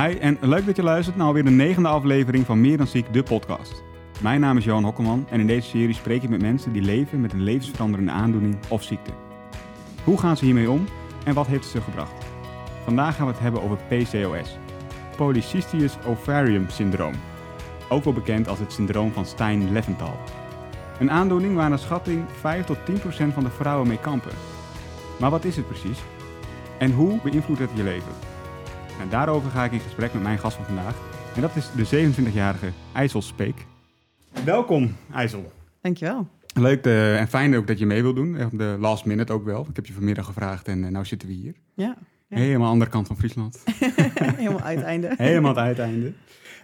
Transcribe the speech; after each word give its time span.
Hi 0.00 0.16
en 0.18 0.38
leuk 0.40 0.66
dat 0.66 0.76
je 0.76 0.82
luistert 0.82 1.16
naar 1.16 1.26
alweer 1.26 1.44
de 1.44 1.50
negende 1.50 1.88
aflevering 1.88 2.46
van 2.46 2.60
Meer 2.60 2.76
dan 2.76 2.86
Ziek, 2.86 3.12
de 3.12 3.22
podcast. 3.22 3.82
Mijn 4.20 4.40
naam 4.40 4.56
is 4.56 4.64
Johan 4.64 4.84
Hokkelman 4.84 5.26
en 5.30 5.40
in 5.40 5.46
deze 5.46 5.68
serie 5.68 5.94
spreek 5.94 6.22
ik 6.22 6.28
met 6.28 6.40
mensen 6.40 6.72
die 6.72 6.82
leven 6.82 7.20
met 7.20 7.32
een 7.32 7.42
levensveranderende 7.42 8.12
aandoening 8.12 8.56
of 8.68 8.82
ziekte. 8.82 9.10
Hoe 10.04 10.18
gaan 10.18 10.36
ze 10.36 10.44
hiermee 10.44 10.70
om 10.70 10.84
en 11.24 11.34
wat 11.34 11.46
heeft 11.46 11.62
het 11.62 11.72
ze 11.72 11.80
gebracht? 11.80 12.24
Vandaag 12.84 13.16
gaan 13.16 13.26
we 13.26 13.32
het 13.32 13.40
hebben 13.40 13.62
over 13.62 13.76
PCOS, 13.88 14.56
Polycystic 15.16 15.90
Ovarium 16.06 16.68
Syndroom, 16.68 17.14
ook 17.88 18.04
wel 18.04 18.12
bekend 18.12 18.48
als 18.48 18.58
het 18.58 18.72
syndroom 18.72 19.12
van 19.12 19.26
Stein-Leventhal. 19.26 20.18
Een 20.98 21.10
aandoening 21.10 21.54
waar 21.54 21.68
naar 21.68 21.78
schatting 21.78 22.24
5 22.40 22.64
tot 22.64 22.84
10 22.84 22.98
procent 22.98 23.34
van 23.34 23.44
de 23.44 23.50
vrouwen 23.50 23.88
mee 23.88 24.00
kampen. 24.00 24.32
Maar 25.18 25.30
wat 25.30 25.44
is 25.44 25.56
het 25.56 25.66
precies? 25.66 25.98
En 26.78 26.92
hoe 26.92 27.20
beïnvloedt 27.22 27.60
het 27.60 27.70
je 27.74 27.82
leven? 27.82 28.33
En 29.00 29.08
daarover 29.08 29.50
ga 29.50 29.64
ik 29.64 29.72
in 29.72 29.80
gesprek 29.80 30.12
met 30.12 30.22
mijn 30.22 30.38
gast 30.38 30.56
van 30.56 30.64
vandaag. 30.64 30.94
En 31.34 31.40
dat 31.40 31.56
is 31.56 31.70
de 31.90 32.12
27-jarige 32.12 32.72
IJssel 32.92 33.22
Speek. 33.22 33.66
Welkom, 34.44 34.96
IJssel. 35.12 35.52
Dankjewel. 35.80 36.28
Leuk 36.54 36.82
de, 36.82 37.16
en 37.18 37.28
fijn 37.28 37.56
ook 37.56 37.66
dat 37.66 37.78
je 37.78 37.86
mee 37.86 38.02
wil 38.02 38.14
doen. 38.14 38.44
Op 38.44 38.58
de 38.58 38.76
last 38.78 39.04
minute 39.04 39.32
ook 39.32 39.44
wel. 39.44 39.66
Ik 39.68 39.76
heb 39.76 39.86
je 39.86 39.92
vanmiddag 39.92 40.26
gevraagd 40.26 40.68
en 40.68 40.82
uh, 40.82 40.88
nu 40.88 41.04
zitten 41.04 41.28
we 41.28 41.34
hier. 41.34 41.54
Ja. 41.74 41.96
ja. 42.28 42.36
Helemaal 42.36 42.70
andere 42.70 42.90
kant 42.90 43.06
van 43.06 43.16
Friesland. 43.16 43.62
helemaal 44.36 44.60
uiteinde. 44.60 45.14
helemaal 45.16 45.54
het 45.54 45.58
uiteinde. 45.58 46.12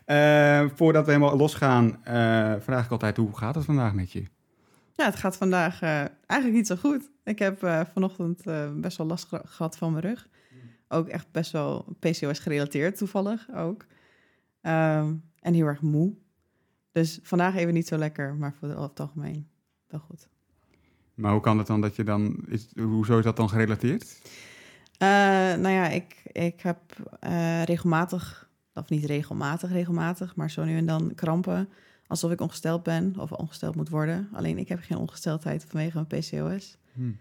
Uh, 0.06 0.70
voordat 0.74 1.06
we 1.06 1.12
helemaal 1.12 1.36
losgaan, 1.36 1.98
vraag 2.60 2.84
ik 2.84 2.90
altijd 2.90 3.16
hoe 3.16 3.36
gaat 3.36 3.54
het 3.54 3.64
vandaag 3.64 3.94
met 3.94 4.12
je? 4.12 4.24
Ja, 4.92 5.04
het 5.04 5.16
gaat 5.16 5.36
vandaag 5.36 5.82
eigenlijk 5.82 6.52
niet 6.52 6.66
zo 6.66 6.76
goed. 6.76 7.10
Ik 7.24 7.38
heb 7.38 7.86
vanochtend 7.92 8.42
best 8.74 8.96
wel 8.96 9.06
last 9.06 9.28
gehad 9.44 9.76
van 9.76 9.92
mijn 9.92 10.04
rug. 10.04 10.28
Ook 10.92 11.08
echt 11.08 11.30
best 11.30 11.52
wel 11.52 11.96
PCOS 11.98 12.38
gerelateerd, 12.38 12.96
toevallig 12.96 13.48
ook. 13.54 13.86
Um, 14.62 15.22
en 15.40 15.54
heel 15.54 15.66
erg 15.66 15.80
moe. 15.80 16.14
Dus 16.92 17.20
vandaag 17.22 17.56
even 17.56 17.74
niet 17.74 17.88
zo 17.88 17.96
lekker, 17.96 18.34
maar 18.34 18.54
voor 18.54 18.68
het 18.68 19.00
algemeen 19.00 19.48
wel 19.86 20.00
goed. 20.00 20.28
Maar 21.14 21.32
hoe 21.32 21.40
kan 21.40 21.58
het 21.58 21.66
dan 21.66 21.80
dat 21.80 21.96
je 21.96 22.04
dan... 22.04 22.44
Is, 22.46 22.68
hoezo 22.74 23.18
is 23.18 23.24
dat 23.24 23.36
dan 23.36 23.48
gerelateerd? 23.48 24.20
Uh, 25.02 25.08
nou 25.62 25.68
ja, 25.68 25.88
ik, 25.88 26.22
ik 26.32 26.60
heb 26.60 26.78
uh, 27.24 27.62
regelmatig, 27.62 28.50
of 28.74 28.88
niet 28.88 29.04
regelmatig, 29.04 29.70
regelmatig, 29.70 30.36
maar 30.36 30.50
zo 30.50 30.64
nu 30.64 30.76
en 30.76 30.86
dan 30.86 31.12
krampen. 31.14 31.68
Alsof 32.06 32.30
ik 32.30 32.40
ongesteld 32.40 32.82
ben 32.82 33.14
of 33.18 33.32
ongesteld 33.32 33.74
moet 33.74 33.88
worden. 33.88 34.28
Alleen 34.32 34.58
ik 34.58 34.68
heb 34.68 34.80
geen 34.80 34.98
ongesteldheid 34.98 35.64
vanwege 35.68 35.94
mijn 35.94 36.06
PCOS. 36.06 36.78
Hmm. 36.92 37.16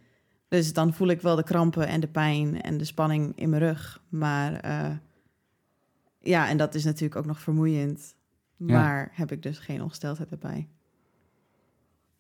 Dus 0.50 0.74
dan 0.74 0.94
voel 0.94 1.08
ik 1.08 1.22
wel 1.22 1.36
de 1.36 1.44
krampen 1.44 1.88
en 1.88 2.00
de 2.00 2.08
pijn 2.08 2.62
en 2.62 2.78
de 2.78 2.86
spanning 2.86 3.34
in 3.36 3.50
mijn 3.50 3.62
rug. 3.62 4.02
Maar 4.10 4.66
uh, 4.66 4.96
ja, 6.20 6.50
en 6.50 6.58
dat 6.58 6.76
is 6.76 6.84
natuurlijk 6.84 7.16
ook 7.16 7.26
nog 7.26 7.40
vermoeiend. 7.40 8.16
Maar 8.58 9.12
heb 9.14 9.32
ik 9.32 9.44
dus 9.44 9.58
geen 9.60 9.82
ongesteldheid 9.82 10.32
erbij. 10.32 10.68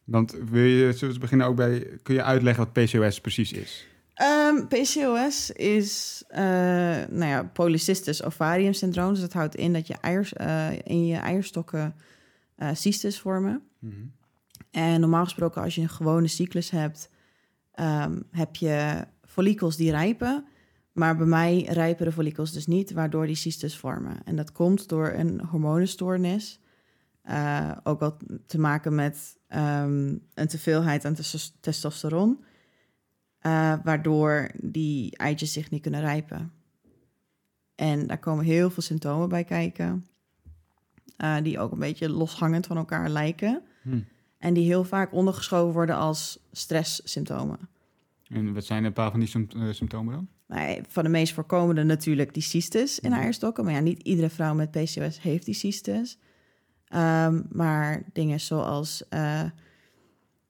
Want 0.03 0.31
wil 0.31 0.63
je, 0.63 0.94
zullen 0.94 1.13
we 1.13 1.19
beginnen 1.19 1.47
ook 1.47 1.55
bij, 1.55 2.00
kun 2.03 2.16
je 2.16 2.23
uitleggen 2.23 2.63
wat 2.63 2.73
PCOS 2.73 3.22
precies 3.22 3.52
is? 3.52 3.88
Um, 4.22 4.67
PCOS 4.67 5.52
is, 5.52 6.23
uh, 6.31 6.38
nou 7.09 7.25
ja, 7.25 7.44
polycystis 7.44 8.23
ovarium 8.23 8.73
syndroom. 8.73 9.09
Dus 9.09 9.22
dat 9.22 9.33
houdt 9.33 9.55
in 9.55 9.73
dat 9.73 9.88
je 9.88 9.95
eiers, 10.02 10.33
uh, 10.33 10.72
in 10.83 11.05
je 11.05 11.16
eierstokken 11.16 11.95
uh, 12.57 12.69
cystes 12.73 13.19
vormen. 13.19 13.61
Mm 13.80 13.91
-hmm. 13.91 14.11
En 14.72 15.00
normaal 15.00 15.23
gesproken, 15.23 15.61
als 15.61 15.75
je 15.75 15.81
een 15.81 15.89
gewone 15.89 16.27
cyclus 16.27 16.69
hebt, 16.69 17.09
um, 17.80 18.23
heb 18.31 18.55
je 18.55 19.05
follicels 19.22 19.75
die 19.75 19.91
rijpen. 19.91 20.45
Maar 20.91 21.17
bij 21.17 21.25
mij 21.25 21.61
rijpen 21.61 22.05
de 22.05 22.11
follicels 22.11 22.52
dus 22.52 22.67
niet, 22.67 22.91
waardoor 22.91 23.25
die 23.25 23.35
cystes 23.35 23.77
vormen. 23.77 24.23
En 24.23 24.35
dat 24.35 24.52
komt 24.52 24.89
door 24.89 25.11
een 25.11 25.41
hormonenstoornis. 25.41 26.59
Uh, 27.25 27.72
ook 27.83 28.00
wel 28.00 28.17
te 28.45 28.59
maken 28.59 28.95
met 28.95 29.38
um, 29.50 30.27
een 30.33 30.47
teveelheid 30.47 31.05
aan 31.05 31.16
testosteron. 31.59 32.44
Uh, 33.41 33.73
waardoor 33.84 34.51
die 34.56 35.17
eitjes 35.17 35.53
zich 35.53 35.69
niet 35.69 35.81
kunnen 35.81 36.01
rijpen. 36.01 36.51
En 37.75 38.07
daar 38.07 38.19
komen 38.19 38.46
heel 38.46 38.69
veel 38.69 38.84
symptomen 38.84 39.29
bij 39.29 39.44
kijken. 39.44 40.06
Uh, 41.17 41.38
die 41.44 41.59
ook 41.59 41.72
een 41.72 41.79
beetje 41.79 42.09
loshangend 42.09 42.67
van 42.67 42.78
elkaar 42.78 43.09
lijken. 43.09 43.61
Hm. 43.81 44.00
En 44.39 44.53
die 44.53 44.66
heel 44.66 44.83
vaak 44.83 45.13
ondergeschoven 45.13 45.73
worden 45.73 45.95
als 45.95 46.39
stresssymptomen. 46.51 47.59
En 48.27 48.53
wat 48.53 48.66
zijn 48.66 48.83
een 48.83 48.94
paar 48.94 49.11
van 49.11 49.19
die 49.19 49.73
symptomen 49.73 50.13
dan? 50.13 50.27
Van 50.88 51.03
de 51.03 51.09
meest 51.09 51.33
voorkomende 51.33 51.83
natuurlijk 51.83 52.33
die 52.33 52.44
cystes 52.44 52.99
in 52.99 53.13
eierstokken. 53.13 53.63
Maar 53.63 53.73
ja, 53.73 53.79
niet 53.79 54.01
iedere 54.01 54.29
vrouw 54.29 54.53
met 54.53 54.72
PCOS 54.72 55.22
heeft 55.22 55.45
die 55.45 55.53
cystes. 55.53 56.17
Um, 56.95 57.45
maar 57.51 58.03
dingen 58.13 58.39
zoals, 58.39 59.03
uh, 59.09 59.19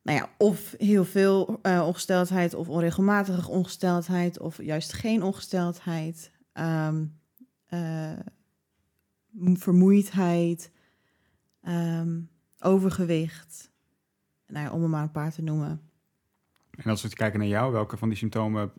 nou 0.02 0.18
ja, 0.18 0.30
of 0.38 0.76
heel 0.78 1.06
veel 1.06 1.60
uh, 1.64 1.84
ongesteldheid 1.88 2.54
of 2.54 2.70
onregelmatige 2.70 3.50
ongesteldheid 3.50 4.40
of 4.40 4.62
juist 4.62 4.94
geen 4.94 5.24
ongesteldheid. 5.24 6.32
Um, 6.54 7.18
uh, 7.70 8.20
vermoeidheid, 9.54 10.72
um, 11.68 12.30
overgewicht. 12.60 13.69
Nou 14.50 14.66
ja, 14.66 14.72
om 14.72 14.84
er 14.84 14.90
maar 14.90 15.04
een 15.04 15.12
paar 15.12 15.32
te 15.32 15.42
noemen. 15.42 15.82
En 16.84 16.90
als 16.90 17.02
we 17.02 17.10
kijken 17.10 17.40
naar 17.40 17.48
jou, 17.48 17.72
welke 17.72 17.98
van 17.98 18.10
die 18.10 18.18
symptomen 18.18 18.72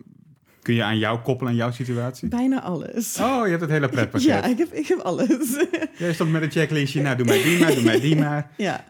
kun 0.63 0.75
je 0.75 0.83
aan 0.83 0.99
jou 0.99 1.21
koppelen, 1.21 1.53
aan 1.53 1.59
jouw 1.59 1.71
situatie? 1.71 2.29
Bijna 2.29 2.63
alles. 2.63 3.19
Oh, 3.21 3.41
je 3.45 3.51
hebt 3.51 3.61
het 3.61 3.71
hele 3.71 3.89
pretpakket. 3.89 4.29
Ja, 4.29 4.45
ik 4.45 4.59
heb, 4.59 4.73
ik 4.73 4.87
heb 4.87 4.99
alles. 4.99 5.67
Jij 5.97 6.13
stopt 6.13 6.31
met 6.31 6.43
een 6.43 6.51
checklistje, 6.51 7.03
nou 7.03 7.17
doe 7.17 7.27
mij 7.27 7.43
die 7.43 7.59
maar, 7.59 7.75
doe 7.75 7.85
mij 7.85 8.01
die 8.01 8.17
maar. 8.25 8.51
Ja, 8.57 8.85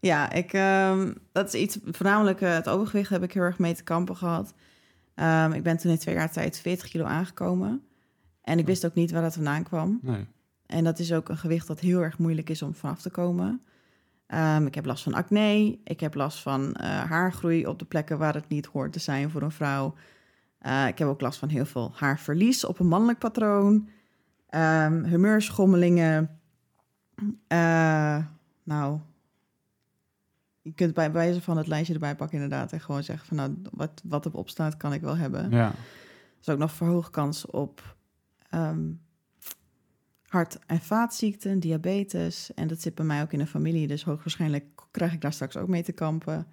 ja 0.00 0.32
ik, 0.32 0.52
um, 0.52 1.14
dat 1.32 1.54
is 1.54 1.60
iets, 1.60 1.78
voornamelijk 1.84 2.40
uh, 2.40 2.54
het 2.54 2.68
overgewicht 2.68 3.10
heb 3.10 3.22
ik 3.22 3.32
heel 3.32 3.42
erg 3.42 3.58
mee 3.58 3.74
te 3.74 3.82
kampen 3.82 4.16
gehad. 4.16 4.54
Um, 5.14 5.52
ik 5.52 5.62
ben 5.62 5.76
toen 5.76 5.90
in 5.90 5.98
twee 5.98 6.14
jaar 6.14 6.32
tijd 6.32 6.60
40 6.60 6.88
kilo 6.88 7.04
aangekomen. 7.04 7.82
En 8.42 8.58
ik 8.58 8.66
wist 8.66 8.86
ook 8.86 8.94
niet 8.94 9.10
waar 9.10 9.22
dat 9.22 9.34
vandaan 9.34 9.62
kwam. 9.62 9.98
Nee. 10.02 10.26
En 10.66 10.84
dat 10.84 10.98
is 10.98 11.12
ook 11.12 11.28
een 11.28 11.38
gewicht 11.38 11.66
dat 11.66 11.80
heel 11.80 12.00
erg 12.00 12.18
moeilijk 12.18 12.50
is 12.50 12.62
om 12.62 12.74
vanaf 12.74 13.00
te 13.00 13.10
komen. 13.10 13.62
Um, 14.34 14.66
ik 14.66 14.74
heb 14.74 14.84
last 14.84 15.02
van 15.02 15.14
acne. 15.14 15.78
Ik 15.84 16.00
heb 16.00 16.14
last 16.14 16.42
van 16.42 16.62
uh, 16.80 17.02
haargroei 17.02 17.66
op 17.66 17.78
de 17.78 17.84
plekken 17.84 18.18
waar 18.18 18.34
het 18.34 18.48
niet 18.48 18.66
hoort 18.66 18.92
te 18.92 18.98
zijn 18.98 19.30
voor 19.30 19.42
een 19.42 19.50
vrouw. 19.50 19.94
Uh, 20.62 20.86
ik 20.86 20.98
heb 20.98 21.08
ook 21.08 21.20
last 21.20 21.38
van 21.38 21.48
heel 21.48 21.66
veel 21.66 21.92
haarverlies 21.94 22.64
op 22.64 22.78
een 22.78 22.86
mannelijk 22.86 23.18
patroon. 23.18 23.88
Um, 24.50 25.04
humeurschommelingen. 25.04 26.40
Uh, 27.48 28.24
nou, 28.62 28.98
je 30.62 30.72
kunt 30.72 30.94
bij 30.94 31.12
wijze 31.12 31.42
van 31.42 31.56
het 31.56 31.66
lijstje 31.66 31.94
erbij 31.94 32.16
pakken 32.16 32.42
inderdaad. 32.42 32.72
En 32.72 32.80
gewoon 32.80 33.02
zeggen 33.02 33.26
van 33.26 33.36
nou, 33.36 33.56
wat, 33.70 34.02
wat 34.04 34.26
erop 34.26 34.48
staat 34.48 34.76
kan 34.76 34.92
ik 34.92 35.00
wel 35.00 35.16
hebben. 35.16 35.50
Ja. 35.50 35.66
Er 35.66 35.74
is 36.40 36.48
ook 36.48 36.58
nog 36.58 36.72
verhoogd 36.72 37.10
kans 37.10 37.46
op 37.46 37.96
um, 38.54 39.00
hart- 40.28 40.58
en 40.66 40.80
vaatziekten, 40.80 41.60
diabetes. 41.60 42.54
En 42.54 42.68
dat 42.68 42.80
zit 42.80 42.94
bij 42.94 43.04
mij 43.04 43.22
ook 43.22 43.32
in 43.32 43.38
de 43.38 43.46
familie. 43.46 43.86
Dus 43.86 44.04
hoogwaarschijnlijk 44.04 44.64
krijg 44.90 45.12
ik 45.12 45.20
daar 45.20 45.32
straks 45.32 45.56
ook 45.56 45.68
mee 45.68 45.82
te 45.82 45.92
kampen. 45.92 46.46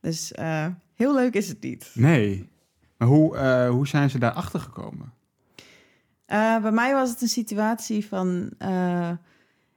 Dus 0.00 0.32
uh, 0.38 0.66
heel 0.94 1.14
leuk 1.14 1.34
is 1.34 1.48
het 1.48 1.62
niet. 1.62 1.90
Nee. 1.94 2.48
Maar 2.96 3.08
hoe, 3.08 3.36
uh, 3.36 3.68
hoe 3.70 3.86
zijn 3.86 4.10
ze 4.10 4.18
daarachter 4.18 4.60
gekomen? 4.60 5.12
Uh, 6.26 6.62
bij 6.62 6.72
mij 6.72 6.92
was 6.92 7.10
het 7.10 7.22
een 7.22 7.28
situatie 7.28 8.06
van... 8.06 8.50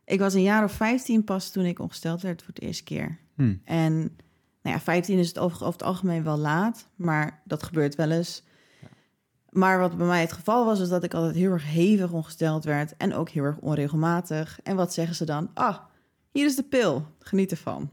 Ik 0.06 0.20
was 0.20 0.34
een 0.34 0.42
jaar 0.42 0.64
of 0.64 0.72
15 0.72 1.24
pas 1.24 1.52
toen 1.52 1.66
ik 1.66 1.80
ongesteld 1.80 2.22
werd 2.22 2.44
voor 2.44 2.54
de 2.54 2.62
eerste 2.62 2.84
keer. 2.84 3.18
Hmm. 3.36 3.62
En 3.64 3.94
nou 4.62 4.76
ja, 4.76 4.80
15 4.80 5.18
is 5.18 5.28
het 5.28 5.40
over, 5.40 5.58
over 5.58 5.80
het 5.80 5.84
algemeen 5.84 6.24
wel 6.24 6.38
laat, 6.38 6.88
maar 6.96 7.42
dat 7.46 7.64
gebeurt 7.64 7.96
wel 7.96 8.12
eens. 8.12 8.44
Maar 9.50 9.80
wat 9.80 9.98
bij 9.98 10.08
mij 10.08 10.22
het 10.22 10.34
geval 10.34 10.66
was, 10.66 10.80
is 10.80 10.90
dat 10.90 11.04
ik 11.04 11.14
altijd 11.14 11.36
heel 11.36 11.52
erg 11.52 11.66
hevig 11.66 12.12
ongesteld 12.12 12.64
werd 12.64 12.98
en 12.98 13.14
ook 13.14 13.30
heel 13.30 13.44
erg 13.44 13.58
onregelmatig. 13.58 14.60
En 14.64 14.76
wat 14.76 14.94
zeggen 14.94 15.16
ze 15.16 15.26
dan? 15.26 15.52
Ah, 15.54 15.78
hier 16.32 16.46
is 16.46 16.56
de 16.56 16.64
pil, 16.64 17.06
geniet 17.20 17.52
ervan. 17.52 17.90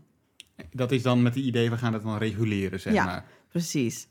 Dat 0.71 0.93
is 0.93 1.03
dan 1.03 1.23
met 1.23 1.35
het 1.35 1.45
idee, 1.45 1.71
we 1.71 1.77
gaan 1.77 1.93
het 1.93 2.03
dan 2.03 2.19
reguleren, 2.19 2.81
zeg 2.81 2.93
ja, 2.93 3.05
maar. 3.05 3.25
precies. 3.49 4.09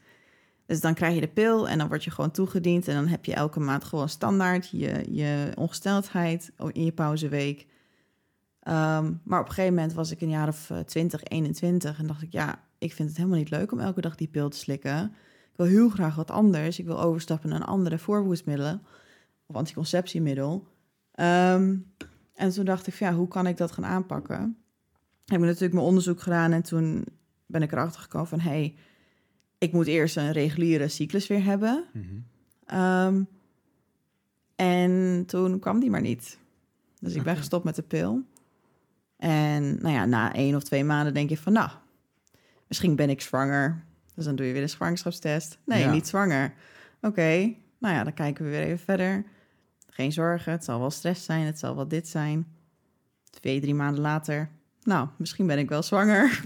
Dus 0.66 0.82
dan 0.82 0.94
krijg 0.94 1.16
je 1.16 1.22
de 1.22 1.28
pil 1.28 1.70
en 1.70 1.78
dan 1.78 1.88
word 1.88 2.04
je 2.04 2.12
gewoon 2.12 2.32
toegediend. 2.32 2.88
En 2.88 2.96
dan 2.96 3.08
heb 3.08 3.26
je 3.26 3.34
elke 3.34 3.60
maand 3.60 3.84
gewoon 3.84 4.10
standaard 4.10 4.70
je, 4.70 5.06
je 5.12 5.52
ongesteldheid 5.56 6.52
in 6.72 6.86
je 6.86 6.92
pauzeweek. 6.92 7.60
Um, 8.68 9.22
maar 9.24 9.40
op 9.40 9.48
een 9.48 9.54
gegeven 9.54 9.74
moment 9.74 9.94
was 9.94 10.12
ik 10.12 10.22
een 10.22 10.30
jaar 10.30 10.48
of 10.48 10.72
20, 10.86 11.24
21 11.24 12.00
en 12.00 12.08
dacht 12.08 12.22
ik, 12.22 12.32
ja, 12.32 12.64
ik 12.78 12.94
vind 12.94 13.08
het 13.10 13.18
helemaal 13.18 13.38
niet 13.38 13.50
leuk 13.50 13.72
om 13.72 13.80
elke 13.80 14.02
dag 14.02 14.16
die 14.16 14.28
pil 14.28 14.50
te 14.50 14.58
slikken. 14.58 15.16
Ik 15.56 15.62
wil 15.62 15.70
heel 15.70 15.90
graag 15.90 16.16
wat 16.16 16.32
anders. 16.32 16.80
Ik 16.80 16.86
wil 16.86 17.02
overstappen 17.02 17.50
naar 17.50 17.64
andere 17.64 17.98
voorbehoedsmiddelen 17.98 18.82
of 19.46 19.56
anticonceptiemiddel. 19.56 20.68
Um, 21.20 21.94
en 22.34 22.50
toen 22.50 22.66
dacht 22.66 22.88
ik, 22.88 22.94
ja, 22.94 23.14
hoe 23.14 23.28
kan 23.28 23.48
ik 23.48 23.58
dat 23.58 23.72
gaan 23.72 23.86
aanpakken? 23.86 24.58
Heb 25.26 25.40
ik 25.40 25.46
natuurlijk 25.46 25.74
mijn 25.74 25.86
onderzoek 25.86 26.22
gedaan 26.22 26.52
en 26.52 26.64
toen 26.64 27.06
ben 27.46 27.62
ik 27.62 27.72
erachter 27.72 28.02
gekomen 28.02 28.28
van, 28.28 28.40
hey, 28.40 28.76
ik 29.58 29.72
moet 29.72 29.88
eerst 29.88 30.18
een 30.18 30.32
reguliere 30.32 30.88
cyclus 30.88 31.28
weer 31.28 31.44
hebben. 31.44 31.86
Mm 31.94 32.26
-hmm. 32.66 32.80
um, 32.80 33.28
En 34.56 35.24
toen 35.26 35.60
kwam 35.60 35.80
die 35.80 35.90
maar 35.90 36.02
niet. 36.02 36.38
Dus 37.00 37.14
ik 37.14 37.24
ben 37.24 37.38
gestopt 37.38 37.66
met 37.66 37.76
de 37.76 37.84
pil. 37.84 38.24
En 39.18 39.82
nou 39.82 39.94
ja, 39.94 40.06
na 40.06 40.34
één 40.34 40.56
of 40.56 40.64
twee 40.64 40.84
maanden 40.84 41.14
denk 41.14 41.30
je 41.30 41.38
van, 41.38 41.54
nou, 41.54 41.70
misschien 42.68 42.96
ben 42.96 43.10
ik 43.10 43.22
zwanger. 43.22 43.84
Dus 44.16 44.26
dan 44.26 44.36
doe 44.36 44.46
je 44.46 44.54
weer 44.54 44.62
een 44.62 44.70
zwangerschapstest. 44.70 45.58
Nee, 45.66 45.80
Ja. 45.80 45.92
niet 45.92 46.08
zwanger. 46.08 46.54
Oké, 47.02 47.54
nou 47.80 47.96
ja, 47.96 48.04
dan 48.04 48.14
kijken 48.14 48.44
we 48.46 48.50
weer 48.52 48.62
even 48.64 48.80
verder. 48.86 49.24
Geen 49.90 50.12
zorgen, 50.12 50.52
het 50.52 50.64
zal 50.64 50.80
wel 50.80 50.92
stress 50.92 51.26
zijn, 51.26 51.46
het 51.46 51.60
zal 51.60 51.76
wel 51.76 51.88
dit 51.88 52.08
zijn. 52.08 52.48
Twee, 53.30 53.60
drie 53.62 53.76
maanden 53.76 54.02
later, 54.02 54.50
nou, 54.84 55.08
misschien 55.18 55.48
ben 55.48 55.58
ik 55.58 55.70
wel 55.70 55.84
zwanger. 55.84 56.42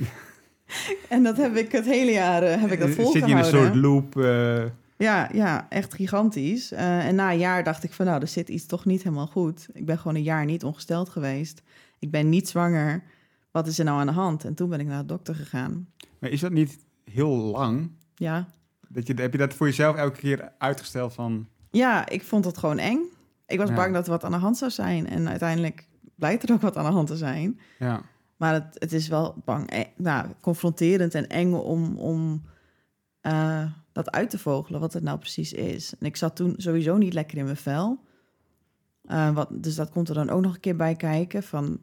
en 1.10 1.24
dat 1.24 1.38
heb 1.38 1.56
ik 1.56 1.72
het 1.72 1.86
hele 1.86 2.12
jaar 2.12 2.44
eh, 2.44 2.62
heb 2.62 2.72
ik 2.72 2.80
dat 2.80 2.88
Eh, 2.90 2.96
Zit 2.96 3.04
volgehouden. 3.04 3.38
je 3.38 3.44
in 3.50 3.56
een 3.56 3.66
soort 3.66 3.76
loop? 3.76 4.18
eh, 4.18 4.64
Ja, 4.98 5.30
ja, 5.34 5.66
echt 5.70 5.94
gigantisch. 5.94 6.72
Eh, 6.72 7.06
en 7.08 7.16
na 7.16 7.32
een 7.32 7.38
jaar 7.40 7.64
dacht 7.64 7.84
ik 7.84 7.94
van, 7.94 8.06
nou, 8.06 8.22
er 8.22 8.28
zit 8.28 8.50
iets 8.50 8.66
toch 8.66 8.86
niet 8.86 9.04
helemaal 9.04 9.28
goed. 9.28 9.68
Ik 9.74 9.86
ben 9.86 9.98
gewoon 9.98 10.16
een 10.16 10.24
jaar 10.24 10.46
niet 10.46 10.64
ongesteld 10.64 11.10
geweest. 11.10 11.62
Ik 12.00 12.12
ben 12.12 12.30
niet 12.30 12.50
zwanger. 12.50 13.04
Wat 13.52 13.68
is 13.68 13.80
er 13.80 13.86
nou 13.86 14.00
aan 14.00 14.06
de 14.08 14.12
hand? 14.14 14.46
En 14.46 14.54
toen 14.54 14.70
ben 14.70 14.80
ik 14.80 14.88
naar 14.88 15.00
de 15.02 15.06
dokter 15.08 15.36
gegaan. 15.36 15.88
maar 16.20 16.30
is 16.30 16.40
dat 16.40 16.52
niet 16.52 16.78
heel 17.12 17.30
lang? 17.36 17.92
Ja, 18.16 18.48
Dat 18.88 19.08
je, 19.08 19.14
heb 19.14 19.32
je 19.32 19.38
dat 19.38 19.54
voor 19.54 19.68
jezelf 19.68 19.96
elke 19.96 20.18
keer 20.20 20.52
uitgesteld 20.58 21.14
van... 21.14 21.48
ja 21.72 22.10
ik 22.10 22.24
vond 22.24 22.46
het 22.46 22.58
gewoon 22.58 22.78
eng. 22.78 23.00
Ik 23.48 23.58
was 23.60 23.70
Ja. 23.70 23.76
bang 23.76 23.94
dat 23.94 24.06
er 24.06 24.12
wat 24.12 24.24
aan 24.24 24.32
de 24.32 24.38
hand 24.38 24.58
zou 24.58 24.72
zijn. 24.72 25.08
En 25.08 25.30
uiteindelijk 25.30 25.88
blijkt 26.16 26.44
er 26.44 26.54
ook 26.54 26.62
wat 26.62 26.78
aan 26.78 26.86
de 26.86 26.92
hand 26.92 27.08
te 27.08 27.18
zijn. 27.18 27.60
Ja, 27.80 28.02
Maar 28.38 28.54
het, 28.54 28.66
het 28.74 28.94
is 28.94 29.08
wel 29.08 29.36
bang, 29.46 29.70
eh, 29.70 29.86
nou, 29.96 30.28
confronterend 30.42 31.16
en 31.16 31.28
eng 31.28 31.54
om, 31.54 31.98
om 31.98 32.42
eh, 33.22 33.66
dat 33.92 34.12
uit 34.12 34.30
te 34.30 34.40
vogelen, 34.40 34.80
wat 34.80 34.94
het 34.94 35.04
nou 35.04 35.18
precies 35.20 35.54
is. 35.54 35.94
En 36.00 36.06
ik 36.06 36.16
zat 36.16 36.36
toen 36.36 36.54
sowieso 36.58 36.98
niet 36.98 37.14
lekker 37.14 37.38
in 37.38 37.44
mijn 37.44 37.58
vel. 37.58 38.00
Eh, 39.04 39.34
wat, 39.34 39.48
dus 39.52 39.76
dat 39.76 39.90
komt 39.90 40.10
er 40.10 40.16
dan 40.16 40.30
ook 40.30 40.42
nog 40.42 40.54
een 40.54 40.60
keer 40.60 40.76
bij 40.76 40.96
kijken 40.96 41.44
van... 41.44 41.80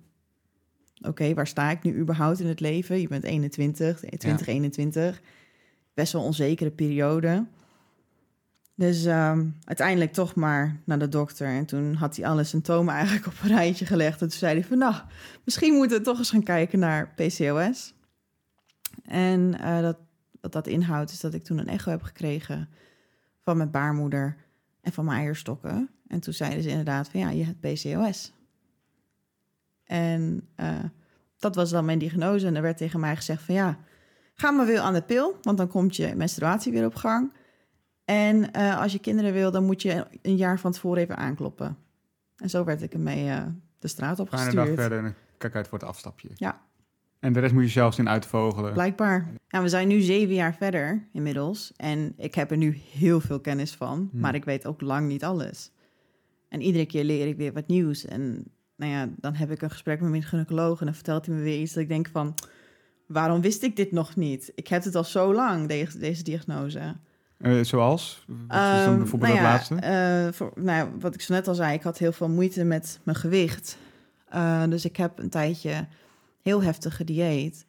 Oké, 1.00 1.34
waar 1.34 1.46
sta 1.46 1.70
ik 1.70 1.82
nu 1.82 1.98
überhaupt 1.98 2.40
in 2.40 2.46
het 2.46 2.60
leven? 2.60 3.00
Je 3.00 3.08
bent 3.08 3.24
21, 3.24 3.96
2021. 3.96 5.20
Best 5.94 6.12
wel 6.12 6.22
onzekere 6.22 6.70
periode. 6.70 7.46
Dus 8.74 9.04
ehm, 9.04 9.46
uiteindelijk 9.64 10.12
toch 10.12 10.34
maar 10.34 10.80
naar 10.84 10.98
de 10.98 11.08
dokter. 11.08 11.46
En 11.46 11.66
toen 11.66 11.94
had 11.94 12.16
hij 12.16 12.26
alle 12.26 12.44
symptomen 12.44 12.94
eigenlijk 12.94 13.26
op 13.32 13.34
een 13.42 13.48
rijtje 13.48 13.86
gelegd. 13.86 14.22
En 14.22 14.28
toen 14.28 14.38
zei 14.38 14.54
hij 14.54 14.64
van, 14.64 14.78
nou, 14.78 14.94
misschien 15.44 15.74
moeten 15.74 15.98
we 15.98 16.04
toch 16.04 16.18
eens 16.18 16.30
gaan 16.30 16.42
kijken 16.42 16.78
naar 16.78 17.14
PCOS. 17.14 17.94
En 19.02 19.58
eh, 19.60 19.80
dat, 19.80 19.98
wat 20.40 20.52
dat 20.52 20.66
inhoudt 20.66 21.10
is 21.10 21.20
dat 21.20 21.34
ik 21.34 21.44
toen 21.44 21.58
een 21.58 21.68
echo 21.68 21.90
heb 21.90 22.02
gekregen 22.02 22.68
van 23.42 23.56
mijn 23.56 23.70
baarmoeder 23.70 24.36
en 24.80 24.92
van 24.92 25.04
mijn 25.04 25.18
eierstokken. 25.18 25.90
En 26.08 26.20
toen 26.20 26.32
zeiden 26.32 26.62
ze 26.62 26.68
inderdaad 26.68 27.08
van 27.08 27.20
ja, 27.20 27.30
je 27.30 27.44
hebt 27.44 27.60
PCOS. 27.60 28.32
En 29.86 30.48
eh, 30.54 30.84
dat 31.38 31.54
was 31.54 31.70
dan 31.70 31.84
mijn 31.84 31.98
diagnose. 31.98 32.46
En 32.46 32.56
er 32.56 32.62
werd 32.62 32.76
tegen 32.76 33.00
mij 33.00 33.16
gezegd 33.16 33.42
van 33.42 33.54
ja, 33.54 33.78
ga 34.34 34.50
maar 34.50 34.66
weer 34.66 34.78
aan 34.78 34.94
de 34.94 35.02
pil, 35.02 35.36
want 35.42 35.58
dan 35.58 35.68
komt 35.68 35.96
je 35.96 36.14
menstruatie 36.14 36.72
weer 36.72 36.84
op 36.84 36.94
gang. 36.94 37.32
En 38.04 38.52
eh, 38.52 38.80
als 38.80 38.92
je 38.92 38.98
kinderen 38.98 39.32
wil, 39.32 39.50
dan 39.50 39.64
moet 39.64 39.82
je 39.82 40.06
een 40.22 40.36
jaar 40.36 40.58
van 40.58 40.72
tevoren 40.72 41.02
even 41.02 41.16
aankloppen. 41.16 41.76
En 42.36 42.50
zo 42.50 42.64
werd 42.64 42.82
ik 42.82 42.92
ermee 42.92 43.28
eh, 43.28 43.42
de 43.78 43.88
straat 43.88 44.20
op 44.20 44.28
ga 44.28 44.36
een 44.36 44.44
dag 44.44 44.66
gestuurd. 44.66 44.80
verder 44.80 45.04
en 45.04 45.14
kijk 45.38 45.54
uit 45.54 45.68
voor 45.68 45.78
het 45.78 45.88
afstapje. 45.88 46.28
Ja. 46.34 46.64
En 47.18 47.32
de 47.32 47.40
rest 47.40 47.52
moet 47.52 47.62
je 47.62 47.68
zelf 47.68 47.94
zien 47.94 48.08
uitvogelen. 48.08 48.72
Blijkbaar. 48.72 49.32
Ja, 49.48 49.62
we 49.62 49.68
zijn 49.68 49.88
nu 49.88 50.00
zeven 50.00 50.34
jaar 50.34 50.54
verder 50.54 51.08
inmiddels. 51.12 51.72
En 51.76 52.14
ik 52.16 52.34
heb 52.34 52.50
er 52.50 52.56
nu 52.56 52.80
heel 52.90 53.20
veel 53.20 53.40
kennis 53.40 53.74
van. 53.74 54.08
Hmm. 54.10 54.20
Maar 54.20 54.34
ik 54.34 54.44
weet 54.44 54.66
ook 54.66 54.80
lang 54.80 55.08
niet 55.08 55.24
alles. 55.24 55.72
En 56.48 56.60
iedere 56.60 56.86
keer 56.86 57.04
leer 57.04 57.26
ik 57.26 57.36
weer 57.36 57.52
wat 57.52 57.66
nieuws. 57.66 58.04
En 58.04 58.44
nou 58.76 58.92
ja, 58.92 59.08
dan 59.16 59.34
heb 59.34 59.50
ik 59.50 59.62
een 59.62 59.70
gesprek 59.70 60.00
met 60.00 60.10
mijn 60.10 60.22
gynaecoloog. 60.22 60.78
En 60.80 60.84
dan 60.86 60.94
vertelt 60.94 61.26
hij 61.26 61.34
me 61.34 61.42
weer 61.42 61.60
iets 61.60 61.72
dat 61.72 61.82
ik 61.82 61.88
denk 61.88 62.08
van... 62.12 62.34
Waarom 63.06 63.40
wist 63.40 63.62
ik 63.62 63.76
dit 63.76 63.92
nog 63.92 64.16
niet? 64.16 64.52
Ik 64.54 64.68
heb 64.68 64.84
het 64.84 64.94
al 64.94 65.04
zo 65.04 65.34
lang, 65.34 65.68
deze, 65.68 65.98
deze 65.98 66.22
diagnose. 66.22 66.96
Eh, 67.38 67.60
zoals? 67.62 68.24
Wat 68.26 68.36
is 68.38 68.46
dan 68.48 68.58
Ehm, 68.88 68.96
bijvoorbeeld 68.98 69.32
nou 69.32 69.44
ja, 69.44 69.50
laatste? 69.52 69.74
eh, 69.74 70.32
voor, 70.32 70.52
nou 70.54 70.76
ja, 70.78 70.98
wat 71.00 71.14
ik 71.14 71.20
zo 71.20 71.32
net 71.34 71.48
al 71.48 71.54
zei, 71.54 71.74
ik 71.74 71.82
had 71.82 71.98
heel 71.98 72.12
veel 72.12 72.28
moeite 72.28 72.64
met 72.64 73.00
mijn 73.02 73.16
gewicht. 73.16 73.78
Eh, 74.28 74.62
dus 74.68 74.84
ik 74.84 74.96
heb 74.96 75.18
een 75.18 75.28
tijdje 75.30 75.86
heel 76.42 76.62
heftig 76.62 76.96
gedieet. 76.96 77.66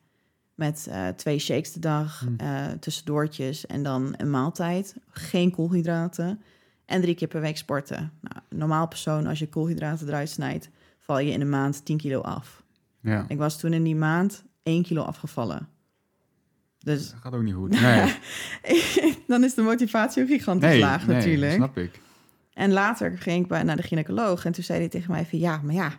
Met 0.56 0.90
twee 1.16 1.40
shakes 1.40 1.74
de 1.74 1.80
dag, 1.80 2.20
Hmm. 2.20 2.80
tussendoortjes 2.80 3.66
en 3.66 3.84
dan 3.84 4.14
een 4.18 4.30
maaltijd. 4.30 4.96
Geen 5.10 5.52
koolhydraten. 5.52 6.42
En 6.86 7.02
drie 7.02 7.16
keer 7.16 7.28
per 7.28 7.42
week 7.42 7.58
sporten. 7.58 8.12
Nou, 8.22 8.36
normaal 8.50 8.88
persoon, 8.88 9.28
als 9.28 9.40
je 9.40 9.50
koolhydraten 9.50 10.08
eruit 10.08 10.30
snijdt, 10.30 10.70
val 11.08 11.20
je 11.20 11.32
in 11.32 11.42
een 11.42 11.50
maand 11.50 11.86
10 11.86 11.98
kilo 11.98 12.22
af. 12.22 12.64
Ja, 13.02 13.26
Ik 13.28 13.38
was 13.38 13.60
toen 13.60 13.74
in 13.74 13.84
die 13.84 13.96
maand 13.96 14.44
1 14.64 14.84
kilo 14.84 15.02
afgevallen. 15.02 15.68
Dus 16.80 17.12
dat 17.12 17.20
gaat 17.20 17.34
ook 17.34 17.42
niet 17.42 17.54
goed. 17.54 17.70
Nee, 17.70 18.16
dan 19.28 19.44
is 19.44 19.54
de 19.54 19.62
motivatie 19.62 20.24
ook 20.24 20.30
gigantisch 20.30 20.70
nee, 20.70 20.80
laag 20.80 21.08
nee, 21.08 21.16
natuurlijk. 21.16 21.54
snap 21.54 21.78
ik. 21.78 22.02
En 22.54 22.72
later 22.72 23.18
ging 23.18 23.42
ik 23.44 23.48
bij, 23.48 23.64
naar 23.64 23.76
de 23.76 23.84
gynaecoloog 23.84 24.46
en 24.46 24.52
toen 24.52 24.64
zei 24.64 24.80
hij 24.80 24.90
tegen 24.90 25.12
mij 25.12 25.26
van... 25.26 25.40
ja, 25.40 25.62
maar 25.64 25.74
ja, 25.74 25.94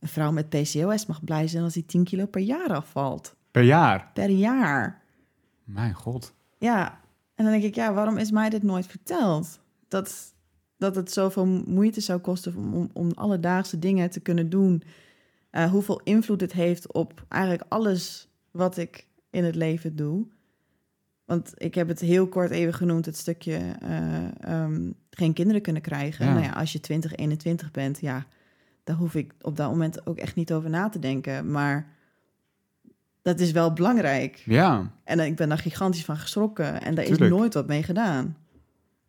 een 0.00 0.08
vrouw 0.08 0.32
met 0.32 0.48
PCOS 0.48 1.06
mag 1.06 1.24
blij 1.24 1.48
zijn 1.48 1.62
als 1.64 1.74
die 1.74 1.86
10 1.86 2.04
kilo 2.04 2.26
per 2.26 2.40
jaar 2.40 2.74
afvalt. 2.74 3.36
Per 3.50 3.62
jaar? 3.62 4.10
Per 4.14 4.28
jaar. 4.30 5.02
Mijn 5.64 5.94
god. 5.94 6.34
Ja, 6.58 7.00
en 7.34 7.44
dan 7.44 7.52
denk 7.52 7.64
ik, 7.64 7.74
ja, 7.74 7.92
waarom 7.92 8.16
is 8.16 8.30
mij 8.30 8.48
dit 8.50 8.62
nooit 8.62 8.86
verteld? 8.86 9.60
Dat, 9.88 10.34
dat 10.80 10.94
het 10.94 11.12
zoveel 11.12 11.46
moeite 11.46 12.00
zou 12.00 12.18
kosten 12.18 12.56
om, 12.56 12.74
om, 12.74 12.90
om 12.92 13.10
alledaagse 13.14 13.78
dingen 13.78 14.10
te 14.10 14.20
kunnen 14.20 14.50
doen. 14.50 14.82
Eh, 15.50 15.70
hoeveel 15.70 16.00
invloed 16.04 16.40
het 16.40 16.52
heeft 16.52 16.92
op 16.92 17.24
eigenlijk 17.28 17.64
alles 17.68 18.28
wat 18.50 18.76
ik 18.76 19.06
in 19.30 19.44
het 19.44 19.54
leven 19.54 19.96
doe. 19.96 20.26
Want 21.24 21.52
ik 21.54 21.74
heb 21.74 21.88
het 21.88 22.00
heel 22.00 22.28
kort 22.28 22.50
even 22.50 22.74
genoemd, 22.74 23.06
het 23.06 23.16
stukje 23.16 23.58
eh, 23.80 24.40
ehm, 24.40 24.90
geen 25.10 25.32
kinderen 25.32 25.62
kunnen 25.62 25.82
krijgen. 25.82 26.26
Ja. 26.26 26.32
Nou 26.32 26.44
ja, 26.44 26.52
als 26.52 26.72
je 26.72 26.80
20, 26.80 27.14
21 27.14 27.70
bent, 27.70 28.00
ja, 28.00 28.26
daar 28.84 28.96
hoef 28.96 29.14
ik 29.14 29.32
op 29.40 29.56
dat 29.56 29.70
moment 29.70 30.06
ook 30.06 30.18
echt 30.18 30.34
niet 30.34 30.52
over 30.52 30.70
na 30.70 30.88
te 30.88 30.98
denken. 30.98 31.50
Maar 31.50 31.88
dat 33.22 33.40
is 33.40 33.50
wel 33.50 33.72
belangrijk. 33.72 34.42
Ja. 34.44 34.92
En 35.04 35.20
ik 35.20 35.36
ben 35.36 35.48
daar 35.48 35.58
gigantisch 35.58 36.04
van 36.04 36.16
geschrokken. 36.16 36.82
En 36.82 36.94
daar 36.94 37.04
is 37.04 37.18
nooit 37.18 37.54
wat 37.54 37.66
mee 37.66 37.82
gedaan. 37.82 38.36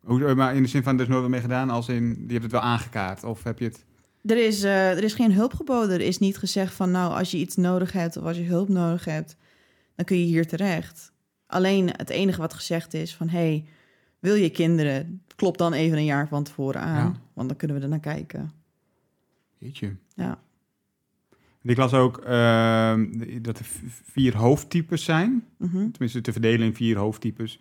Hoe, 0.02 0.34
maar 0.34 0.54
in 0.54 0.62
de 0.62 0.68
zin 0.68 0.82
van, 0.82 0.94
er 0.96 1.02
is 1.02 1.08
nooit 1.08 1.20
wat 1.20 1.30
mee 1.30 1.40
gedaan, 1.40 1.70
als 1.70 1.88
in, 1.88 2.24
je 2.26 2.32
hebt 2.32 2.42
het 2.42 2.52
wel 2.52 2.60
aangekaart. 2.60 3.24
Of 3.24 3.42
heb 3.42 3.58
je 3.58 3.64
het... 3.64 3.84
Er 4.24 4.46
is, 4.46 4.62
eh, 4.62 4.90
er 4.90 5.04
is 5.04 5.14
geen 5.14 5.32
hulp 5.32 5.54
geboden. 5.54 5.94
Er 5.94 6.06
is 6.06 6.18
niet 6.18 6.38
gezegd 6.38 6.74
van, 6.74 6.90
nou, 6.90 7.12
als 7.12 7.30
je 7.30 7.36
iets 7.38 7.56
nodig 7.56 7.92
hebt 7.92 8.16
of 8.16 8.24
als 8.24 8.36
je 8.36 8.44
hulp 8.44 8.68
nodig 8.68 9.04
hebt, 9.04 9.36
dan 9.96 10.04
kun 10.04 10.18
je 10.18 10.24
hier 10.24 10.46
terecht. 10.46 11.12
Alleen 11.46 11.88
het 11.96 12.10
enige 12.10 12.40
wat 12.40 12.54
gezegd 12.54 12.94
is 12.94 13.14
van, 13.14 13.28
hey, 13.28 13.64
wil 14.18 14.34
je 14.34 14.50
kinderen? 14.50 15.22
Klop 15.36 15.58
dan 15.58 15.72
even 15.72 15.98
een 15.98 16.04
jaar 16.04 16.28
van 16.28 16.44
tevoren 16.44 16.80
aan, 16.80 17.12
Ja. 17.12 17.20
want 17.34 17.48
dan 17.48 17.56
kunnen 17.56 17.76
we 17.76 17.82
er 17.82 17.88
naar 17.88 18.00
kijken. 18.00 18.52
Jeetje. 19.58 19.96
Ja. 20.14 20.38
Ik 21.62 21.76
las 21.76 21.92
ook 21.94 22.18
ehm, 22.18 23.06
dat 23.42 23.58
er 23.58 23.66
vier 24.04 24.36
hoofdtypes 24.36 25.04
zijn. 25.04 25.44
Mhm. 25.56 25.90
Tenminste, 25.90 26.20
te 26.20 26.32
verdelen 26.32 26.66
in 26.66 26.74
vier 26.74 26.96
hoofdtypes. 26.96 27.58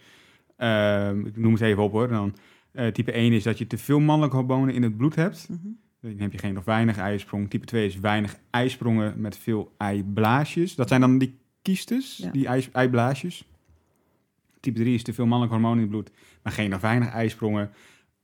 Ehm, 0.61 1.25
ik 1.25 1.37
noem 1.37 1.53
het 1.53 1.61
even 1.61 1.83
op 1.83 1.91
hoor. 1.91 2.07
Dan, 2.07 2.35
eh, 2.71 2.87
type 2.87 3.17
1 3.17 3.33
is 3.33 3.43
dat 3.43 3.57
je 3.57 3.67
te 3.67 3.77
veel 3.77 3.99
mannelijke 3.99 4.35
hormonen 4.37 4.73
in 4.73 4.83
het 4.83 4.97
bloed 4.97 5.15
hebt. 5.15 5.47
Mhm. 5.49 5.59
Dan 6.01 6.17
heb 6.17 6.31
je 6.31 6.37
geen 6.37 6.57
of 6.57 6.63
weinig 6.65 6.97
eisprong. 6.97 7.49
Type 7.49 7.65
2 7.65 7.85
is 7.85 7.99
weinig 7.99 8.37
eisprongen 8.49 9.21
met 9.21 9.37
veel 9.37 9.71
eiblaasjes. 9.77 10.75
Dat 10.75 10.87
zijn 10.87 11.01
dan 11.01 11.17
die 11.17 11.37
kiestes, 11.61 12.17
Ja. 12.17 12.31
die 12.31 12.47
eiblaasjes. 12.71 13.45
Type 14.59 14.79
3 14.79 14.93
is 14.93 15.03
te 15.03 15.13
veel 15.13 15.25
mannelijke 15.25 15.53
hormonen 15.59 15.83
in 15.83 15.91
het 15.93 16.01
bloed, 16.03 16.17
maar 16.43 16.53
geen 16.53 16.75
of 16.75 16.81
weinig 16.81 17.09
eisprongen. 17.09 17.71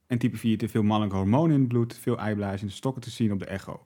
En 0.08 0.18
type 0.18 0.38
4 0.38 0.58
te 0.58 0.70
veel 0.70 0.84
mannelijke 0.84 1.18
hormonen 1.18 1.54
in 1.54 1.60
het 1.60 1.70
bloed, 1.70 1.98
veel 1.98 2.18
eiblaasjes 2.20 2.62
en 2.62 2.72
stokken 2.72 3.02
te 3.02 3.10
zien 3.10 3.32
op 3.32 3.40
de 3.40 3.46
echo. 3.46 3.82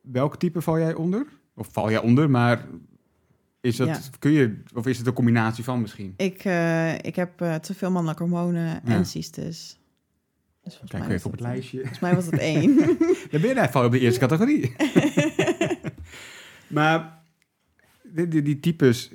Welk 0.00 0.36
type 0.36 0.62
val 0.62 0.78
jij 0.78 0.94
onder? 0.94 1.26
Of 1.54 1.68
val 1.72 1.90
jij 1.90 2.00
onder, 2.00 2.30
maar 2.30 2.66
is 3.62 3.76
dat, 3.76 3.88
Ja. 3.88 3.98
kun 4.18 4.30
je, 4.30 4.62
of 4.74 4.86
is 4.86 4.98
het 4.98 5.06
een 5.06 5.12
combinatie 5.12 5.64
van 5.64 5.80
misschien? 5.80 6.14
Ik, 6.16 6.44
eh, 6.44 6.94
ik 6.94 7.16
heb 7.16 7.40
eh, 7.40 7.54
te 7.54 7.74
veel 7.74 7.90
mannelijke 7.90 8.22
hormonen 8.22 8.64
Ja. 8.66 8.80
en 8.84 9.06
cystes. 9.06 9.78
Dus 10.64 10.80
Kijk 10.86 11.08
even 11.08 11.26
op 11.26 11.32
het 11.32 11.40
lijstje. 11.40 11.78
Volgens 11.78 12.00
mij 12.00 12.14
was 12.14 12.24
het 12.26 12.38
één. 12.54 12.76
Dan 13.30 13.40
ben 13.40 13.48
je 13.48 13.54
daar, 13.54 13.84
op 13.84 13.92
de 13.92 13.98
eerste 13.98 14.20
categorie. 14.20 14.74
maar 16.76 17.22
die, 18.02 18.28
die, 18.28 18.42
die 18.42 18.60
types, 18.60 19.10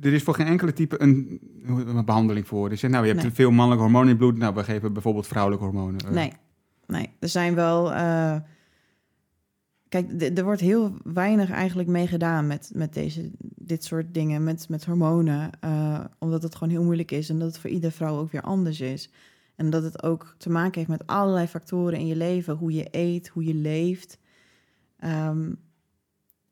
er 0.00 0.12
is 0.12 0.22
voor 0.22 0.34
geen 0.34 0.46
enkele 0.46 0.72
type 0.72 1.02
een, 1.02 1.40
een 1.66 2.04
behandeling 2.04 2.46
voor. 2.46 2.68
Dus 2.68 2.82
nou, 2.82 2.92
je 3.06 3.10
hebt 3.10 3.22
Nee. 3.22 3.30
te 3.30 3.34
veel 3.36 3.50
mannelijke 3.50 3.82
hormonen 3.82 4.08
in 4.08 4.14
het 4.16 4.24
bloed. 4.24 4.38
Nou, 4.38 4.54
we 4.54 4.64
geven 4.64 4.92
bijvoorbeeld 4.92 5.26
vrouwelijke 5.26 5.64
hormonen. 5.64 6.00
Eh, 6.00 6.10
Nee, 6.10 6.32
nee. 6.86 7.10
Er 7.18 7.28
zijn 7.28 7.54
wel. 7.54 7.92
Kijk, 9.88 10.22
er 10.38 10.44
wordt 10.44 10.60
heel 10.60 10.94
weinig 11.04 11.50
eigenlijk 11.50 11.88
mee 11.88 12.06
gedaan 12.06 12.46
met, 12.46 12.70
met 12.74 12.94
deze, 12.94 13.30
dit 13.40 13.84
soort 13.84 14.14
dingen, 14.14 14.44
met, 14.44 14.68
met 14.68 14.84
hormonen. 14.84 15.50
eh, 15.60 16.04
omdat 16.18 16.42
het 16.42 16.54
gewoon 16.54 16.72
heel 16.72 16.84
moeilijk 16.84 17.10
is 17.10 17.28
en 17.28 17.38
dat 17.38 17.48
het 17.48 17.58
voor 17.58 17.70
iedere 17.70 17.92
vrouw 17.92 18.18
ook 18.18 18.32
weer 18.32 18.42
anders 18.42 18.80
is. 18.80 19.10
En 19.56 19.70
dat 19.70 19.82
het 19.82 20.02
ook 20.02 20.34
te 20.38 20.50
maken 20.50 20.74
heeft 20.74 20.90
met 20.90 21.06
allerlei 21.06 21.46
factoren 21.46 21.98
in 21.98 22.06
je 22.06 22.16
leven. 22.16 22.54
Hoe 22.54 22.72
je 22.72 22.88
eet, 22.90 23.28
hoe 23.28 23.44
je 23.44 23.54
leeft. 23.54 24.18
Ehm, 24.98 25.52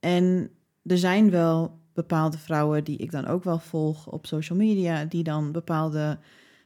en 0.01 0.51
er 0.83 0.99
zijn 0.99 1.31
wel 1.31 1.79
bepaalde 1.93 2.39
vrouwen 2.39 2.85
die 2.85 2.97
ik 2.97 3.11
dan 3.11 3.27
ook 3.27 3.45
wel 3.45 3.59
volg 3.59 4.11
op 4.11 4.27
social 4.27 4.59
media, 4.59 5.05
die 5.05 5.23
dan 5.23 5.53
bepaalde 5.53 6.19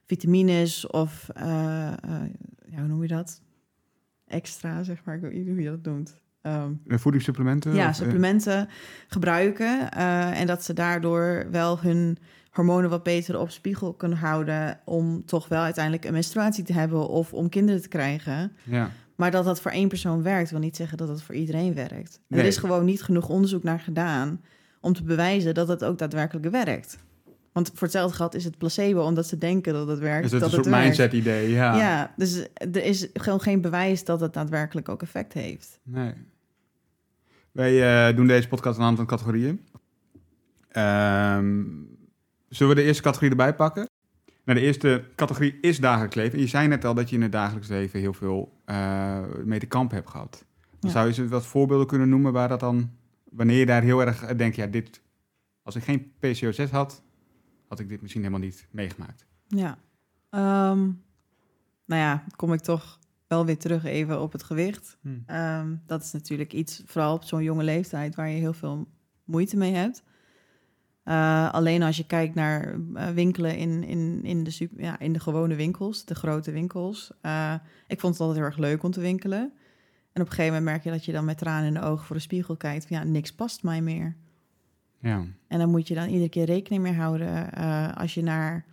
vitamines 0.05 0.87
of, 0.87 1.29
uh, 1.37 1.43
ja, 2.67 2.79
hoe 2.79 2.87
noem 2.87 3.03
je 3.03 3.09
dat? 3.09 3.43
Extra, 4.27 4.83
zeg 4.83 5.05
maar, 5.05 5.15
ik 5.15 5.21
weet 5.21 5.33
niet 5.33 5.47
hoe 5.47 5.63
je 5.63 5.71
dat 5.71 5.83
noemt. 5.83 6.20
Um, 6.43 6.81
Voedingssupplementen? 6.87 7.75
Ja, 7.75 7.93
supplementen 7.93 8.69
gebruiken. 9.09 9.91
en 10.33 10.47
dat 10.47 10.65
ze 10.65 10.73
daardoor 10.73 11.47
wel 11.51 11.81
hun 11.81 12.19
hormonen 12.51 12.91
wat 12.91 13.03
beter 13.03 13.39
op 13.39 13.51
spiegel 13.51 13.95
kunnen 13.95 14.19
houden 14.19 14.81
om 14.85 15.25
toch 15.25 15.49
wel 15.49 15.63
uiteindelijk 15.63 16.05
een 16.05 16.13
menstruatie 16.13 16.65
te 16.65 16.73
hebben 16.73 17.09
of 17.09 17.33
om 17.33 17.49
kinderen 17.49 17.83
te 17.83 17.89
krijgen. 17.89 18.53
Ja. 18.63 18.91
Maar 19.17 19.31
dat 19.31 19.45
dat 19.45 19.61
voor 19.61 19.71
één 19.71 19.89
persoon 19.89 20.23
werkt, 20.23 20.51
wil 20.51 20.61
niet 20.61 20.77
zeggen 20.77 20.99
dat 20.99 21.09
het 21.09 21.23
voor 21.23 21.35
iedereen 21.35 21.75
werkt. 21.75 22.21
Er 22.29 22.45
is 22.45 22.57
gewoon 22.57 22.85
niet 22.85 23.03
genoeg 23.03 23.29
onderzoek 23.29 23.63
naar 23.63 23.81
gedaan 23.81 24.41
om 24.81 24.93
te 24.93 25.03
bewijzen 25.03 25.55
dat 25.55 25.69
het 25.69 25.85
ook 25.85 25.99
daadwerkelijk 25.99 26.51
werkt. 26.51 26.99
Want 27.53 27.69
voor 27.69 27.83
hetzelfde 27.83 28.17
gehad 28.17 28.35
is 28.35 28.45
het 28.45 28.59
placebo, 28.59 29.03
omdat 29.03 29.27
ze 29.27 29.39
denken 29.39 29.73
dat 29.73 29.89
het 29.89 29.99
werkt. 29.99 30.23
Dus 30.23 30.31
het 30.33 30.41
dat 30.41 30.51
is 30.51 30.57
een 30.57 30.65
soort 30.65 30.77
mindset-idee, 30.83 31.51
ja. 31.51 31.77
Ja, 31.77 32.15
dus 32.17 32.47
er 32.55 32.85
is 32.85 33.09
gewoon 33.15 33.41
geen 33.41 33.61
bewijs 33.61 34.05
dat 34.05 34.21
het 34.21 34.33
daadwerkelijk 34.33 34.89
ook 34.89 35.03
effect 35.03 35.33
heeft. 35.33 35.81
Nee. 35.83 36.13
Wij 37.53 38.09
uh, 38.09 38.17
doen 38.17 38.27
deze 38.27 38.49
podcast 38.49 38.75
aan 38.75 38.81
de 38.81 38.85
hand 38.85 38.97
van 38.97 39.07
categorieën. 39.07 39.61
Um, 40.77 41.99
zullen 42.49 42.75
we 42.75 42.81
de 42.81 42.87
eerste 42.87 43.03
categorie 43.03 43.31
erbij 43.31 43.55
pakken? 43.55 43.89
Nou, 44.45 44.59
de 44.59 44.65
eerste 44.65 45.05
categorie 45.15 45.59
is 45.61 45.79
dagelijks 45.79 46.15
leven. 46.15 46.35
En 46.35 46.41
je 46.41 46.47
zei 46.47 46.69
net 46.69 46.85
al 46.85 46.95
dat 46.95 47.11
je 47.11 47.17
in 47.17 47.23
het 47.23 47.33
dagelijks 47.33 47.69
leven 47.69 48.01
heel 48.01 48.13
veel 48.13 48.53
uh, 48.67 49.19
mee 49.45 49.59
te 49.59 49.67
kamp 49.67 49.91
hebt 49.91 50.11
gehad. 50.11 50.45
Ja. 50.81 50.89
Zou 50.89 51.07
je 51.07 51.13
ze 51.13 51.29
wat 51.29 51.47
voorbeelden 51.47 51.87
kunnen 51.87 52.09
noemen 52.09 52.33
waar 52.33 52.49
dat 52.49 52.61
dan 52.61 52.91
wanneer 53.31 53.59
je 53.59 53.67
daar 53.67 53.83
heel 53.83 54.01
erg 54.01 54.27
denkt, 54.27 54.57
ja, 54.57 54.67
dit, 54.67 55.01
als 55.63 55.77
ik 55.77 55.83
geen 55.83 56.13
PCOS 56.19 56.71
had, 56.71 57.03
had 57.71 57.81
ik 57.81 57.89
dit 57.89 58.01
misschien 58.01 58.23
helemaal 58.23 58.47
niet 58.47 58.67
meegemaakt. 58.71 59.27
Ja, 59.47 59.79
um, 60.71 61.03
nou 61.87 62.01
ja, 62.03 62.25
kom 62.37 62.53
ik 62.53 62.61
toch 62.61 62.99
wel 63.27 63.47
weer 63.47 63.59
terug 63.59 63.85
even 63.85 64.21
op 64.21 64.33
het 64.33 64.43
gewicht. 64.43 64.99
Hmm. 65.01 65.25
Um, 65.27 65.83
dat 65.87 66.03
is 66.03 66.13
natuurlijk 66.13 66.53
iets, 66.53 66.83
vooral 66.87 67.15
op 67.15 67.25
zo'n 67.25 67.43
jonge 67.43 67.65
leeftijd, 67.65 68.15
waar 68.15 68.29
je 68.29 68.39
heel 68.39 68.53
veel 68.53 68.89
moeite 69.25 69.57
mee 69.57 69.73
hebt. 69.73 70.03
Uh, 71.05 71.53
alleen 71.53 71.83
als 71.83 71.97
je 71.97 72.07
kijkt 72.07 72.35
naar 72.35 72.75
uh, 72.75 73.09
winkelen 73.09 73.57
in, 73.57 73.85
in, 73.85 74.21
in, 74.25 74.45
de 74.45 74.51
super, 74.51 74.81
ja, 74.81 74.99
in 74.99 75.13
de 75.13 75.21
gewone 75.21 75.55
winkels, 75.55 76.05
de 76.05 76.15
grote 76.15 76.51
winkels. 76.51 77.11
Uh, 77.23 77.55
ik 77.87 78.01
vond 78.01 78.13
het 78.13 78.23
altijd 78.23 78.39
heel 78.39 78.49
erg 78.49 78.59
leuk 78.59 78.83
om 78.83 78.91
te 78.91 79.01
winkelen. 79.01 79.53
En 80.13 80.23
op 80.23 80.29
een 80.29 80.35
gegeven 80.35 80.47
moment 80.47 80.65
merk 80.65 80.85
je 80.85 80.91
dat 80.91 81.05
je 81.05 81.13
dan 81.13 81.25
met 81.25 81.39
tranen 81.39 81.67
in 81.67 81.75
de 81.75 81.83
ogen 81.83 82.07
voor 82.07 82.17
de 82.17 82.23
spiegel 82.23 82.57
kijkt. 82.57 82.87
Van, 82.87 82.97
ja, 82.97 83.05
niks 83.05 83.33
past 83.33 83.63
mij 83.63 83.83
meer. 83.83 84.17
Ja. 85.01 85.25
En 85.47 85.59
dan 85.59 85.71
moet 85.71 85.89
je 85.89 85.95
dan 85.95 86.09
iedere 86.09 86.29
keer 86.29 86.45
rekening 86.45 86.83
mee 86.83 86.95
houden. 86.95 87.51
Uh, 87.59 87.97
als 87.97 88.15
je 88.15 88.23
naar... 88.23 88.65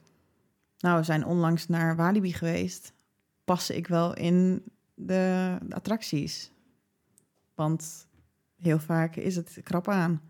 Nou, 0.80 0.98
we 0.98 1.04
zijn 1.04 1.26
onlangs 1.26 1.68
naar 1.68 1.96
Walibi 1.96 2.34
geweest. 2.34 2.94
Pas 3.44 3.70
ik 3.70 3.88
wel 3.88 4.16
in 4.16 4.64
de, 4.94 5.58
de 5.62 5.76
attracties? 5.76 6.52
Want 7.56 8.08
heel 8.58 8.80
vaak 8.80 9.16
is 9.16 9.36
het 9.36 9.60
krap 9.64 9.88
aan. 9.88 10.22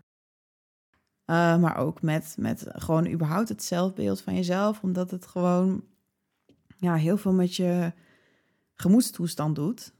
Uh, 1.26 1.58
maar 1.58 1.76
ook 1.76 2.02
met, 2.02 2.34
met 2.38 2.64
gewoon 2.68 3.08
überhaupt 3.08 3.48
het 3.48 3.62
zelfbeeld 3.62 4.20
van 4.20 4.34
jezelf. 4.34 4.82
Omdat 4.82 5.10
het 5.10 5.26
gewoon 5.26 5.84
ja, 6.76 6.94
heel 6.94 7.16
veel 7.16 7.32
met 7.32 7.56
je 7.56 7.92
gemoedstoestand 8.74 9.54
doet. 9.54 9.92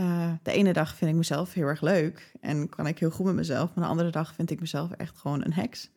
Uh, 0.00 0.32
de 0.42 0.52
ene 0.52 0.72
dag 0.72 0.96
vind 0.96 1.10
ik 1.10 1.16
mezelf 1.16 1.52
heel 1.52 1.66
erg 1.66 1.80
leuk 1.80 2.32
en 2.40 2.68
kan 2.68 2.86
ik 2.86 2.98
heel 2.98 3.10
goed 3.10 3.26
met 3.26 3.34
mezelf. 3.34 3.74
Maar 3.74 3.84
de 3.84 3.90
andere 3.90 4.10
dag 4.10 4.34
vind 4.34 4.50
ik 4.50 4.60
mezelf 4.60 4.90
echt 4.90 5.18
gewoon 5.18 5.44
een 5.44 5.52
heks. 5.52 5.90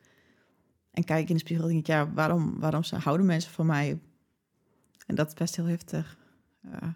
En 0.91 1.03
kijk 1.03 1.29
in 1.29 1.35
de 1.35 1.41
spiegel 1.41 1.65
en 1.65 1.69
denk 1.71 1.81
ik, 1.81 1.87
ja, 1.87 2.13
waarom, 2.13 2.59
waarom 2.59 2.83
houden 2.99 3.25
mensen 3.25 3.51
van 3.51 3.65
mij? 3.65 3.99
En 5.05 5.15
dat 5.15 5.27
is 5.27 5.33
best 5.33 5.55
heel 5.55 5.65
heftig. 5.65 6.17
Uh, 6.65 6.93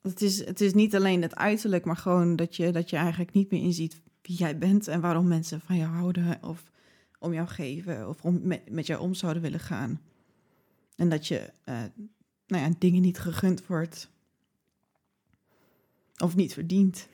het, 0.00 0.22
is, 0.22 0.44
het 0.44 0.60
is 0.60 0.74
niet 0.74 0.94
alleen 0.96 1.22
het 1.22 1.36
uiterlijk, 1.36 1.84
maar 1.84 1.96
gewoon 1.96 2.36
dat 2.36 2.56
je, 2.56 2.72
dat 2.72 2.90
je 2.90 2.96
eigenlijk 2.96 3.32
niet 3.32 3.50
meer 3.50 3.62
inziet 3.62 4.00
wie 4.22 4.36
jij 4.36 4.58
bent 4.58 4.88
en 4.88 5.00
waarom 5.00 5.28
mensen 5.28 5.60
van 5.60 5.76
jou 5.76 5.90
houden 5.90 6.42
of 6.42 6.62
om 7.18 7.32
jou 7.32 7.48
geven 7.48 8.08
of 8.08 8.24
om 8.24 8.40
met, 8.70 8.86
jou 8.86 9.00
om 9.00 9.14
zouden 9.14 9.42
willen 9.42 9.60
gaan. 9.60 10.00
En 10.96 11.08
dat 11.08 11.26
je 11.26 11.52
uh, 11.68 11.82
nou 12.48 12.62
ja, 12.62 12.74
dingen 12.78 13.02
niet 13.02 13.18
gegund 13.18 13.66
wordt. 13.66 14.10
Of 16.16 16.36
niet 16.36 16.52
verdient. 16.52 17.08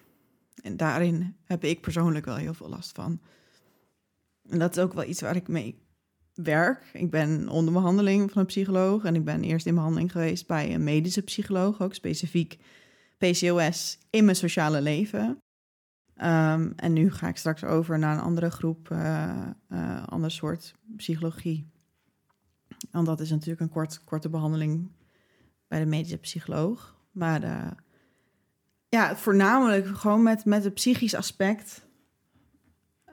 En 0.62 0.76
daarin 0.76 1.36
heb 1.44 1.64
ik 1.64 1.80
persoonlijk 1.80 2.24
wel 2.24 2.36
heel 2.36 2.54
veel 2.54 2.68
last 2.68 2.92
van. 2.92 3.20
En 4.48 4.58
dat 4.58 4.76
is 4.76 4.82
ook 4.82 4.92
wel 4.92 5.04
iets 5.04 5.20
waar 5.20 5.36
ik 5.36 5.48
mee 5.48 5.82
werk. 6.34 6.90
Ik 6.92 7.10
ben 7.10 7.48
onder 7.48 7.72
behandeling 7.72 8.30
van 8.30 8.40
een 8.40 8.46
psycholoog. 8.46 9.04
En 9.04 9.14
ik 9.14 9.24
ben 9.24 9.42
eerst 9.42 9.66
in 9.66 9.74
behandeling 9.74 10.12
geweest 10.12 10.46
bij 10.46 10.74
een 10.74 10.84
medische 10.84 11.22
psycholoog, 11.22 11.80
ook 11.80 11.94
specifiek 11.94 12.58
PCOS 13.18 13.98
in 14.10 14.24
mijn 14.24 14.36
sociale 14.36 14.80
leven. 14.80 15.38
Um, 16.16 16.72
en 16.76 16.92
nu 16.92 17.10
ga 17.10 17.28
ik 17.28 17.36
straks 17.36 17.64
over 17.64 17.98
naar 17.98 18.16
een 18.16 18.22
andere 18.22 18.50
groep, 18.50 18.88
uh, 18.92 19.46
uh, 19.68 20.06
ander 20.06 20.30
soort 20.30 20.74
psychologie. 20.96 21.70
En 22.90 23.04
dat 23.04 23.20
is 23.20 23.30
natuurlijk 23.30 23.60
een 23.60 23.68
kort, 23.68 24.04
korte 24.04 24.28
behandeling 24.28 24.90
bij 25.74 25.82
de 25.82 25.88
medische 25.88 26.18
psycholoog. 26.18 26.96
Maar 27.10 27.42
uh, 27.42 27.70
ja, 28.88 29.16
voornamelijk 29.16 29.86
gewoon 29.86 30.22
met, 30.22 30.44
met 30.44 30.64
het 30.64 30.74
psychisch 30.74 31.14
aspect 31.14 31.86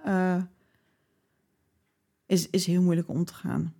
uh, 0.05 0.41
is, 2.25 2.49
is 2.49 2.65
heel 2.65 2.81
moeilijk 2.81 3.07
om 3.07 3.25
te 3.25 3.33
gaan. 3.33 3.73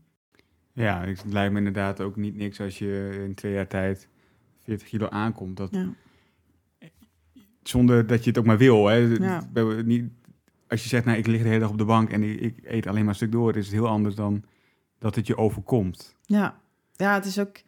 Ja, 0.73 1.05
het 1.05 1.23
lijkt 1.25 1.51
me 1.51 1.57
inderdaad 1.57 2.01
ook 2.01 2.15
niet 2.15 2.35
niks 2.35 2.59
als 2.59 2.77
je 2.77 3.21
in 3.27 3.35
twee 3.35 3.53
jaar 3.53 3.67
tijd 3.67 4.07
40 4.63 4.87
kilo 4.87 5.09
aankomt. 5.09 5.57
Dat, 5.57 5.69
ja. 5.71 5.93
Zonder 7.63 8.07
dat 8.07 8.23
je 8.23 8.29
het 8.29 8.39
ook 8.39 8.45
maar 8.45 8.57
wil. 8.57 8.85
Hè. 8.85 8.95
Ja. 8.95 9.47
Niet, 9.85 10.11
als 10.67 10.83
je 10.83 10.89
zegt, 10.89 11.05
nou, 11.05 11.17
ik 11.17 11.27
lig 11.27 11.41
de 11.41 11.47
hele 11.47 11.59
dag 11.59 11.69
op 11.69 11.77
de 11.77 11.85
bank 11.85 12.09
en 12.09 12.23
ik, 12.23 12.39
ik 12.39 12.57
eet 12.63 12.87
alleen 12.87 13.01
maar 13.01 13.09
een 13.09 13.15
stuk 13.15 13.31
door, 13.31 13.55
is 13.55 13.65
het 13.65 13.73
heel 13.73 13.87
anders 13.87 14.15
dan 14.15 14.43
dat 14.99 15.15
het 15.15 15.27
je 15.27 15.37
overkomt. 15.37 16.15
Ja, 16.25 16.59
ja 16.95 17.13
het 17.13 17.25
is 17.25 17.39
ook 17.39 17.61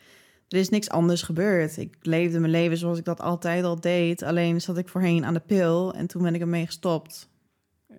er 0.53 0.59
is 0.59 0.69
niks 0.69 0.89
anders 0.89 1.21
gebeurd. 1.21 1.77
Ik 1.77 1.97
leefde 2.01 2.39
mijn 2.39 2.51
leven 2.51 2.77
zoals 2.77 2.97
ik 2.97 3.05
dat 3.05 3.21
altijd 3.21 3.63
al 3.63 3.79
deed. 3.79 4.23
Alleen 4.23 4.61
zat 4.61 4.77
ik 4.77 4.89
voorheen 4.89 5.25
aan 5.25 5.33
de 5.33 5.39
pil 5.39 5.93
en 5.93 6.07
toen 6.07 6.21
ben 6.21 6.35
ik 6.35 6.41
ermee 6.41 6.65
gestopt. 6.65 7.29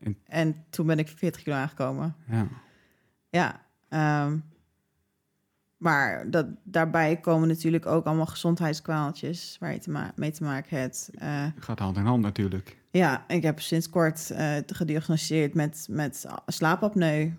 En, 0.01 0.17
en 0.27 0.65
toen 0.71 0.87
ben 0.87 0.99
ik 0.99 1.09
40 1.09 1.43
kilo 1.43 1.57
aangekomen. 1.57 2.17
Ja. 2.29 2.49
Ja. 3.31 3.63
Um, 4.27 4.45
maar 5.77 6.31
dat, 6.31 6.47
daarbij 6.63 7.17
komen 7.17 7.49
natuurlijk 7.49 7.87
ook 7.87 8.05
allemaal 8.05 8.27
gezondheidskwaaltjes 8.27 9.57
waar 9.61 9.73
je 9.73 9.79
te 9.79 10.11
mee 10.15 10.31
te 10.31 10.43
maken 10.43 10.79
hebt. 10.79 11.11
Uh, 11.23 11.47
Gaat 11.59 11.79
hand 11.79 11.97
in 11.97 12.05
hand 12.05 12.23
natuurlijk. 12.23 12.79
Ja, 12.91 13.25
ik 13.29 13.43
heb 13.43 13.61
sinds 13.61 13.91
kort 13.91 14.31
uh, 14.33 14.57
gediagnosticeerd 14.67 15.55
met, 15.55 15.87
met 15.91 16.27
slaapapneu. 16.47 17.33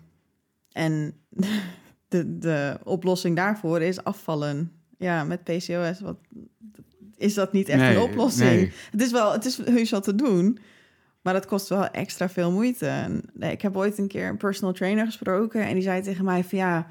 En 0.72 1.14
de, 2.08 2.38
de 2.38 2.78
oplossing 2.84 3.36
daarvoor 3.36 3.80
is 3.80 4.04
afvallen 4.04 4.75
ja, 4.98 5.24
met 5.24 5.44
PCOS, 5.44 6.00
wat, 6.00 6.16
is 7.16 7.34
dat 7.34 7.52
niet 7.52 7.68
echt 7.68 7.96
een 7.96 8.02
oplossing. 8.02 8.72
Het 8.90 9.02
is 9.02 9.10
wel, 9.10 9.32
het 9.32 9.44
is 9.44 9.56
heus 9.64 9.90
wat 9.90 10.04
te 10.04 10.14
doen, 10.14 10.58
maar 11.22 11.32
dat 11.32 11.46
kost 11.46 11.68
wel 11.68 11.86
extra 11.86 12.28
veel 12.28 12.50
moeite. 12.50 12.86
En, 12.86 13.22
ik 13.40 13.62
heb 13.62 13.76
ooit 13.76 13.98
een 13.98 14.08
keer 14.08 14.28
een 14.28 14.36
personal 14.36 14.72
trainer 14.72 15.06
gesproken 15.06 15.66
en 15.66 15.74
die 15.74 15.82
zei 15.82 16.02
tegen 16.02 16.24
mij 16.24 16.44
van 16.44 16.58
ja, 16.58 16.86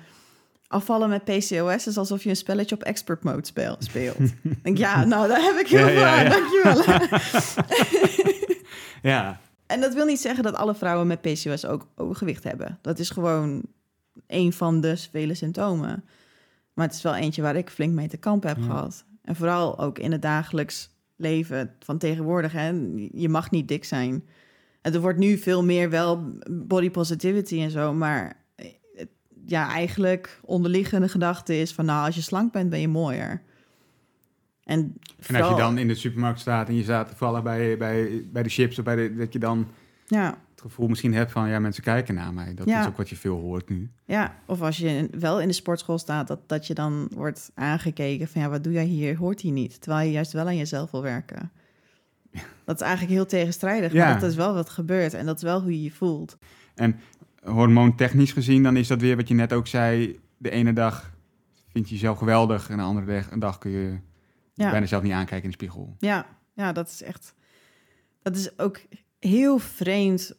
afvallen 0.68 1.10
met 1.10 1.24
PCOS 1.24 1.88
is 1.88 1.98
alsof 1.98 2.24
je 2.24 2.30
een 2.30 2.36
spelletje 2.36 2.76
op 2.76 2.84
expert 2.84 3.24
mode 3.24 3.46
speel, 3.46 3.76
speelt. 3.80 4.18
denk, 4.64 4.78
ja, 4.78 5.06
nou, 5.06 5.28
daar 5.28 5.42
heb 5.42 5.56
ik 5.56 5.68
heel 5.68 5.88
veel 5.88 5.98
ja, 5.98 6.22
ja, 6.22 6.24
aan, 6.24 6.32
dankjewel. 6.32 7.00
ja. 9.12 9.40
En 9.66 9.82
dat 9.82 9.94
wil 9.94 10.06
niet 10.06 10.20
zeggen 10.20 10.44
dat 10.44 10.56
alle 10.56 10.76
vrouwen 10.76 11.08
met 11.08 11.22
PCOS 11.22 11.66
ook 11.66 11.88
overgewicht 11.96 12.44
hebben. 12.44 12.80
Dat 12.82 13.00
is 13.00 13.10
gewoon 13.10 13.62
een 14.28 14.54
van 14.54 14.82
de 14.82 14.98
vele 15.12 15.34
symptomen. 15.34 16.04
Maar 16.76 16.86
het 16.86 16.96
is 16.96 17.02
wel 17.02 17.16
eentje 17.16 17.42
waar 17.42 17.56
ik 17.56 17.70
flink 17.70 17.94
mee 17.94 18.08
te 18.08 18.18
kamp 18.18 18.44
heb 18.44 18.62
gehad. 18.62 19.06
En 19.24 19.36
vooral 19.36 19.80
ook 19.80 20.00
in 20.00 20.12
het 20.12 20.22
dagelijks 20.22 20.90
leven 21.16 21.72
van 21.80 21.98
tegenwoordig. 21.98 22.52
Hè? 22.52 22.70
Je 23.12 23.30
mag 23.30 23.52
niet 23.52 23.68
dik 23.68 23.84
zijn. 23.86 24.24
En 24.82 24.94
er 24.94 25.02
wordt 25.02 25.20
nu 25.20 25.38
veel 25.38 25.64
meer 25.64 25.90
wel 25.90 26.38
body 26.50 26.92
positivity 26.92 27.62
en 27.62 27.72
zo. 27.72 27.94
Maar 27.94 28.44
ja, 29.46 29.70
eigenlijk 29.70 30.40
onderliggende 30.44 31.10
gedachte 31.10 31.60
is 31.60 31.74
van... 31.74 31.86
nou, 31.86 32.06
als 32.06 32.16
je 32.16 32.22
slank 32.22 32.52
bent, 32.52 32.70
ben 32.70 32.80
je 32.80 32.88
mooier. 32.88 33.42
En, 34.64 34.98
en 35.28 35.36
als 35.36 35.50
je 35.50 35.56
dan 35.56 35.78
in 35.78 35.88
de 35.88 35.96
supermarkt 35.96 36.40
staat 36.40 36.68
en 36.68 36.76
je 36.76 36.84
staat 36.84 37.08
toevallig 37.08 37.44
bij, 37.44 37.78
bij, 37.78 38.26
bij 38.32 38.44
de 38.44 38.50
chips... 38.50 38.80
of 38.80 38.86
bij 38.86 38.96
de, 38.96 39.16
dat 39.16 39.34
je 39.34 39.40
dan 39.40 39.68
Ja, 40.06 40.38
gevoel 40.70 40.88
misschien 40.88 41.14
hebt 41.14 41.32
van, 41.32 41.50
ja, 41.50 41.60
mensen 41.60 41.84
kijken 41.84 42.16
naar 42.16 42.34
mij. 42.34 42.54
Dat 42.54 42.68
Ja. 42.68 42.82
is 42.82 42.88
ook 42.88 42.98
wat 42.98 43.10
je 43.10 43.16
veel 43.16 43.40
hoort 43.40 43.70
nu. 43.70 43.92
ja. 44.06 44.36
Of 44.46 44.62
als 44.62 44.78
je 44.78 45.08
wel 45.20 45.42
in 45.42 45.48
de 45.48 45.54
sportschool 45.54 45.98
staat, 45.98 46.28
dat, 46.28 46.40
dat 46.50 46.68
je 46.68 46.74
dan 46.74 47.08
wordt 47.14 47.52
aangekeken 47.56 48.28
van 48.28 48.42
ja, 48.42 48.50
wat 48.50 48.64
doe 48.64 48.74
jij 48.74 48.84
hier? 48.86 49.18
Hoort 49.18 49.42
hier 49.42 49.52
niet. 49.52 49.82
Terwijl 49.82 50.06
je 50.06 50.12
juist 50.14 50.32
wel 50.32 50.46
aan 50.46 50.58
jezelf 50.58 50.92
wil 50.92 51.02
werken. 51.02 51.52
Dat 52.66 52.76
is 52.76 52.82
eigenlijk 52.82 53.14
heel 53.14 53.26
tegenstrijdig, 53.26 53.94
Ja. 53.94 54.10
maar 54.10 54.20
dat 54.20 54.30
is 54.30 54.36
wel 54.36 54.54
wat 54.54 54.70
gebeurt 54.70 55.14
en 55.14 55.26
dat 55.26 55.36
is 55.36 55.42
wel 55.44 55.62
hoe 55.62 55.72
je 55.72 55.84
je 55.84 55.92
voelt. 55.92 56.38
Hormoontechnisch 57.44 58.32
gezien, 58.32 58.64
dan 58.64 58.78
is 58.78 58.88
dat 58.88 59.02
weer 59.02 59.16
wat 59.16 59.28
je 59.28 59.34
net 59.34 59.54
ook 59.54 59.68
zei. 59.68 60.20
De 60.38 60.50
ene 60.50 60.74
dag 60.74 61.14
vind 61.68 61.88
je 61.88 61.94
jezelf 61.94 62.18
geweldig 62.18 62.70
en 62.70 62.78
de 62.78 62.84
andere 62.84 63.06
dag, 63.06 63.32
een 63.32 63.40
dag 63.40 63.58
kun 63.58 63.72
je 63.72 63.98
Ja. 64.54 64.72
bijna 64.72 64.86
zelf 64.86 65.04
niet 65.04 65.12
aankijken 65.12 65.44
in 65.44 65.50
de 65.50 65.56
spiegel. 65.56 65.96
Ja, 66.00 66.26
ja, 66.54 66.72
dat 66.72 66.88
is 66.88 67.02
echt. 67.04 67.34
Dat 68.22 68.36
is 68.36 68.60
ook 68.60 68.80
heel 69.20 69.58
vreemd 69.60 70.34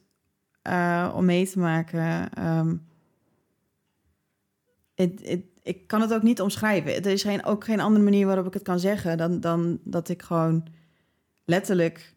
eh, 0.67 1.13
om 1.15 1.25
mee 1.25 1.49
te 1.49 1.59
maken. 1.59 2.33
Ehm, 2.33 2.77
ik 5.63 5.87
kan 5.87 6.01
het 6.01 6.15
ook 6.15 6.23
niet 6.23 6.41
omschrijven. 6.41 6.95
Er 6.95 7.07
is 7.07 7.23
geen, 7.23 7.45
ook 7.45 7.65
geen 7.65 7.81
andere 7.81 8.05
manier 8.05 8.27
waarop 8.27 8.47
ik 8.47 8.55
het 8.55 8.63
kan 8.63 8.81
zeggen 8.81 9.19
dan, 9.19 9.41
dan 9.41 9.79
dat 9.85 10.09
ik 10.09 10.23
gewoon 10.23 10.67
letterlijk 11.45 12.15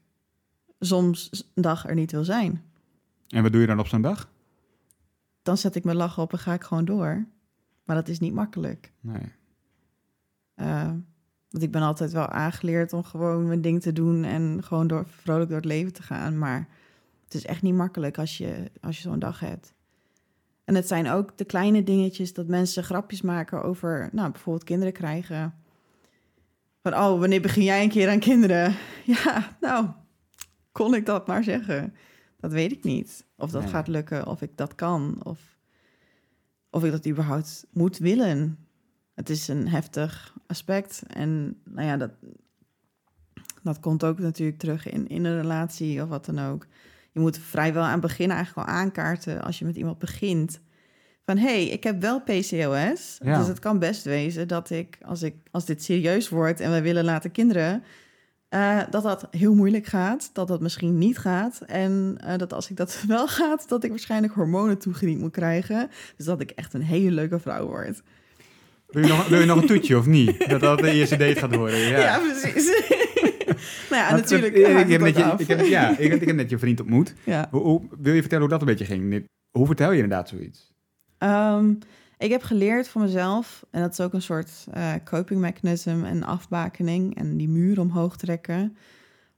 soms 0.80 1.46
een 1.54 1.62
dag 1.62 1.88
er 1.88 1.96
niet 1.96 2.12
wil 2.12 2.24
zijn. 2.24 2.64
En 3.28 3.44
wat 3.44 3.52
doe 3.52 3.62
je 3.62 3.68
dan 3.68 3.80
op 3.80 3.88
zo'n 3.88 4.02
dag? 4.02 4.30
Dan 5.42 5.58
zet 5.58 5.76
ik 5.76 5.84
mijn 5.84 5.98
lach 5.98 6.20
op 6.20 6.32
en 6.32 6.40
ga 6.40 6.54
ik 6.54 6.64
gewoon 6.64 6.86
door. 6.86 7.26
Maar 7.84 7.96
dat 7.96 8.08
is 8.08 8.20
niet 8.20 8.34
makkelijk. 8.34 8.92
Nee. 9.00 9.32
Eh, 10.56 10.92
want 11.50 11.64
ik 11.64 11.72
ben 11.72 11.82
altijd 11.82 12.12
wel 12.12 12.28
aangeleerd 12.28 12.94
om 12.94 13.04
gewoon 13.04 13.48
mijn 13.48 13.62
ding 13.62 13.82
te 13.82 13.94
doen 13.94 14.24
en 14.24 14.64
gewoon 14.64 14.88
door, 14.88 15.06
vrolijk 15.08 15.48
door 15.48 15.58
het 15.58 15.66
leven 15.66 15.94
te 15.94 16.04
gaan. 16.04 16.38
Maar 16.38 16.68
het 17.30 17.38
is 17.38 17.46
echt 17.46 17.62
niet 17.62 17.74
makkelijk 17.74 18.18
als 18.18 18.38
je, 18.38 18.72
als 18.82 18.96
je 18.96 19.02
zo'n 19.02 19.20
dag 19.20 19.40
hebt. 19.40 19.74
En 20.64 20.76
het 20.76 20.88
zijn 20.88 21.08
ook 21.10 21.38
de 21.38 21.46
kleine 21.46 21.84
dingetjes 21.84 22.34
dat 22.34 22.48
mensen 22.48 22.84
grapjes 22.84 23.22
maken 23.22 23.64
over, 23.64 24.10
nou, 24.12 24.32
bijvoorbeeld 24.32 24.64
kinderen 24.66 24.94
krijgen. 24.94 25.54
Van, 26.82 26.94
oh, 26.94 27.20
wanneer 27.20 27.42
begin 27.42 27.64
jij 27.64 27.84
een 27.84 27.90
keer 27.90 28.10
aan 28.10 28.20
kinderen? 28.20 28.76
Ja, 29.06 29.58
nou, 29.62 29.88
kon 30.72 30.94
ik 30.94 31.06
dat 31.06 31.28
maar 31.28 31.44
zeggen. 31.44 31.96
Dat 32.40 32.52
weet 32.52 32.72
ik 32.72 32.84
niet. 32.84 33.26
Of 33.36 33.52
dat 33.52 33.62
Nee. 33.62 33.72
gaat 33.72 33.88
lukken, 33.88 34.28
of 34.28 34.42
ik 34.42 34.58
dat 34.58 34.76
kan, 34.76 35.20
of, 35.24 35.58
of 36.70 36.84
ik 36.84 36.92
dat 36.92 37.08
überhaupt 37.08 37.66
moet 37.72 37.98
willen. 37.98 38.68
Het 39.14 39.30
is 39.30 39.48
een 39.48 39.68
heftig 39.68 40.36
aspect. 40.48 41.04
En 41.08 41.60
nou 41.64 41.88
ja, 41.88 41.98
dat, 41.98 42.12
dat 43.64 43.80
komt 43.80 44.04
ook 44.04 44.20
natuurlijk 44.20 44.60
terug 44.60 44.90
in, 44.90 45.08
in 45.08 45.26
een 45.26 45.42
relatie 45.42 46.02
of 46.04 46.10
wat 46.10 46.26
dan 46.26 46.40
ook. 46.40 46.68
Je 47.12 47.20
moet 47.20 47.40
vrijwel 47.40 47.84
aan 47.84 47.92
het 47.92 48.02
begin 48.02 48.32
eigenlijk 48.32 48.68
al 48.68 48.74
aankaarten 48.74 49.42
als 49.42 49.60
je 49.60 49.66
met 49.66 49.76
iemand 49.76 50.00
begint. 50.00 50.60
Van 51.26 51.38
hé, 51.38 51.48
hey, 51.48 51.66
ik 51.66 51.84
heb 51.84 52.02
wel 52.02 52.22
PCOS. 52.22 53.18
Ja. 53.24 53.38
Dus 53.38 53.48
het 53.48 53.60
kan 53.60 53.80
best 53.80 54.04
wezen 54.04 54.48
dat 54.48 54.70
ik 54.70 54.98
als, 55.02 55.22
ik, 55.22 55.36
als 55.52 55.66
dit 55.66 55.84
serieus 55.84 56.30
wordt 56.30 56.60
en 56.60 56.72
we 56.72 56.82
willen 56.82 57.04
laten 57.04 57.32
kinderen, 57.32 57.84
eh, 58.50 58.80
dat 58.90 59.04
dat 59.04 59.28
heel 59.32 59.56
moeilijk 59.56 59.86
gaat. 59.86 60.30
Dat 60.34 60.48
dat 60.48 60.62
misschien 60.62 60.98
niet 60.98 61.18
gaat. 61.18 61.62
En 61.66 62.18
eh, 62.24 62.38
dat 62.38 62.54
als 62.54 62.70
ik 62.70 62.78
dat 62.78 63.04
wel 63.08 63.28
gaat, 63.28 63.70
dat 63.70 63.84
ik 63.84 63.90
waarschijnlijk 63.90 64.34
hormonen 64.34 64.78
toegediend 64.78 65.20
moet 65.20 65.32
krijgen. 65.32 65.90
Dus 66.18 66.26
dat 66.26 66.42
ik 66.42 66.52
echt 66.52 66.74
een 66.74 66.82
hele 66.82 67.12
leuke 67.12 67.40
vrouw 67.40 67.66
word. 67.66 68.02
Wil 68.88 69.04
je, 69.04 69.10
nog, 69.10 69.28
wil 69.28 69.40
je 69.40 69.46
nog 69.46 69.62
een 69.62 69.68
toetje 69.68 69.98
of 69.98 70.06
niet? 70.06 70.50
Dat 70.50 70.60
dat 70.60 70.80
de 70.80 70.92
eerste 70.92 71.18
date 71.18 71.40
gaat 71.40 71.56
worden. 71.56 71.80
Ja, 71.80 72.00
Ja, 72.10 72.20
precies. 72.20 72.72
Nou 73.90 74.02
ja, 74.04 74.16
natuurlijk. 74.16 74.54
eh, 74.54 74.80
Ik 74.80 74.90
heb, 74.90 75.02
het 75.02 75.16
net 75.16 75.18
je, 75.18 75.36
ik 75.38 75.48
heb, 75.48 75.66
ja, 75.66 75.90
ik 75.98 76.12
heb, 76.12 76.22
ik 76.22 76.28
heb 76.28 76.36
net 76.36 76.50
je 76.50 76.60
vriend 76.60 76.80
ontmoet. 76.80 77.14
Ja. 77.24 77.48
Hoe, 77.52 77.62
hoe, 77.62 77.82
wil 78.00 78.14
je 78.14 78.20
vertellen 78.20 78.44
hoe 78.44 78.52
dat 78.54 78.62
een 78.62 78.68
beetje 78.68 78.86
ging? 78.86 79.28
Hoe 79.52 79.66
vertel 79.66 79.92
je 79.92 80.02
inderdaad 80.02 80.30
zoiets? 80.30 80.74
Ehm, 81.18 81.74
ik 82.18 82.30
heb 82.32 82.44
geleerd 82.44 82.88
voor 82.88 83.02
mezelf, 83.02 83.66
en 83.72 83.82
dat 83.82 83.92
is 83.92 84.00
ook 84.00 84.14
een 84.14 84.22
soort 84.22 84.68
eh, 84.72 84.94
coping 85.04 85.40
mechanism 85.40 86.04
en 86.04 86.24
afbakening 86.24 87.16
en 87.18 87.38
die 87.38 87.50
muur 87.50 87.80
omhoog 87.80 88.18
trekken, 88.18 88.78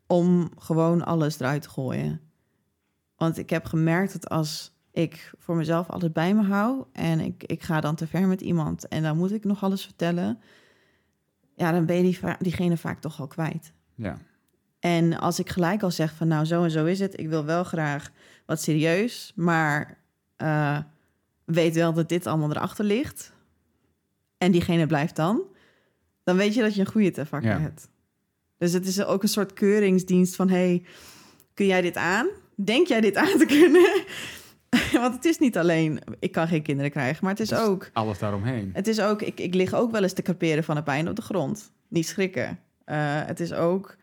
om 0.07 0.51
gewoon 0.57 1.05
alles 1.05 1.39
eruit 1.39 1.61
te 1.61 1.69
gooien. 1.69 2.21
Want 3.15 3.37
ik 3.37 3.49
heb 3.49 3.65
gemerkt 3.65 4.13
dat 4.13 4.29
als 4.29 4.73
ik 4.91 5.31
voor 5.37 5.55
mezelf 5.55 5.89
alles 5.89 6.11
bij 6.11 6.33
me 6.33 6.43
hou 6.43 6.83
en 6.93 7.19
ik, 7.19 7.43
ik 7.43 7.61
ga 7.63 7.81
dan 7.81 7.95
te 7.95 8.07
ver 8.07 8.27
met 8.27 8.41
iemand 8.41 8.87
en 8.87 9.03
dan 9.03 9.17
moet 9.17 9.31
ik 9.31 9.43
nog 9.43 9.63
alles 9.63 9.83
vertellen, 9.85 10.39
ja, 11.55 11.71
dan 11.71 11.85
ben 11.85 11.95
je 11.95 12.03
die, 12.03 12.19
diegene 12.39 12.77
vaak 12.77 13.01
toch 13.01 13.19
al 13.19 13.27
kwijt. 13.27 13.73
Ja. 14.01 14.17
En 14.79 15.19
als 15.19 15.39
ik 15.39 15.49
gelijk 15.49 15.83
al 15.83 15.91
zeg 15.91 16.13
van 16.15 16.27
nou 16.27 16.45
zo 16.45 16.63
en 16.63 16.71
zo 16.71 16.85
is 16.85 16.99
het, 16.99 17.19
ik 17.19 17.29
wil 17.29 17.45
wel 17.45 17.63
graag 17.63 18.11
wat 18.45 18.61
serieus, 18.61 19.31
maar 19.35 19.97
eh, 20.35 20.77
weet 21.45 21.75
wel 21.75 21.93
dat 21.93 22.09
dit 22.09 22.27
allemaal 22.27 22.49
erachter 22.51 22.85
ligt. 22.85 23.31
En 24.37 24.51
diegene 24.51 24.85
blijft 24.87 25.15
dan, 25.15 25.41
dan 26.23 26.37
weet 26.37 26.53
je 26.53 26.61
dat 26.61 26.73
je 26.75 26.79
een 26.81 26.87
goede 26.87 27.11
te 27.11 27.25
Ja. 27.41 27.59
hebt. 27.59 27.87
Dus 28.57 28.73
het 28.73 28.87
is 28.87 29.03
ook 29.03 29.23
een 29.23 29.29
soort 29.29 29.53
keuringsdienst 29.53 30.35
van 30.35 30.49
hey, 30.49 30.83
kun 31.53 31.65
jij 31.65 31.81
dit 31.81 31.95
aan? 31.97 32.27
Denk 32.55 32.87
jij 32.87 33.01
dit 33.01 33.15
aan 33.15 33.37
te 33.37 33.45
kunnen? 33.45 34.03
Want 35.01 35.15
het 35.15 35.25
is 35.25 35.37
niet 35.37 35.57
alleen, 35.57 35.99
ik 36.19 36.31
kan 36.31 36.47
geen 36.47 36.61
kinderen 36.61 36.91
krijgen, 36.91 37.19
maar 37.23 37.31
het 37.33 37.39
is 37.41 37.53
ook 37.53 37.89
Alles 37.93 38.19
daaromheen. 38.19 38.69
het 38.73 38.87
is 38.87 38.99
ook, 39.01 39.21
ik, 39.21 39.39
ik 39.39 39.53
lig 39.53 39.73
ook 39.73 39.91
wel 39.91 40.03
eens 40.03 40.13
te 40.13 40.21
creperen 40.21 40.63
van 40.63 40.75
de 40.75 40.83
pijn 40.83 41.09
op 41.09 41.15
de 41.15 41.21
grond. 41.21 41.71
Niet 41.87 42.07
schrikken. 42.07 42.59
Eh, 42.85 43.25
het 43.25 43.39
is 43.39 43.53
ook, 43.53 43.95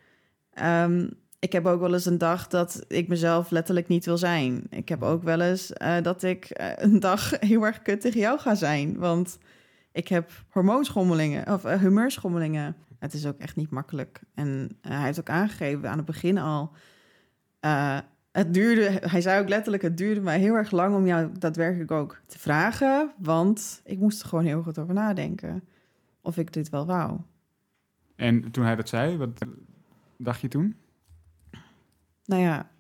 ehm, 0.51 1.09
ik 1.39 1.53
heb 1.53 1.67
ook 1.67 1.81
wel 1.81 1.93
eens 1.93 2.07
een 2.07 2.19
dag 2.19 2.47
dat 2.47 2.85
ik 2.89 3.09
mezelf 3.09 3.51
letterlijk 3.51 3.89
niet 3.89 4.05
wil 4.05 4.19
zijn. 4.19 4.67
Ik 4.71 4.89
heb 4.89 5.03
ook 5.03 5.23
wel 5.23 5.41
eens 5.41 5.73
eh, 5.73 6.03
dat 6.03 6.23
ik 6.23 6.45
eh, 6.45 6.71
een 6.77 7.01
dag 7.01 7.31
heel 7.41 7.67
erg 7.67 7.83
kut 7.83 8.01
tegen 8.01 8.21
jou 8.21 8.39
ga 8.39 8.55
zijn. 8.55 8.99
Want 8.99 9.39
ik 9.93 10.09
heb 10.09 10.31
hormoonschommelingen 10.51 11.53
of 11.53 11.63
humeurschommelingen. 11.63 12.77
Het 12.99 13.15
is 13.15 13.27
ook 13.27 13.39
echt 13.39 13.57
niet 13.57 13.71
makkelijk. 13.71 14.21
En 14.35 14.79
hij 14.81 15.05
heeft 15.05 15.21
ook 15.21 15.31
aangegeven 15.31 15.91
aan 15.91 15.97
het 15.97 16.07
begin 16.07 16.39
al. 16.39 16.73
het 18.33 18.55
duurde, 18.55 19.01
hij 19.01 19.21
zei 19.21 19.41
ook 19.41 19.49
letterlijk, 19.49 19.83
het 19.83 19.97
duurde 19.97 20.21
mij 20.21 20.39
heel 20.39 20.55
erg 20.55 20.71
lang 20.71 20.95
om 20.95 21.07
jou 21.07 21.31
daadwerkelijk 21.39 21.91
ook 21.91 22.21
te 22.27 22.39
vragen. 22.39 23.13
Want 23.19 23.81
ik 23.85 23.99
moest 23.99 24.23
er 24.23 24.29
gewoon 24.29 24.45
heel 24.45 24.63
goed 24.63 24.79
over 24.79 24.95
nadenken. 24.95 25.65
Of 26.23 26.37
ik 26.37 26.53
dit 26.53 26.69
wel 26.69 26.87
wou. 26.87 27.21
En 28.19 28.51
toen 28.51 28.65
hij 28.65 28.77
dat 28.77 28.89
zei, 28.89 29.17
wat 29.17 29.45
dacht 30.17 30.41
je 30.41 30.49
toen? 30.49 30.77
Nou 32.25 32.43
ja, 32.43 32.71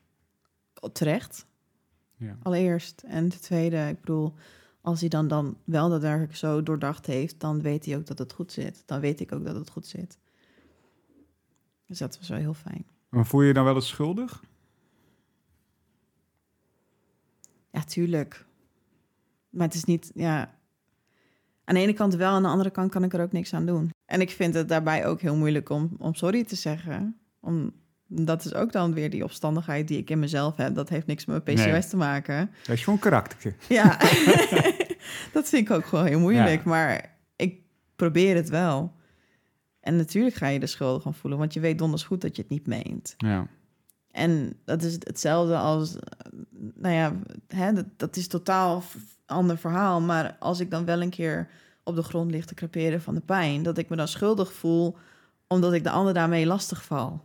terecht. 0.92 1.46
Ja. 2.16 2.38
Allereerst. 2.42 3.02
En 3.06 3.28
ten 3.28 3.40
tweede, 3.40 3.88
ik 3.88 4.00
bedoel, 4.00 4.34
als 4.80 5.00
hij 5.00 5.08
dan, 5.08 5.28
dan 5.28 5.56
wel 5.64 5.88
daadwerkelijk 5.88 6.36
zo 6.36 6.62
doordacht 6.62 7.06
heeft, 7.06 7.40
dan 7.40 7.62
weet 7.62 7.84
hij 7.84 7.96
ook 7.96 8.06
dat 8.06 8.18
het 8.18 8.32
goed 8.32 8.52
zit. 8.52 8.82
Dan 8.86 9.00
weet 9.00 9.20
ik 9.20 9.32
ook 9.32 9.44
dat 9.44 9.54
het 9.54 9.70
goed 9.70 9.86
zit. 9.86 10.18
Dus 11.86 11.98
dat 11.98 12.18
was 12.18 12.28
wel 12.28 12.38
heel 12.38 12.54
fijn. 12.54 12.86
Maar 13.08 13.26
voel 13.26 13.40
je 13.40 13.46
je 13.46 13.54
dan 13.54 13.64
wel 13.64 13.74
eens 13.74 13.88
schuldig? 13.88 14.44
Ja, 17.70 17.84
tuurlijk. 17.84 18.46
Maar 19.50 19.66
het 19.66 19.76
is 19.76 19.84
niet, 19.84 20.10
ja... 20.14 20.57
Aan 21.68 21.74
de 21.74 21.80
ene 21.80 21.92
kant 21.92 22.14
wel, 22.14 22.30
aan 22.30 22.42
de 22.42 22.48
andere 22.48 22.70
kant 22.70 22.90
kan 22.90 23.04
ik 23.04 23.12
er 23.12 23.20
ook 23.20 23.32
niks 23.32 23.54
aan 23.54 23.66
doen. 23.66 23.90
En 24.06 24.20
ik 24.20 24.30
vind 24.30 24.54
het 24.54 24.68
daarbij 24.68 25.06
ook 25.06 25.20
heel 25.20 25.36
moeilijk 25.36 25.68
om, 25.70 25.90
om 25.98 26.14
sorry 26.14 26.44
te 26.44 26.56
zeggen. 26.56 27.16
Om, 27.40 27.72
dat 28.06 28.44
is 28.44 28.54
ook 28.54 28.72
dan 28.72 28.94
weer 28.94 29.10
die 29.10 29.24
opstandigheid 29.24 29.88
die 29.88 29.98
ik 29.98 30.10
in 30.10 30.18
mezelf 30.18 30.56
heb. 30.56 30.74
Dat 30.74 30.88
heeft 30.88 31.06
niks 31.06 31.24
met 31.24 31.44
mijn 31.44 31.56
PCOS 31.56 31.66
Nee. 31.66 31.88
te 31.88 31.96
maken. 31.96 32.50
Dat 32.66 32.76
is 32.76 32.84
gewoon 32.84 32.98
karakter. 32.98 33.54
Ja, 33.68 33.98
dat 35.32 35.48
vind 35.48 35.68
ik 35.68 35.70
ook 35.70 35.84
gewoon 35.86 36.06
heel 36.06 36.20
moeilijk. 36.20 36.64
Ja. 36.64 36.68
Maar 36.70 37.16
ik 37.36 37.60
probeer 37.96 38.36
het 38.36 38.48
wel. 38.48 38.92
En 39.80 39.96
natuurlijk 39.96 40.34
ga 40.36 40.46
je 40.46 40.60
er 40.60 40.68
schuldig 40.68 41.02
van 41.02 41.14
voelen, 41.14 41.38
want 41.38 41.52
je 41.54 41.60
weet 41.60 41.78
donders 41.78 42.02
goed 42.04 42.20
dat 42.20 42.36
je 42.36 42.42
het 42.42 42.50
niet 42.50 42.66
meent. 42.66 43.14
Ja. 43.16 43.46
En 44.18 44.56
dat 44.64 44.82
is 44.82 44.92
hetzelfde 44.92 45.56
als, 45.56 45.96
nou 46.74 46.94
ja, 46.94 47.12
hè, 47.48 47.72
dat, 47.72 47.86
dat 47.96 48.16
is 48.16 48.26
totaal 48.28 48.82
ander 49.26 49.58
verhaal. 49.58 50.00
Maar 50.00 50.36
als 50.38 50.60
ik 50.60 50.70
dan 50.70 50.84
wel 50.84 51.02
een 51.02 51.10
keer 51.10 51.48
op 51.84 51.94
de 51.94 52.02
grond 52.02 52.30
lig 52.30 52.44
te 52.44 52.54
creperen 52.54 53.02
van 53.02 53.14
de 53.14 53.20
pijn, 53.20 53.62
dat 53.62 53.78
ik 53.78 53.88
me 53.88 53.96
dan 53.96 54.08
schuldig 54.08 54.52
voel 54.52 54.96
omdat 55.46 55.72
ik 55.72 55.82
de 55.84 55.90
ander 55.90 56.14
daarmee 56.14 56.46
lastig 56.46 56.84
val. 56.84 57.24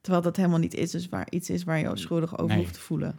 Terwijl 0.00 0.22
dat 0.22 0.36
helemaal 0.36 0.58
niet 0.58 0.74
is, 0.74 0.90
dus 0.90 1.08
waar, 1.08 1.26
iets 1.30 1.50
is 1.50 1.64
waar 1.64 1.78
je 1.78 1.88
je 1.88 1.96
schuldig 1.96 2.38
over 2.38 2.54
Nee. 2.54 2.58
hoeft 2.64 2.74
te 2.74 2.80
voelen. 2.80 3.18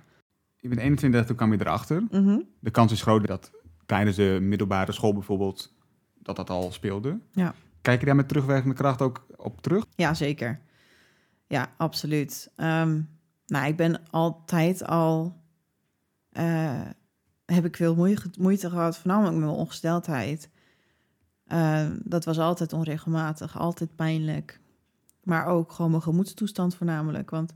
Je 0.57 0.67
bent 0.67 0.81
21, 0.81 1.25
toen 1.25 1.35
kwam 1.35 1.51
je 1.51 1.59
erachter. 1.59 2.03
Mhm. 2.11 2.39
De 2.59 2.71
kans 2.71 2.91
is 2.91 3.01
groot 3.01 3.27
dat 3.27 3.51
tijdens 3.85 4.15
de 4.15 4.37
middelbare 4.41 4.91
school 4.91 5.13
bijvoorbeeld, 5.13 5.73
dat 6.19 6.35
dat 6.35 6.49
al 6.49 6.71
speelde. 6.71 7.19
Ja. 7.31 7.53
Kijk 7.81 7.99
je 7.99 8.05
daar 8.05 8.15
met 8.15 8.27
terugwerkende 8.27 8.75
kracht 8.75 9.01
ook 9.01 9.25
op 9.35 9.61
terug? 9.61 9.85
Ja, 9.95 10.13
zeker. 10.13 10.59
Ja, 11.51 11.73
absoluut. 11.77 12.51
Ehm, 12.55 13.01
nou, 13.45 13.67
ik 13.67 13.75
ben 13.75 14.09
altijd 14.09 14.85
al... 14.85 15.41
eh, 16.31 16.81
heb 17.45 17.65
ik 17.65 17.75
veel 17.75 17.95
moeite, 18.39 18.69
gehad, 18.69 18.97
voornamelijk 18.97 19.35
met 19.35 19.45
mijn 19.45 19.57
ongesteldheid. 19.57 20.49
Eh, 21.43 21.89
dat 22.03 22.25
was 22.25 22.39
altijd 22.39 22.73
onregelmatig, 22.73 23.59
altijd 23.59 23.95
pijnlijk. 23.95 24.59
Maar 25.23 25.45
ook 25.45 25.71
gewoon 25.71 25.91
mijn 25.91 26.03
gemoedstoestand 26.03 26.75
voornamelijk. 26.75 27.29
Want 27.29 27.53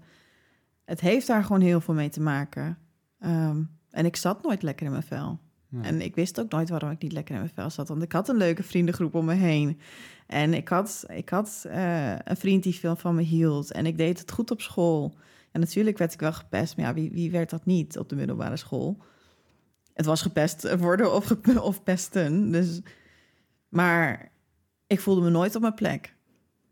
het 0.85 0.99
heeft 0.99 1.27
daar 1.27 1.43
gewoon 1.43 1.61
heel 1.61 1.81
veel 1.81 1.93
mee 1.93 2.09
te 2.09 2.21
maken. 2.21 2.77
Ehm, 3.19 3.63
en 3.89 4.05
ik 4.05 4.15
zat 4.15 4.43
nooit 4.43 4.61
lekker 4.61 4.85
in 4.85 4.91
mijn 4.91 5.03
vel. 5.03 5.39
Ja. 5.81 5.81
En 5.81 6.01
ik 6.01 6.15
wist 6.15 6.39
ook 6.39 6.51
nooit 6.51 6.69
waarom 6.69 6.89
ik 6.89 7.01
niet 7.01 7.11
lekker 7.11 7.35
in 7.35 7.41
mijn 7.41 7.53
vel 7.53 7.69
zat. 7.69 7.87
Want 7.87 8.03
ik 8.03 8.11
had 8.11 8.29
een 8.29 8.37
leuke 8.37 8.63
vriendengroep 8.63 9.15
om 9.15 9.25
me 9.25 9.33
heen. 9.33 9.79
En 10.27 10.53
ik 10.53 10.67
had, 10.67 11.05
ik 11.07 11.29
had 11.29 11.65
eh, 11.69 12.15
een 12.19 12.37
vriend 12.37 12.63
die 12.63 12.75
veel 12.75 12.95
van 12.95 13.15
me 13.15 13.21
hield. 13.21 13.71
En 13.71 13.85
ik 13.85 13.97
deed 13.97 14.19
het 14.19 14.31
goed 14.31 14.51
op 14.51 14.61
school. 14.61 15.15
En 15.51 15.59
natuurlijk 15.59 15.97
werd 15.97 16.13
ik 16.13 16.19
wel 16.19 16.33
gepest. 16.33 16.77
Maar 16.77 16.85
ja, 16.85 16.93
wie, 16.93 17.11
wie 17.11 17.31
werd 17.31 17.49
dat 17.49 17.65
niet 17.65 17.97
op 17.97 18.09
de 18.09 18.15
middelbare 18.15 18.57
school? 18.57 18.97
Het 19.93 20.05
was 20.05 20.21
gepest 20.21 20.75
worden 20.77 21.13
of, 21.13 21.31
of 21.59 21.83
pesten. 21.83 22.51
Dus, 22.51 22.81
maar 23.69 24.31
ik 24.87 24.99
voelde 24.99 25.21
me 25.21 25.29
nooit 25.29 25.55
op 25.55 25.61
mijn 25.61 25.73
plek. 25.73 26.15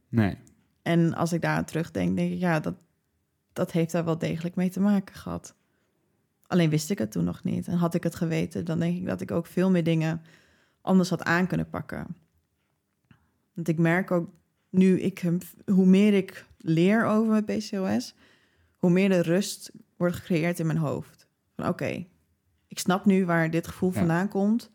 Nee. 0.10 0.38
En 0.82 1.14
als 1.14 1.34
ik 1.34 1.42
daar 1.42 1.58
aan 1.58 1.66
terugdenk, 1.66 2.16
denk 2.16 2.32
ik, 2.32 2.40
ja, 2.40 2.60
dat, 2.60 2.76
dat 3.54 3.72
heeft 3.72 3.92
daar 3.92 4.06
wel 4.06 4.18
degelijk 4.18 4.56
mee 4.56 4.70
te 4.70 4.80
maken 4.80 5.16
gehad. 5.16 5.56
Alleen 6.54 6.70
wist 6.70 6.90
ik 6.90 6.98
het 6.98 7.12
toen 7.12 7.24
nog 7.24 7.44
niet. 7.44 7.68
En 7.68 7.78
had 7.78 7.94
ik 7.94 8.04
het 8.04 8.16
geweten, 8.16 8.66
dan 8.66 8.80
denk 8.80 8.98
ik 8.98 9.06
dat 9.06 9.22
ik 9.22 9.32
ook 9.32 9.46
veel 9.46 9.72
meer 9.72 9.84
dingen 9.84 10.22
anders 10.82 11.10
had 11.10 11.24
aan 11.24 11.48
kunnen 11.48 11.70
pakken. 11.70 12.16
Want 13.54 13.68
ik 13.68 13.78
merk 13.78 14.12
ook 14.12 14.30
nu, 14.70 15.00
ik, 15.00 15.32
hoe 15.66 15.86
meer 15.86 16.14
ik 16.14 16.46
leer 16.58 17.06
over 17.06 17.32
mijn 17.32 17.46
PCOS, 17.46 18.16
hoe 18.78 18.90
meer 18.90 19.10
de 19.10 19.22
rust 19.22 19.72
wordt 19.98 20.16
gecreëerd 20.16 20.60
in 20.60 20.66
mijn 20.66 20.78
hoofd. 20.78 21.28
Van 21.56 21.68
oké, 21.68 22.06
ik 22.68 22.80
snap 22.80 23.06
nu 23.06 23.26
waar 23.26 23.50
dit 23.50 23.68
gevoel 23.68 23.92
Ja. 23.92 23.98
vandaan 24.00 24.28
komt. 24.28 24.72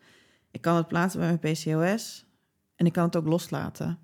Ik 0.51 0.61
kan 0.61 0.77
het 0.77 0.88
plaatsen 0.88 1.21
bij 1.21 1.38
mijn 1.41 1.55
PCOS 1.55 2.27
en 2.75 2.87
ik 2.87 2.93
kan 2.93 3.05
het 3.05 3.17
ook 3.17 3.27
loslaten. 3.27 3.99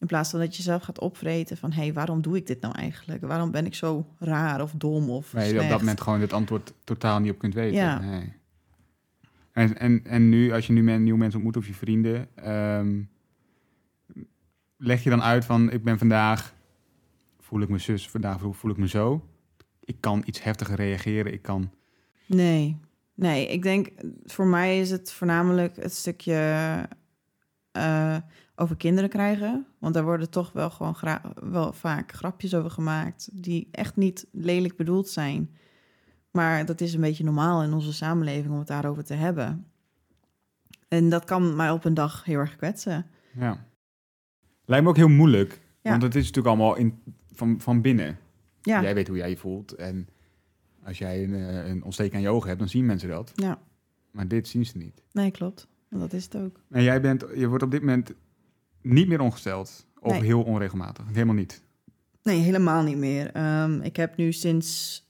In 0.00 0.06
plaats 0.06 0.30
van 0.30 0.40
dat 0.40 0.56
je 0.56 0.62
zelf 0.62 0.82
gaat 0.82 0.98
opvreten 0.98 1.56
van... 1.56 1.72
hé, 1.72 1.82
hey, 1.82 1.92
waarom 1.92 2.22
doe 2.22 2.36
ik 2.36 2.46
dit 2.46 2.60
nou 2.60 2.74
eigenlijk? 2.74 3.26
Waarom 3.26 3.50
ben 3.50 3.66
ik 3.66 3.74
zo 3.74 4.06
raar 4.18 4.62
of 4.62 4.72
dom 4.72 5.10
of 5.10 5.32
Waar 5.32 5.46
je 5.46 5.60
op 5.60 5.68
dat 5.68 5.78
moment 5.78 6.00
gewoon 6.00 6.20
het 6.20 6.32
antwoord 6.32 6.72
totaal 6.84 7.20
niet 7.20 7.32
op 7.32 7.38
kunt 7.38 7.54
weten. 7.54 7.76
Ja. 7.76 8.00
Nee. 8.00 8.32
En, 9.52 9.78
en, 9.78 10.04
en 10.04 10.28
nu, 10.28 10.52
als 10.52 10.66
je 10.66 10.72
nu 10.72 10.82
men, 10.82 11.02
nieuwe 11.02 11.18
mensen 11.18 11.36
ontmoet 11.36 11.56
of 11.56 11.66
je 11.66 11.74
vrienden... 11.74 12.28
ehm, 12.34 13.02
leg 14.76 15.02
je 15.02 15.10
dan 15.10 15.22
uit 15.22 15.44
van, 15.44 15.70
ik 15.70 15.84
ben 15.84 15.98
vandaag... 15.98 16.54
voel 17.38 17.60
ik 17.60 17.68
me 17.68 17.78
zus, 17.78 18.08
vandaag 18.08 18.40
voel, 18.40 18.52
voel 18.52 18.70
ik 18.70 18.76
me 18.76 18.88
zo. 18.88 19.24
Ik 19.84 19.96
kan 20.00 20.22
iets 20.26 20.42
heftiger 20.42 20.76
reageren, 20.76 21.32
ik 21.32 21.42
kan... 21.42 21.70
Nee, 22.26 22.76
nee. 23.14 23.48
Ik 23.48 23.62
denk, 23.62 23.88
voor 24.24 24.46
mij 24.46 24.80
is 24.80 24.90
het 24.90 25.12
voornamelijk 25.12 25.76
het 25.76 25.94
stukje 25.94 26.34
eh, 27.72 28.16
over 28.60 28.76
kinderen 28.76 29.10
krijgen. 29.10 29.66
Want 29.78 29.94
daar 29.94 30.04
worden 30.04 30.30
toch 30.30 30.52
wel 30.52 30.70
gewoon 30.70 30.96
wel 31.34 31.72
vaak 31.72 32.12
grapjes 32.12 32.54
over 32.54 32.70
gemaakt... 32.70 33.28
die 33.32 33.68
echt 33.70 33.96
niet 33.96 34.26
lelijk 34.32 34.76
bedoeld 34.76 35.08
zijn. 35.08 35.50
Maar 36.30 36.66
dat 36.66 36.80
is 36.80 36.94
een 36.94 37.00
beetje 37.00 37.24
normaal 37.24 37.62
in 37.62 37.72
onze 37.72 37.92
samenleving 37.92 38.52
om 38.52 38.58
het 38.58 38.66
daarover 38.66 39.04
te 39.04 39.14
hebben. 39.14 39.66
En 40.88 41.08
dat 41.08 41.24
kan 41.24 41.56
mij 41.56 41.70
op 41.70 41.84
een 41.84 41.94
dag 41.94 42.24
heel 42.24 42.38
erg 42.38 42.56
kwetsen. 42.56 43.06
Ja. 43.34 43.66
Lijkt 44.64 44.84
me 44.84 44.90
ook 44.90 44.96
heel 44.96 45.08
moeilijk. 45.08 45.60
Ja. 45.80 45.90
Want 45.90 46.02
het 46.02 46.14
is 46.14 46.26
natuurlijk 46.26 46.56
allemaal 46.56 46.76
in, 46.76 47.02
van, 47.32 47.60
van 47.60 47.80
binnen. 47.80 48.18
Ja, 48.62 48.82
Jij 48.82 48.94
weet 48.94 49.08
hoe 49.08 49.16
jij 49.16 49.30
je 49.30 49.36
voelt. 49.36 49.74
En 49.74 50.08
als 50.84 50.98
jij 50.98 51.24
een, 51.24 51.34
eh, 51.34 51.68
een 51.68 51.84
ontsteking 51.84 52.14
aan 52.14 52.20
je 52.20 52.28
ogen 52.28 52.48
hebt, 52.48 52.60
dan 52.60 52.68
zien 52.68 52.86
mensen 52.86 53.08
dat. 53.08 53.32
ja. 53.34 53.58
Maar 54.10 54.28
dit 54.28 54.48
zien 54.48 54.66
ze 54.66 54.76
niet. 54.76 55.02
nee, 55.12 55.30
klopt. 55.30 55.68
Dat 55.88 56.12
is 56.12 56.24
het 56.24 56.36
ook. 56.36 56.60
En 56.70 56.82
jij 56.82 57.00
bent, 57.00 57.24
je 57.34 57.48
wordt 57.48 57.64
op 57.64 57.70
dit 57.70 57.80
moment 57.80 58.14
niet 58.82 59.08
meer 59.08 59.20
ongesteld. 59.20 59.86
Of 60.00 60.12
Nee. 60.12 60.22
heel 60.22 60.42
onregelmatig. 60.42 61.04
Helemaal 61.12 61.34
niet. 61.34 61.62
Nee, 62.22 62.40
helemaal 62.40 62.82
niet 62.82 62.96
meer. 62.96 63.30
Ehm, 63.32 63.80
ik 63.80 63.96
heb 63.96 64.16
nu 64.16 64.32
sinds 64.32 65.02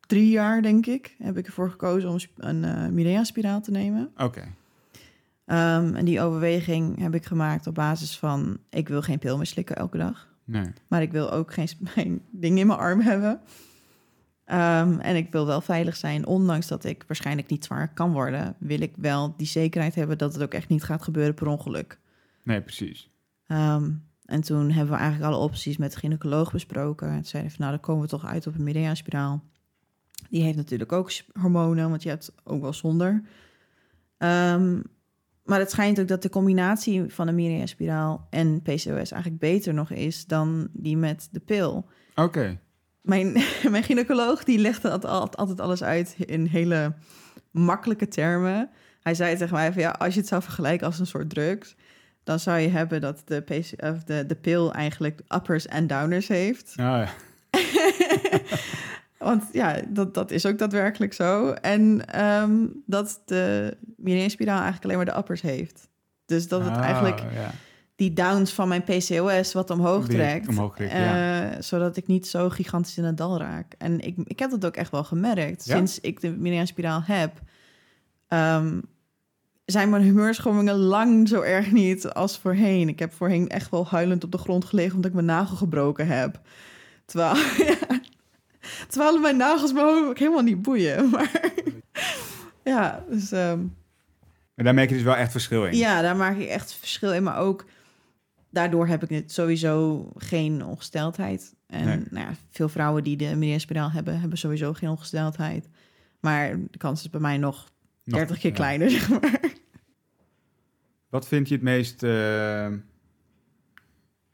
drie 0.00 0.30
jaar, 0.30 0.62
denk 0.62 0.86
ik, 0.86 1.14
heb 1.18 1.36
ik 1.38 1.46
ervoor 1.46 1.70
gekozen 1.70 2.10
om 2.10 2.18
een 2.36 2.64
eh 2.64 2.88
Mirea-spiraal 2.88 3.60
te 3.60 3.70
nemen. 3.70 4.10
Oké. 4.16 4.42
Ehm, 5.44 5.94
en 5.94 6.04
die 6.04 6.20
overweging 6.20 6.98
heb 6.98 7.14
ik 7.14 7.24
gemaakt 7.24 7.66
op 7.66 7.74
basis 7.74 8.18
van... 8.18 8.58
ik 8.70 8.88
wil 8.88 9.02
geen 9.02 9.18
pil 9.18 9.36
meer 9.36 9.46
slikken 9.46 9.76
elke 9.76 9.96
dag. 9.98 10.28
Nee. 10.44 10.72
Maar 10.88 11.02
ik 11.02 11.12
wil 11.12 11.30
ook 11.30 11.52
geen 11.54 12.22
ding 12.30 12.58
in 12.58 12.66
mijn 12.66 12.78
arm 12.78 13.00
hebben. 13.00 13.40
Ehm, 14.44 14.98
en 14.98 15.16
ik 15.16 15.32
wil 15.32 15.46
wel 15.46 15.60
veilig 15.60 15.96
zijn, 15.96 16.26
ondanks 16.26 16.66
dat 16.66 16.84
ik 16.84 17.04
waarschijnlijk 17.06 17.48
niet 17.48 17.64
zwaar 17.64 17.92
kan 17.94 18.12
worden... 18.12 18.54
wil 18.58 18.80
ik 18.80 18.92
wel 18.96 19.34
die 19.36 19.46
zekerheid 19.46 19.94
hebben 19.94 20.18
dat 20.18 20.32
het 20.34 20.42
ook 20.42 20.54
echt 20.54 20.68
niet 20.68 20.82
gaat 20.82 21.02
gebeuren 21.02 21.34
per 21.34 21.46
ongeluk. 21.46 21.98
Nee, 22.44 22.60
precies. 22.62 23.10
Ehm, 23.46 23.90
en 24.24 24.40
toen 24.40 24.70
hebben 24.70 24.94
we 24.94 25.00
eigenlijk 25.00 25.32
alle 25.32 25.42
opties 25.44 25.76
met 25.76 25.92
de 25.92 25.98
gynaecoloog 25.98 26.52
besproken. 26.52 27.08
En 27.08 27.24
zeiden 27.24 27.52
van, 27.52 27.60
nou, 27.60 27.72
dan 27.72 27.80
komen 27.84 28.02
we 28.02 28.08
toch 28.08 28.26
uit 28.26 28.46
op 28.46 28.54
een 28.54 28.64
Mirea-spiraal. 28.64 29.42
Die 30.30 30.42
heeft 30.42 30.56
natuurlijk 30.56 30.92
ook 30.92 31.10
hormonen, 31.40 31.90
want 31.90 32.02
je 32.02 32.08
hebt 32.08 32.32
ook 32.44 32.60
wel 32.60 32.72
zonder. 32.72 33.22
Ehm, 34.18 34.80
maar 35.44 35.58
het 35.58 35.70
schijnt 35.70 36.00
ook 36.00 36.08
dat 36.08 36.22
de 36.22 36.28
combinatie 36.28 37.04
van 37.08 37.28
een 37.28 37.34
Mirea-spiraal 37.34 38.26
en 38.30 38.62
PCOS 38.62 38.86
eigenlijk 39.10 39.38
beter 39.38 39.74
nog 39.74 39.90
is 39.90 40.26
dan 40.26 40.68
die 40.72 40.96
met 40.96 41.28
de 41.32 41.40
pil. 41.40 41.86
Oké. 42.14 42.58
Mijn, 43.00 43.32
mijn 43.70 43.82
gynaecoloog 43.82 44.44
die 44.44 44.58
legde 44.58 44.90
het 44.90 45.04
al- 45.04 45.30
altijd 45.30 45.60
alles 45.60 45.82
uit 45.82 46.14
in 46.18 46.46
hele 46.46 46.94
makkelijke 47.50 48.08
termen. 48.08 48.70
Hij 49.00 49.14
zei 49.14 49.36
tegen 49.36 49.54
mij 49.54 49.72
van 49.72 49.82
ja, 49.82 49.90
als 49.90 50.14
je 50.14 50.20
het 50.20 50.28
zou 50.28 50.42
vergelijken 50.42 50.86
als 50.86 50.98
een 50.98 51.06
soort 51.06 51.30
drugs, 51.30 51.76
dan 52.24 52.38
zou 52.38 52.58
je 52.58 52.68
hebben 52.68 53.00
dat 53.00 53.22
de, 53.24 53.40
PC, 53.40 53.82
of 53.84 54.04
de, 54.04 54.26
de 54.26 54.34
pil 54.34 54.72
eigenlijk 54.72 55.20
uppers 55.28 55.66
en 55.66 55.86
downers 55.86 56.28
heeft. 56.28 56.74
Ah, 56.76 56.84
ja. 56.84 57.08
Want 59.18 59.44
ja, 59.52 59.80
dat, 59.88 60.14
dat 60.14 60.30
is 60.30 60.46
ook 60.46 60.58
daadwerkelijk 60.58 61.12
zo. 61.12 61.50
En 61.50 62.06
ehm, 62.06 62.66
dat 62.86 63.22
de 63.24 63.76
Mireille-spiraal 63.96 64.60
eigenlijk 64.60 64.84
alleen 64.84 64.96
maar 64.96 65.14
de 65.14 65.20
uppers 65.20 65.40
heeft. 65.42 65.88
Dus 66.26 66.48
dat 66.48 66.64
het 66.64 66.72
Ah, 66.76 66.82
eigenlijk 66.82 67.18
ja. 67.18 67.50
die 67.96 68.12
downs 68.12 68.52
van 68.52 68.68
mijn 68.68 68.82
PCOS 68.82 69.52
wat 69.52 69.70
omhoog 69.70 70.08
trekt. 70.08 70.48
omhoog 70.48 70.74
trekt, 70.76 70.92
eh, 70.92 71.00
ja. 71.00 71.62
Zodat 71.62 71.96
ik 71.96 72.06
niet 72.06 72.26
zo 72.26 72.48
gigantisch 72.50 72.98
in 72.98 73.04
het 73.04 73.16
dal 73.16 73.38
raak. 73.38 73.74
En 73.78 74.00
ik, 74.00 74.16
ik 74.24 74.38
heb 74.38 74.50
dat 74.50 74.64
ook 74.66 74.76
echt 74.76 74.90
wel 74.90 75.04
gemerkt. 75.04 75.64
Ja? 75.64 75.76
Sinds 75.76 76.00
ik 76.00 76.20
de 76.20 76.30
Miriam-spiraal 76.30 77.02
heb... 77.04 77.40
ehm, 78.28 78.80
zijn 79.64 79.90
mijn 79.90 80.02
humeurschommingen 80.02 80.74
lang 80.76 81.28
zo 81.28 81.40
erg 81.40 81.70
niet 81.72 82.06
als 82.08 82.38
voorheen. 82.38 82.88
Ik 82.88 82.98
heb 82.98 83.12
voorheen 83.12 83.48
echt 83.48 83.70
wel 83.70 83.86
huilend 83.86 84.24
op 84.24 84.32
de 84.32 84.38
grond 84.38 84.64
gelegen... 84.64 84.94
omdat 84.94 85.10
ik 85.10 85.14
mijn 85.16 85.26
nagel 85.26 85.56
gebroken 85.56 86.06
heb. 86.06 86.40
Terwijl, 87.04 87.34
ja, 87.66 88.00
terwijl 88.88 89.18
mijn 89.20 89.36
nagels 89.36 89.72
me 89.72 89.80
ook 90.08 90.18
helemaal 90.18 90.42
niet 90.42 90.62
boeien. 90.62 91.08
Maar 91.10 91.30
ja, 92.64 93.04
dus... 93.10 93.32
ehm, 93.32 93.60
daar 94.54 94.74
merk 94.74 94.88
je 94.88 94.94
dus 94.94 95.04
wel 95.04 95.16
echt 95.16 95.30
verschil 95.32 95.66
in. 95.66 95.76
ja, 95.76 96.02
daar 96.02 96.16
maak 96.16 96.36
ik 96.36 96.48
echt 96.48 96.74
verschil 96.74 97.12
in. 97.12 97.22
Maar 97.22 97.38
ook 97.38 97.64
daardoor 98.50 98.86
heb 98.86 99.02
ik 99.02 99.08
het 99.08 99.32
sowieso 99.32 100.08
geen 100.16 100.64
ongesteldheid. 100.64 101.54
En 101.66 101.84
Nee. 101.84 102.02
nou 102.10 102.26
ja, 102.26 102.34
veel 102.50 102.68
vrouwen 102.68 103.04
die 103.04 103.16
de 103.16 103.36
Miriam-spiraal 103.36 103.90
hebben, 103.90 104.20
hebben 104.20 104.38
sowieso 104.38 104.72
geen 104.72 104.88
ongesteldheid. 104.88 105.68
Maar 106.20 106.56
de 106.70 106.78
kans 106.78 107.00
is 107.00 107.10
bij 107.10 107.20
mij 107.20 107.38
nog 107.38 107.68
Nog- 108.04 108.18
30 108.18 108.38
keer 108.38 108.50
ja. 108.50 108.56
kleiner, 108.56 108.90
zeg 108.96 109.08
maar. 109.08 109.40
Wat 111.14 111.28
vind 111.28 111.48
je 111.48 111.54
het 111.54 111.62
meest, 111.62 112.02
eh, 112.02 112.68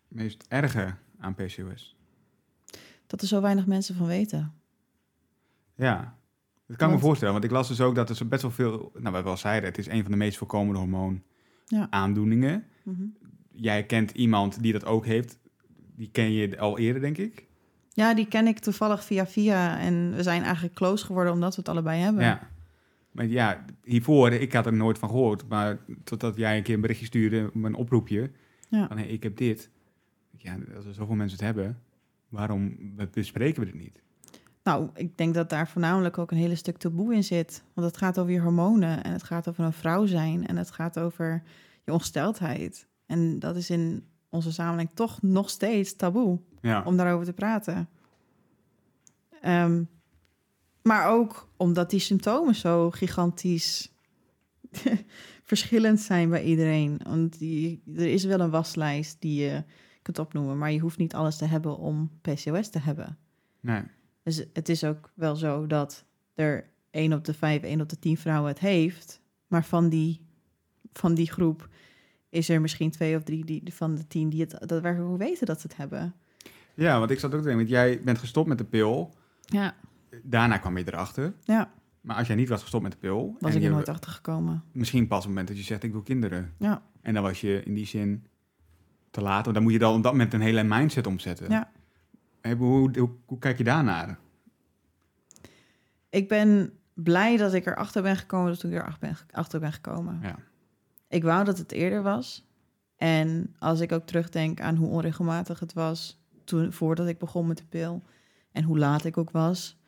meest 0.08 0.44
erge 0.48 0.94
aan 1.18 1.34
PCOS? 1.34 1.96
Dat 3.06 3.22
er 3.22 3.26
zo 3.28 3.40
weinig 3.40 3.66
mensen 3.66 3.94
van 3.94 4.06
weten. 4.06 4.52
Ja, 5.74 6.16
dat 6.66 6.76
kan 6.76 6.88
ik 6.88 6.94
me 6.94 7.00
voorstellen. 7.00 7.32
Want 7.32 7.44
ik 7.44 7.50
las 7.50 7.68
dus 7.68 7.80
ook 7.80 7.94
dat 7.94 8.08
er 8.08 8.16
zo 8.16 8.24
best 8.24 8.42
wel 8.42 8.50
veel... 8.50 8.90
Nou, 8.98 9.14
wat 9.14 9.22
we 9.22 9.28
al 9.28 9.36
zeiden, 9.36 9.68
het 9.68 9.78
is 9.78 9.86
een 9.86 10.02
van 10.02 10.10
de 10.10 10.16
meest 10.16 10.38
voorkomende 10.38 10.78
hormoon 10.78 11.22
Ja. 11.66 11.86
aandoeningen. 11.90 12.64
Mhm. 12.84 13.04
Jij 13.52 13.86
kent 13.86 14.10
iemand 14.10 14.62
die 14.62 14.72
dat 14.72 14.84
ook 14.84 15.04
heeft. 15.06 15.38
Die 15.96 16.10
ken 16.10 16.32
je 16.32 16.58
al 16.58 16.78
eerder, 16.78 17.00
denk 17.02 17.18
ik. 17.18 17.46
Ja, 17.88 18.14
die 18.14 18.26
ken 18.26 18.46
ik 18.46 18.58
toevallig 18.58 19.04
via 19.04 19.26
via. 19.26 19.78
En 19.78 20.14
we 20.14 20.22
zijn 20.22 20.42
eigenlijk 20.42 20.74
close 20.74 21.04
geworden 21.04 21.32
omdat 21.32 21.54
we 21.54 21.60
het 21.60 21.70
allebei 21.70 22.00
hebben. 22.00 22.24
Ja. 22.24 22.48
Maar 23.10 23.26
ja, 23.26 23.64
hiervoor, 23.84 24.32
ik 24.32 24.52
had 24.52 24.66
er 24.66 24.72
nooit 24.72 24.98
van 24.98 25.08
gehoord. 25.08 25.48
Maar 25.48 25.78
totdat 26.04 26.36
jij 26.36 26.56
een 26.56 26.62
keer 26.62 26.74
een 26.74 26.80
berichtje 26.80 27.06
stuurde, 27.06 27.50
een 27.54 27.74
oproepje. 27.74 28.30
Ja. 28.68 28.86
Van, 28.88 28.96
hey, 28.98 29.06
ik 29.06 29.22
heb 29.22 29.36
dit. 29.36 29.70
Ja, 30.36 30.56
als 30.76 30.84
er 30.84 30.94
zoveel 30.94 31.14
mensen 31.14 31.38
het 31.38 31.46
hebben, 31.46 31.82
waarom 32.28 32.76
bespreken 33.12 33.60
we 33.60 33.70
dit 33.70 33.80
niet? 33.80 34.02
Nou, 34.62 34.88
ik 34.94 35.16
denk 35.16 35.34
dat 35.34 35.50
daar 35.50 35.68
voornamelijk 35.68 36.18
ook 36.18 36.30
een 36.30 36.36
hele 36.36 36.54
stuk 36.54 36.76
taboe 36.76 37.14
in 37.14 37.24
zit. 37.24 37.62
Want 37.74 37.86
het 37.86 37.96
gaat 37.96 38.18
over 38.18 38.32
je 38.32 38.40
hormonen 38.40 39.04
en 39.04 39.12
het 39.12 39.22
gaat 39.22 39.48
over 39.48 39.64
een 39.64 39.72
vrouw 39.72 40.06
zijn 40.06 40.46
en 40.46 40.56
het 40.56 40.70
gaat 40.70 40.98
over 40.98 41.42
je 41.84 41.92
ongesteldheid. 41.92 42.86
En 43.06 43.38
dat 43.38 43.56
is 43.56 43.70
in 43.70 44.04
onze 44.28 44.52
samenleving 44.52 44.90
toch 44.94 45.22
nog 45.22 45.50
steeds 45.50 45.96
taboe 45.96 46.40
Ja, 46.60 46.82
om 46.84 46.96
daarover 46.96 47.26
te 47.26 47.32
praten. 47.32 47.88
Ehm, 49.40 49.82
maar 50.82 51.08
ook 51.08 51.48
omdat 51.56 51.90
die 51.90 52.00
symptomen 52.00 52.54
zo 52.54 52.90
gigantisch 52.90 53.92
verschillend 55.50 56.00
zijn 56.00 56.28
bij 56.28 56.44
iedereen. 56.44 57.00
Want 57.04 57.38
die, 57.38 57.82
er 57.96 58.12
is 58.12 58.24
wel 58.24 58.40
een 58.40 58.50
waslijst 58.50 59.16
die 59.20 59.42
je 59.42 59.64
kunt 60.02 60.18
opnoemen, 60.18 60.58
maar 60.58 60.72
je 60.72 60.78
hoeft 60.78 60.98
niet 60.98 61.14
alles 61.14 61.36
te 61.36 61.44
hebben 61.44 61.76
om 61.76 62.10
PCOS 62.20 62.68
te 62.68 62.78
hebben. 62.78 63.18
Nee. 63.60 63.82
Dus 64.22 64.44
het 64.52 64.68
is 64.68 64.84
ook 64.84 65.10
wel 65.14 65.36
zo 65.36 65.66
dat 65.66 66.04
er 66.34 66.70
één 66.90 67.12
op 67.12 67.24
de 67.24 67.34
vijf, 67.34 67.62
één 67.62 67.80
op 67.80 67.88
de 67.88 67.98
tien 67.98 68.16
vrouwen 68.16 68.50
het 68.50 68.58
heeft. 68.58 69.20
Maar 69.46 69.64
van 69.64 69.88
die, 69.88 70.20
van 70.92 71.14
die 71.14 71.30
groep 71.30 71.68
is 72.28 72.48
er 72.48 72.60
misschien 72.60 72.90
twee 72.90 73.16
of 73.16 73.22
drie 73.22 73.44
die, 73.44 73.62
van 73.72 73.94
de 73.94 74.06
tien 74.06 74.28
die 74.28 74.40
het 74.40 74.68
daadwerkelijk 74.68 75.18
weten 75.18 75.46
dat 75.46 75.60
ze 75.60 75.66
het 75.66 75.76
hebben. 75.76 76.14
Ja, 76.74 76.98
want 76.98 77.10
ik 77.10 77.18
zat 77.18 77.34
ook 77.34 77.40
te 77.40 77.46
denken, 77.46 77.66
want 77.66 77.76
jij 77.76 78.00
bent 78.02 78.18
gestopt 78.18 78.48
met 78.48 78.58
de 78.58 78.64
pil. 78.64 79.14
Ja, 79.40 79.74
Daarna 80.22 80.58
kwam 80.58 80.76
je 80.78 80.84
erachter. 80.88 81.34
ja. 81.44 81.72
Maar 82.00 82.16
als 82.16 82.26
jij 82.26 82.36
niet 82.36 82.48
was 82.48 82.60
gestopt 82.62 82.82
met 82.82 82.92
de 82.92 82.98
pil... 82.98 83.36
was 83.40 83.54
ik 83.54 83.62
er 83.62 83.70
nooit 83.70 83.88
achter 83.88 84.10
gekomen. 84.10 84.62
Misschien 84.72 85.06
pas 85.06 85.16
op 85.18 85.22
het 85.22 85.28
moment 85.30 85.48
dat 85.48 85.56
je 85.56 85.62
zegt, 85.62 85.82
ik 85.82 85.92
wil 85.92 86.02
kinderen. 86.02 86.54
Ja, 86.58 86.82
En 87.00 87.14
dan 87.14 87.22
was 87.22 87.40
je 87.40 87.62
in 87.64 87.74
die 87.74 87.86
zin 87.86 88.26
te 89.10 89.20
laat. 89.20 89.42
Want 89.42 89.54
dan 89.54 89.62
moet 89.62 89.72
je 89.72 89.78
dan 89.78 89.96
op 89.96 90.02
dat 90.02 90.12
moment 90.12 90.32
een 90.34 90.40
hele 90.40 90.62
mindset 90.62 91.06
omzetten. 91.06 91.50
Ja. 91.50 91.70
Hey, 92.40 92.54
hoe, 92.54 92.98
hoe, 92.98 93.10
hoe 93.24 93.38
kijk 93.38 93.58
je 93.58 93.64
daarnaar? 93.64 94.18
ik 96.10 96.28
ben 96.28 96.72
blij 96.94 97.36
dat 97.36 97.54
ik 97.54 97.66
erachter 97.66 98.02
ben 98.02 98.16
gekomen 98.16 98.58
toen 98.58 98.70
ik 98.70 98.76
er 98.76 98.84
ach- 98.86 98.98
ben, 98.98 99.16
achter 99.30 99.60
ben 99.60 99.72
gekomen. 99.72 100.18
Ja. 100.22 100.36
Ik 101.08 101.22
wou 101.22 101.44
dat 101.44 101.58
het 101.58 101.72
eerder 101.72 102.02
was. 102.02 102.48
En 102.96 103.54
als 103.58 103.80
ik 103.80 103.92
ook 103.92 104.06
terugdenk 104.06 104.60
aan 104.60 104.76
hoe 104.76 104.88
onregelmatig 104.88 105.60
het 105.60 105.72
was 105.72 106.20
toen, 106.44 106.72
voordat 106.72 107.06
ik 107.08 107.18
begon 107.18 107.46
met 107.46 107.56
de 107.56 107.64
pil 107.68 108.02
en 108.52 108.64
hoe 108.64 108.78
laat 108.78 109.04
ik 109.04 109.16
ook 109.16 109.30
was. 109.30 109.78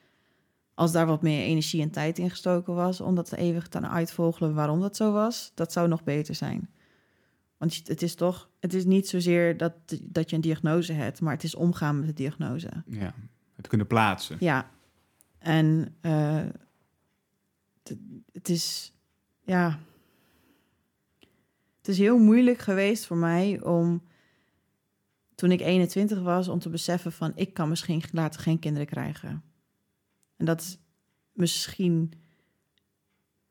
Als 0.75 0.93
daar 0.93 1.07
wat 1.07 1.23
meer 1.23 1.45
energie 1.45 1.83
en 1.83 1.91
tijd 1.91 2.19
in 2.19 2.31
gestoken 2.31 2.75
was 2.75 3.01
om 3.01 3.15
dat 3.15 3.33
even 3.33 3.71
te 3.71 3.81
uitvogelen 3.81 4.55
waarom 4.55 4.81
dat 4.81 4.97
zo 4.97 5.13
was, 5.13 5.53
dat 5.55 5.73
zou 5.73 5.89
nog 5.89 6.05
beter 6.05 6.35
zijn. 6.35 6.71
Want 7.57 7.81
het 7.85 8.03
is 8.03 8.15
toch, 8.15 8.51
het 8.61 8.75
is 8.75 8.85
niet 8.85 9.09
zozeer 9.09 9.57
dat, 9.57 9.73
dat 10.03 10.31
je 10.31 10.37
een 10.37 10.43
diagnose 10.43 10.93
hebt, 10.93 11.21
maar 11.21 11.33
het 11.33 11.45
is 11.45 11.55
omgaan 11.55 11.99
met 11.99 12.07
de 12.07 12.15
diagnose. 12.15 12.71
ja. 12.87 13.15
Het 13.55 13.67
kunnen 13.71 13.87
plaatsen. 13.87 14.37
Ja, 14.41 14.71
en 15.39 15.95
eh, 16.01 16.45
het, 17.83 17.97
het 18.33 18.49
is, 18.49 18.93
ja, 19.41 19.79
het 21.79 21.89
is 21.89 21.99
heel 21.99 22.19
moeilijk 22.19 22.59
geweest 22.59 23.07
voor 23.07 23.17
mij 23.17 23.63
om, 23.63 24.03
toen 25.35 25.51
ik 25.51 25.61
21 25.61 26.21
was, 26.21 26.49
om 26.49 26.59
te 26.59 26.69
beseffen 26.69 27.13
van, 27.13 27.33
ik 27.35 27.55
kan 27.55 27.69
misschien 27.69 28.03
later 28.13 28.41
geen 28.41 28.59
kinderen 28.59 28.87
krijgen. 28.87 29.43
En 30.43 30.49
dat 30.49 30.61
is 30.61 30.79
misschien 31.33 32.13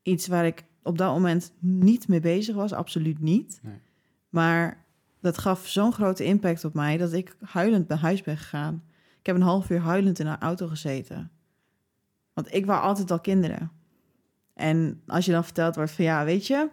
iets 0.01 0.27
waar 0.27 0.45
ik 0.45 0.65
op 0.83 0.97
dat 0.97 1.13
moment 1.13 1.53
niet 1.59 2.07
mee 2.07 2.19
bezig 2.19 2.55
was, 2.55 2.73
absoluut 2.73 3.19
niet. 3.19 3.59
Nee. 3.63 3.79
Maar 4.29 4.85
dat 5.19 5.37
gaf 5.37 5.67
zo'n 5.67 5.93
grote 5.93 6.23
impact 6.23 6.65
op 6.65 6.73
mij 6.73 6.97
dat 6.97 7.13
ik 7.13 7.35
huilend 7.41 7.87
naar 7.87 7.97
huis 7.97 8.21
ben 8.21 8.37
gegaan. 8.37 8.83
Ik 9.19 9.25
heb 9.25 9.35
een 9.35 9.41
half 9.41 9.69
uur 9.69 9.79
huilend 9.79 10.19
in 10.19 10.27
een 10.27 10.39
auto 10.39 10.67
gezeten. 10.67 11.31
Want 12.33 12.53
ik 12.53 12.65
wou 12.65 12.81
altijd 12.81 13.11
al 13.11 13.19
kinderen. 13.19 13.71
En 14.53 15.01
als 15.07 15.25
je 15.25 15.31
dan 15.31 15.43
verteld 15.43 15.75
wordt 15.75 15.91
van 15.91 16.05
ja, 16.05 16.25
weet 16.25 16.47
je, 16.47 16.69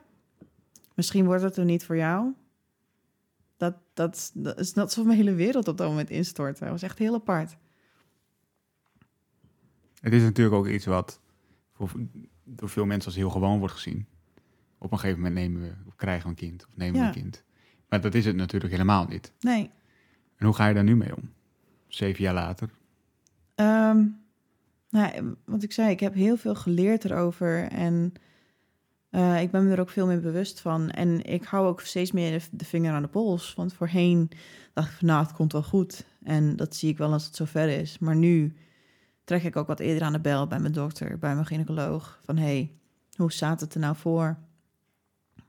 misschien 0.95 1.25
wordt 1.25 1.43
het 1.43 1.57
er 1.57 1.65
niet 1.65 1.85
voor 1.85 1.97
jou. 1.97 2.33
Dat, 3.57 3.75
dat, 3.95 4.31
dat 4.35 4.59
is 4.59 4.73
dat 4.73 4.85
alsof 4.85 5.05
mijn 5.05 5.19
hele 5.19 5.35
wereld 5.35 5.69
op 5.69 5.77
dat 5.77 5.89
moment 5.89 6.11
instortte. 6.11 6.61
Dat 6.61 6.73
was 6.73 6.83
echt 6.83 6.99
heel 6.99 7.15
apart. 7.15 7.57
Het 10.09 10.17
is 10.17 10.23
natuurlijk 10.23 10.57
ook 10.57 10.69
iets 10.69 10.85
wat 10.87 11.21
voor, 11.73 11.91
door 12.45 12.69
veel 12.69 12.87
mensen 12.87 13.07
als 13.07 13.17
heel 13.21 13.31
gewoon 13.31 13.59
wordt 13.59 13.75
gezien. 13.75 14.07
Op 14.79 14.93
een 14.93 14.99
gegeven 14.99 15.21
moment 15.23 15.41
nemen 15.41 15.61
we, 15.63 15.73
of 15.87 15.97
krijgen 15.97 16.23
we 16.23 16.29
een 16.29 16.35
kind 16.35 16.67
of 16.67 16.77
nemen 16.77 16.93
we 16.95 17.01
Ja. 17.01 17.07
een 17.07 17.13
kind. 17.15 17.45
Maar 17.89 18.01
dat 18.01 18.15
is 18.15 18.25
het 18.25 18.37
natuurlijk 18.37 18.73
helemaal 18.73 19.07
niet. 19.07 19.33
Nee. 19.41 19.71
En 20.37 20.47
hoe 20.47 20.55
ga 20.55 20.67
je 20.69 20.75
daar 20.75 20.85
nu 20.85 20.97
mee 20.97 21.17
om? 21.17 21.31
Zeven 21.87 22.23
jaar 22.23 22.35
later. 22.35 22.71
Ehm, 23.55 24.05
nou, 24.91 25.35
wat 25.45 25.63
ik 25.63 25.73
zei, 25.73 25.91
ik 25.91 26.01
heb 26.01 26.15
heel 26.15 26.37
veel 26.37 26.55
geleerd 26.55 27.05
erover 27.05 27.63
en 27.69 28.13
eh, 29.11 29.43
ik 29.43 29.51
ben 29.51 29.65
me 29.67 29.73
er 29.73 29.81
ook 29.81 29.91
veel 29.91 30.07
meer 30.07 30.21
bewust 30.21 30.61
van. 30.61 30.91
En 30.91 31.25
ik 31.25 31.45
hou 31.45 31.67
ook 31.67 31.81
steeds 31.81 32.13
meer 32.13 32.39
de, 32.39 32.45
de 32.57 32.65
vinger 32.65 32.93
aan 32.93 33.03
de 33.03 33.09
pols. 33.09 33.55
Want 33.55 33.73
voorheen 33.73 34.31
dacht 34.73 34.91
ik 34.91 34.97
van, 34.99 35.09
nou, 35.09 35.23
het 35.23 35.33
komt 35.33 35.53
wel 35.53 35.63
goed. 35.63 36.05
En 36.23 36.57
dat 36.57 36.77
zie 36.77 36.89
ik 36.91 36.99
wel 36.99 37.13
als 37.13 37.25
het 37.25 37.37
zover 37.37 37.69
is. 37.69 37.99
Maar 37.99 38.17
nu 38.17 38.55
trek 39.29 39.43
ik 39.43 39.57
ook 39.57 39.67
wat 39.67 39.81
eerder 39.81 40.03
aan 40.03 40.13
de 40.13 40.21
bel 40.21 40.47
bij 40.47 40.59
mijn 40.59 40.73
dokter, 40.73 41.19
bij 41.19 41.35
mijn 41.35 41.47
gynaecoloog. 41.47 42.19
Van, 42.25 42.37
hey, 42.37 42.73
hoe 43.17 43.33
staat 43.33 43.61
het 43.61 43.75
er 43.75 43.81
nou 43.81 43.97
voor? 43.97 44.37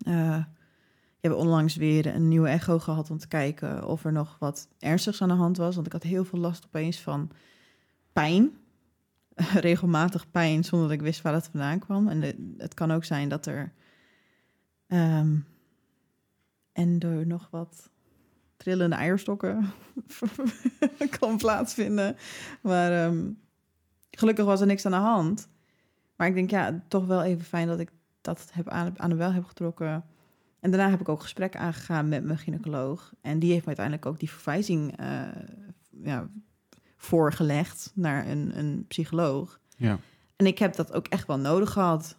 Eh, 0.05 0.37
ik 1.15 1.21
heb 1.29 1.33
onlangs 1.33 1.75
weer 1.75 2.05
een 2.05 2.27
nieuwe 2.27 2.47
echo 2.47 2.79
gehad 2.79 3.09
om 3.09 3.17
te 3.17 3.27
kijken 3.27 3.87
of 3.87 4.05
er 4.05 4.11
nog 4.11 4.35
wat 4.39 4.67
ernstigs 4.79 5.21
aan 5.21 5.27
de 5.27 5.33
hand 5.33 5.57
was. 5.57 5.75
Want 5.75 5.87
ik 5.87 5.93
had 5.93 6.03
heel 6.03 6.25
veel 6.25 6.39
last 6.39 6.65
opeens 6.65 6.99
van 7.01 7.31
pijn. 8.13 8.51
Regelmatig 9.69 10.31
pijn 10.31 10.63
zonder 10.63 10.87
dat 10.87 10.97
ik 10.97 11.03
wist 11.03 11.21
waar 11.21 11.33
het 11.33 11.49
vandaan 11.51 11.79
kwam. 11.79 12.07
En 12.07 12.55
het 12.57 12.73
kan 12.73 12.91
ook 12.91 13.03
zijn 13.03 13.29
dat 13.29 13.45
er. 13.45 13.73
ehm, 14.87 15.35
en 16.71 16.99
door 16.99 17.27
nog 17.27 17.47
wat 17.51 17.89
trillende 18.57 18.95
eierstokken 18.95 19.71
kan 21.19 21.37
plaatsvinden. 21.37 22.15
Maar 22.61 23.05
ehm, 23.05 23.31
gelukkig 24.19 24.45
was 24.45 24.61
er 24.61 24.67
niks 24.67 24.85
aan 24.85 24.91
de 24.91 24.97
hand. 24.97 25.49
Maar 26.15 26.27
ik 26.27 26.33
denk, 26.33 26.49
ja, 26.49 26.83
toch 26.87 27.05
wel 27.05 27.23
even 27.23 27.45
fijn 27.45 27.67
dat 27.67 27.79
ik 27.79 27.91
dat 28.21 28.49
heb 28.51 28.67
aan, 28.67 28.99
aan 28.99 29.09
de 29.09 29.15
bel 29.15 29.31
heb 29.31 29.45
getrokken. 29.45 30.05
En 30.59 30.71
daarna 30.71 30.89
heb 30.89 30.99
ik 30.99 31.09
ook 31.09 31.21
gesprek 31.21 31.55
aangegaan 31.55 32.09
met 32.09 32.23
mijn 32.23 32.37
gynaecoloog. 32.37 33.13
En 33.21 33.39
die 33.39 33.49
heeft 33.51 33.61
me 33.61 33.67
uiteindelijk 33.67 34.05
ook 34.05 34.19
die 34.19 34.31
verwijzing 34.31 34.97
eh, 34.97 35.21
ja, 36.03 36.29
voorgelegd 36.97 37.91
naar 37.95 38.27
een, 38.27 38.57
een 38.57 38.85
psycholoog. 38.87 39.59
Ja. 39.77 39.99
En 40.35 40.45
ik 40.45 40.59
heb 40.59 40.75
dat 40.75 40.93
ook 40.93 41.07
echt 41.07 41.27
wel 41.27 41.37
nodig 41.37 41.71
gehad. 41.71 42.17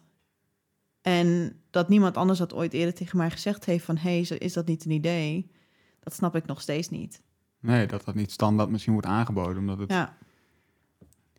En 1.01 1.55
dat 1.69 1.89
niemand 1.89 2.17
anders 2.17 2.39
dat 2.39 2.53
ooit 2.53 2.73
eerder 2.73 2.93
tegen 2.93 3.17
mij 3.17 3.31
gezegd 3.31 3.65
heeft 3.65 3.85
van... 3.85 3.97
hé, 3.97 4.21
hey, 4.21 4.37
is 4.37 4.53
dat 4.53 4.67
niet 4.67 4.85
een 4.85 4.91
idee? 4.91 5.51
Dat 5.99 6.13
snap 6.13 6.35
ik 6.35 6.45
nog 6.45 6.61
steeds 6.61 6.89
niet. 6.89 7.21
Nee, 7.59 7.87
dat 7.87 8.05
dat 8.05 8.15
niet 8.15 8.31
standaard 8.31 8.69
misschien 8.69 8.93
wordt 8.93 9.07
aangeboden. 9.07 9.57
Omdat 9.57 9.79
het 9.79 9.91
Ja, 9.91 10.17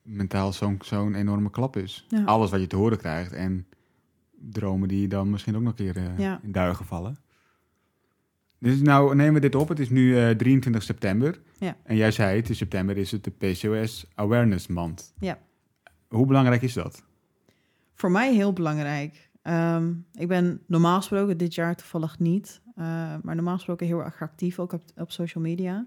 mentaal 0.03 0.53
zo'n 0.53 0.79
zo'n 0.85 1.15
enorme 1.15 1.51
klap 1.51 1.77
is. 1.77 2.07
Ja. 2.09 2.25
Alles 2.25 2.51
wat 2.51 2.61
je 2.61 2.67
te 2.67 2.77
horen 2.77 2.99
krijgt. 2.99 3.33
En 3.33 3.67
dromen 4.41 4.88
die 4.88 5.09
dan 5.09 5.31
misschien 5.31 5.57
ook 5.57 5.62
nog 5.62 5.79
een 5.79 5.93
keer 5.93 5.97
eh, 5.97 6.19
Ja. 6.19 6.41
in 6.43 6.53
duigen 6.53 6.85
vallen. 6.85 7.17
Dus 8.59 8.81
nou 8.81 9.15
nemen 9.15 9.35
we 9.35 9.41
dit 9.41 9.55
op. 9.55 9.69
Het 9.69 9.79
is 9.79 9.91
nu 9.91 10.19
eh, 10.19 10.31
23 10.31 10.83
september. 10.83 11.41
Ja. 11.59 11.77
En 11.83 11.97
jij 11.97 12.11
zei 12.11 12.37
het, 12.37 12.49
in 12.49 12.55
september 12.55 12.97
is 12.97 13.11
het 13.11 13.25
de 13.25 13.31
PCOS 13.31 14.07
Awareness 14.15 14.67
Month. 14.67 15.12
Ja. 15.19 15.38
Hoe 16.09 16.27
belangrijk 16.27 16.62
is 16.62 16.73
dat? 16.73 17.03
voor 17.95 18.11
mij 18.11 18.35
heel 18.35 18.53
belangrijk. 18.53 19.31
Ehm, 19.43 19.93
ik 20.15 20.29
ben 20.29 20.61
normaal 20.67 20.97
gesproken 20.97 21.37
dit 21.38 21.55
jaar 21.55 21.77
toevallig 21.77 22.19
niet... 22.19 22.61
eh, 22.75 22.85
maar 23.23 23.35
normaal 23.35 23.55
gesproken 23.55 23.87
heel 23.87 24.05
erg 24.05 24.23
actief, 24.23 24.59
ook 24.59 24.73
op, 24.73 24.83
op 24.97 25.11
social 25.12 25.45
media... 25.45 25.87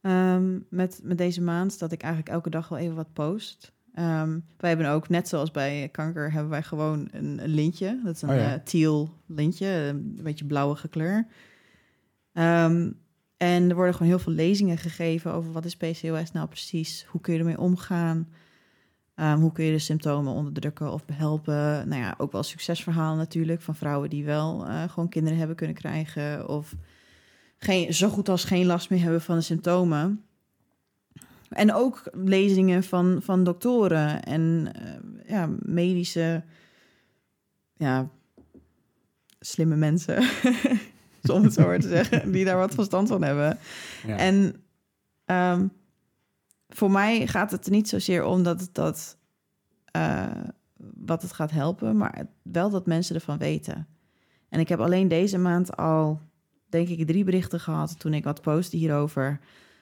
Ehm, 0.00 0.58
met, 0.68 1.00
met 1.02 1.18
deze 1.18 1.42
maand, 1.42 1.78
dat 1.78 1.92
ik 1.92 2.02
eigenlijk 2.02 2.32
elke 2.32 2.50
dag 2.50 2.68
wel 2.68 2.78
even 2.78 2.96
wat 2.96 3.12
post. 3.12 3.72
Ehm, 3.94 4.38
wij 4.56 4.68
hebben 4.70 4.88
ook, 4.88 5.08
net 5.08 5.28
zoals 5.28 5.50
bij 5.50 5.88
kanker, 5.92 6.32
hebben 6.32 6.50
wij 6.50 6.62
gewoon 6.62 7.08
een, 7.10 7.42
een 7.42 7.48
lintje. 7.50 8.00
Dat 8.04 8.14
is 8.14 8.22
een 8.22 8.30
Oh 8.30 8.36
ja. 8.36 8.54
eh, 8.54 8.60
teal 8.62 9.14
lintje, 9.26 9.66
een 9.66 10.20
beetje 10.22 10.44
blauwige 10.44 10.88
kleur. 10.88 11.26
Ehm, 12.32 12.90
en 13.36 13.68
er 13.68 13.74
worden 13.74 13.94
gewoon 13.94 14.08
heel 14.08 14.18
veel 14.18 14.32
lezingen 14.32 14.78
gegeven 14.78 15.32
over 15.32 15.52
wat 15.52 15.64
is 15.64 15.76
PCOS 15.76 16.32
nou 16.32 16.48
precies? 16.48 17.04
Hoe 17.08 17.20
kun 17.20 17.32
je 17.32 17.38
ermee 17.38 17.58
omgaan? 17.58 18.28
Hoe 19.38 19.52
kun 19.52 19.64
je 19.64 19.72
de 19.72 19.78
symptomen 19.78 20.32
onderdrukken 20.32 20.92
of 20.92 21.04
behelpen? 21.04 21.88
Nou 21.88 22.02
ja, 22.02 22.14
ook 22.18 22.32
wel 22.32 22.42
succesverhalen 22.42 23.18
natuurlijk 23.18 23.60
van 23.60 23.74
vrouwen 23.74 24.10
die 24.10 24.24
wel 24.24 24.66
eh, 24.66 24.88
gewoon 24.88 25.08
kinderen 25.08 25.38
hebben 25.38 25.56
kunnen 25.56 25.76
krijgen. 25.76 26.48
Of 26.48 26.74
geen, 27.60 27.94
zo 27.94 28.08
goed 28.08 28.28
als 28.28 28.44
geen 28.44 28.66
last 28.66 28.90
meer 28.90 29.02
hebben 29.02 29.22
van 29.22 29.36
de 29.36 29.42
symptomen. 29.42 30.24
En 31.48 31.74
ook 31.74 32.02
lezingen 32.12 32.84
van, 32.84 33.18
van 33.22 33.44
doktoren 33.44 34.22
en 34.22 34.72
eh, 34.74 35.30
ja, 35.30 35.48
medische, 35.58 36.42
ja, 37.76 38.08
slimme 39.40 39.76
mensen, 39.76 40.16
om 41.32 41.42
het 41.42 41.52
zo 41.52 41.66
maar 41.66 41.80
te 41.80 41.88
zeggen, 41.88 42.32
die 42.32 42.44
daar 42.44 42.56
wat 42.56 42.74
verstand 42.74 43.08
van 43.08 43.22
hebben. 43.22 43.58
Ja. 44.06 44.16
En 44.16 44.62
ehm, 45.24 45.66
voor 46.68 46.90
mij 46.90 47.26
gaat 47.26 47.50
het 47.50 47.66
er 47.66 47.72
niet 47.72 47.88
zozeer 47.88 48.24
om 48.24 48.42
dat 48.42 48.60
het 48.60 48.74
dat 48.74 49.16
eh, 49.84 50.30
wat 50.94 51.22
het 51.22 51.32
gaat 51.32 51.50
helpen, 51.50 51.96
maar 51.96 52.26
wel 52.42 52.70
dat 52.70 52.86
mensen 52.86 53.14
ervan 53.14 53.38
weten. 53.38 53.86
En 54.48 54.60
ik 54.60 54.68
heb 54.68 54.80
alleen 54.80 55.08
deze 55.08 55.38
maand 55.38 55.76
al, 55.76 56.20
denk 56.70 56.88
ik, 56.88 57.06
drie 57.06 57.24
berichten 57.24 57.60
gehad 57.60 57.98
toen 57.98 58.14
ik 58.14 58.24
wat 58.24 58.42
postte 58.42 58.76
hierover. 58.76 59.40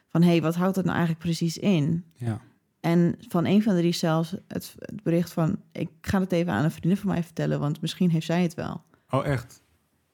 Van 0.08 0.22
hé, 0.22 0.28
hey, 0.28 0.42
wat 0.42 0.54
houdt 0.54 0.76
het 0.76 0.84
nou 0.84 0.96
eigenlijk 0.96 1.26
precies 1.26 1.58
in? 1.58 2.04
ja. 2.16 2.40
En 2.80 3.14
van 3.28 3.44
een 3.44 3.62
van 3.62 3.74
de 3.74 3.78
drie 3.78 3.92
zelfs 3.92 4.34
het, 4.48 4.74
het 4.78 5.02
bericht 5.02 5.32
van... 5.32 5.62
ik 5.72 5.88
ga 6.00 6.20
het 6.20 6.32
even 6.32 6.52
aan 6.52 6.64
een 6.64 6.70
vriendin 6.70 6.96
van 6.96 7.10
mij 7.10 7.22
vertellen... 7.22 7.60
want 7.60 7.80
misschien 7.80 8.10
heeft 8.10 8.26
zij 8.26 8.42
het 8.42 8.54
wel. 8.54 8.82
Oh, 9.10 9.26
echt? 9.26 9.62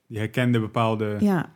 Die 0.06 0.18
herkende 0.18 0.60
bepaalde 0.60 1.16
Ja, 1.20 1.54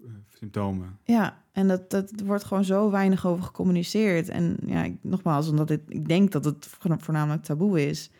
eh, 0.00 0.06
symptomen. 0.28 0.98
Ja, 1.04 1.42
en 1.52 1.68
dat, 1.68 1.90
dat 1.90 2.12
wordt 2.24 2.44
gewoon 2.44 2.64
zo 2.64 2.90
weinig 2.90 3.26
over 3.26 3.44
gecommuniceerd. 3.44 4.28
En 4.28 4.56
ja, 4.66 4.82
ik, 4.82 4.96
nogmaals, 5.00 5.48
omdat 5.48 5.70
ik, 5.70 5.82
ik 5.88 6.08
denk 6.08 6.32
dat 6.32 6.44
het 6.44 6.66
voornamelijk 6.80 7.42
taboe 7.42 7.86
is. 7.86 8.10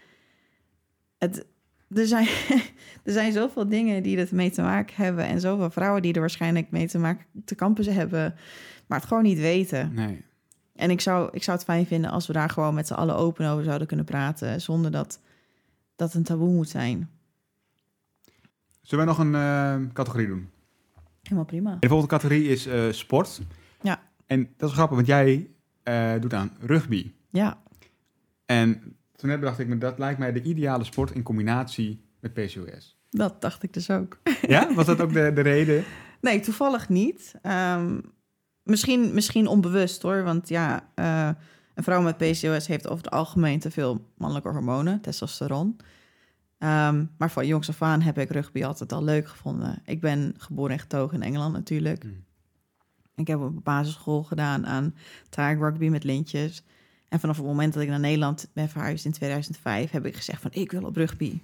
Het, 1.18 1.46
er, 1.94 2.06
zijn, 2.06 2.28
er 3.04 3.12
zijn 3.12 3.32
zoveel 3.32 3.68
dingen 3.68 4.02
die 4.02 4.16
er 4.18 4.28
mee 4.30 4.50
te 4.50 4.62
maken 4.62 4.94
hebben. 4.96 5.24
En 5.24 5.40
zoveel 5.40 5.70
vrouwen 5.70 6.02
die 6.02 6.12
er 6.12 6.20
waarschijnlijk 6.20 6.70
mee 6.70 6.88
te 6.88 6.98
maken 6.98 7.24
te 7.44 7.54
kampen 7.54 7.94
hebben. 7.94 8.34
Maar 8.86 8.98
het 8.98 9.08
gewoon 9.08 9.22
niet 9.22 9.38
weten. 9.38 9.94
Nee. 9.94 10.24
En 10.74 10.90
ik 10.90 11.00
zou, 11.00 11.28
ik 11.32 11.42
zou 11.42 11.56
het 11.56 11.66
fijn 11.66 11.86
vinden 11.86 12.10
als 12.10 12.26
we 12.26 12.32
daar 12.32 12.50
gewoon 12.50 12.74
met 12.74 12.86
z'n 12.86 12.94
allen 12.94 13.16
open 13.16 13.48
over 13.48 13.64
zouden 13.64 13.86
kunnen 13.86 14.06
praten. 14.06 14.60
Zonder 14.60 14.90
dat 14.90 15.20
dat 15.96 16.14
een 16.14 16.22
taboe 16.22 16.52
moet 16.52 16.68
zijn. 16.68 17.10
Zullen 18.82 19.06
wij 19.06 19.14
nog 19.14 19.24
een 19.24 19.34
eh, 19.34 19.92
categorie 19.92 20.26
doen? 20.26 20.48
Helemaal 21.22 21.44
prima. 21.44 21.76
De 21.80 21.88
volgende 21.88 22.12
categorie 22.14 22.48
is 22.48 22.66
eh, 22.66 22.82
sport. 22.90 23.40
Ja. 23.82 24.02
En 24.26 24.48
dat 24.56 24.68
is 24.68 24.74
grappig, 24.74 24.96
want 24.96 25.08
jij 25.08 25.50
eh, 25.82 26.12
doet 26.20 26.34
aan 26.34 26.52
rugby. 26.60 27.12
Ja, 27.30 27.62
En 28.46 28.96
toen 29.24 29.32
net 29.32 29.42
bedacht 29.42 29.60
ik 29.60 29.68
me, 29.68 29.78
dat 29.78 29.98
lijkt 29.98 30.18
mij 30.18 30.32
de 30.32 30.42
ideale 30.42 30.84
sport 30.84 31.10
in 31.10 31.22
combinatie 31.22 32.04
met 32.20 32.32
PCOS. 32.32 32.98
dat 33.10 33.40
dacht 33.40 33.62
ik 33.62 33.72
dus 33.72 33.90
ook. 33.90 34.18
Ja, 34.46 34.74
was 34.74 34.86
dat 34.86 35.00
ook 35.00 35.12
de, 35.12 35.32
de 35.34 35.40
reden? 35.40 35.84
Nee, 36.20 36.40
toevallig 36.40 36.88
niet. 36.88 37.34
Ehm, 37.42 38.00
misschien, 38.62 39.14
misschien 39.14 39.46
onbewust 39.46 40.02
hoor. 40.02 40.22
Want 40.22 40.48
ja, 40.48 40.90
eh, 40.94 41.30
een 41.74 41.82
vrouw 41.82 42.02
met 42.02 42.16
PCOS 42.16 42.66
heeft 42.66 42.88
over 42.88 43.04
het 43.04 43.12
algemeen 43.12 43.58
te 43.58 43.70
veel 43.70 44.10
mannelijke 44.16 44.50
hormonen, 44.50 45.00
testosteron. 45.00 45.76
Ehm, 46.58 47.04
maar 47.18 47.30
van 47.30 47.46
jongs 47.46 47.68
af 47.68 47.82
aan 47.82 48.00
heb 48.00 48.18
ik 48.18 48.30
rugby 48.30 48.64
altijd 48.64 48.92
al 48.92 49.04
leuk 49.04 49.28
gevonden. 49.28 49.82
Ik 49.84 50.00
ben 50.00 50.34
geboren 50.38 50.72
en 50.72 50.78
getogen 50.78 51.16
in 51.16 51.22
Engeland 51.22 51.52
natuurlijk. 51.52 52.02
Hmm. 52.02 52.24
Ik 53.16 53.26
heb 53.26 53.40
op 53.40 53.64
basisschool 53.64 54.22
gedaan 54.22 54.66
aan 54.66 54.94
tag 55.28 55.58
rugby 55.58 55.88
met 55.88 56.04
lintjes. 56.04 56.64
En 57.14 57.20
vanaf 57.20 57.36
het 57.36 57.46
moment 57.46 57.72
dat 57.74 57.82
ik 57.82 57.88
naar 57.88 58.00
Nederland 58.00 58.48
ben 58.52 58.68
verhuisd 58.68 59.04
in 59.04 59.12
2005, 59.12 59.90
heb 59.90 60.06
ik 60.06 60.16
gezegd 60.16 60.42
van 60.42 60.50
ik 60.54 60.70
wil 60.70 60.82
op 60.82 60.96
rugby. 60.96 61.38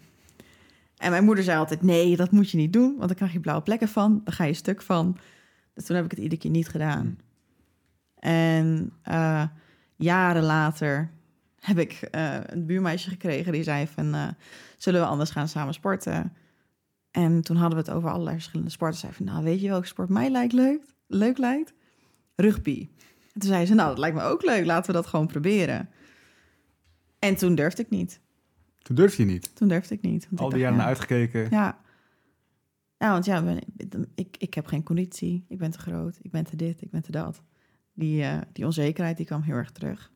En 0.97 1.11
mijn 1.11 1.25
moeder 1.25 1.45
zei 1.45 1.59
altijd 1.59 1.83
nee, 1.83 2.17
dat 2.17 2.31
moet 2.31 2.51
je 2.51 2.57
niet 2.57 2.73
doen, 2.73 2.95
want 2.97 3.09
dan 3.09 3.17
krijg 3.17 3.33
je 3.33 3.41
blauwe 3.41 3.63
plekken 3.63 3.89
van, 3.89 4.21
dan 4.25 4.35
ga 4.35 4.45
je 4.45 4.55
stuk 4.55 4.83
van. 4.83 5.19
Dus 5.75 5.85
toen 5.85 5.97
heb 5.97 6.05
ik 6.05 6.11
het 6.11 6.21
iedere 6.21 6.41
keer 6.41 6.51
niet 6.51 6.69
gedaan. 6.69 7.19
En 8.19 8.93
eh, 9.03 9.45
jaren 9.97 10.43
later 10.43 11.11
heb 11.61 11.79
ik 11.79 11.93
eh, 11.93 12.37
een 12.43 12.67
buurmeisje 12.67 13.11
gekregen 13.11 13.53
die 13.53 13.63
zei 13.63 13.87
van 13.87 14.15
eh, 14.15 14.29
zullen 14.77 15.01
we 15.01 15.07
anders 15.07 15.31
gaan 15.31 15.49
samen 15.49 15.75
sporten? 15.75 16.33
En 17.11 17.43
toen 17.43 17.57
hadden 17.57 17.79
we 17.79 17.85
het 17.85 17.95
over 17.97 18.11
allerlei 18.11 18.35
verschillende 18.35 18.71
sporten. 18.71 18.99
Zei 18.99 19.13
van 19.13 19.25
nou 19.25 19.45
weet 19.45 19.61
je 19.61 19.69
welke 19.69 19.87
sport 19.87 20.09
mij 20.09 20.31
lijkt 20.31 20.53
leuk, 20.53 20.83
leuk 21.07 21.39
lijkt? 21.39 21.73
Rugby. 22.37 22.89
En 23.33 23.41
toen 23.41 23.51
zei 23.51 23.67
ze 23.67 23.75
nou 23.75 23.89
dat 23.89 23.99
lijkt 23.99 24.17
me 24.17 24.23
ook 24.23 24.43
leuk, 24.43 24.65
laten 24.65 24.87
we 24.87 24.97
dat 24.97 25.07
gewoon 25.07 25.27
proberen. 25.27 25.89
En 27.19 27.37
toen 27.37 27.55
durfde 27.55 27.83
ik 27.83 27.91
niet. 27.91 28.21
Toen 28.83 28.97
durf 28.97 29.17
je 29.17 29.25
niet. 29.25 29.57
Toen 29.57 29.69
durfde 29.69 29.95
ik 29.95 30.03
niet. 30.03 30.29
Al 30.37 30.49
die 30.49 30.59
jaren 30.59 30.73
ja, 30.73 30.81
naar 30.81 30.89
uitgekeken. 30.89 31.47
ja. 31.51 31.81
Ja, 32.99 33.13
want 33.13 33.25
ja, 33.25 33.45
ik, 34.15 34.37
ik 34.39 34.55
heb 34.55 34.67
geen 34.67 34.83
conditie. 34.83 35.45
Ik 35.49 35.59
ben 35.59 35.71
te 35.71 35.79
groot. 35.79 36.19
Ik 36.23 36.31
ben 36.31 36.45
te 36.45 36.57
dit. 36.57 36.83
Ik 36.83 36.91
ben 36.91 37.03
te 37.03 37.11
dat. 37.11 37.43
Die, 37.93 38.23
eh, 38.23 38.39
die 38.53 38.65
onzekerheid 38.65 39.17
die 39.17 39.27
kwam 39.27 39.43
heel 39.43 39.55
erg 39.55 39.71
terug. 39.71 40.13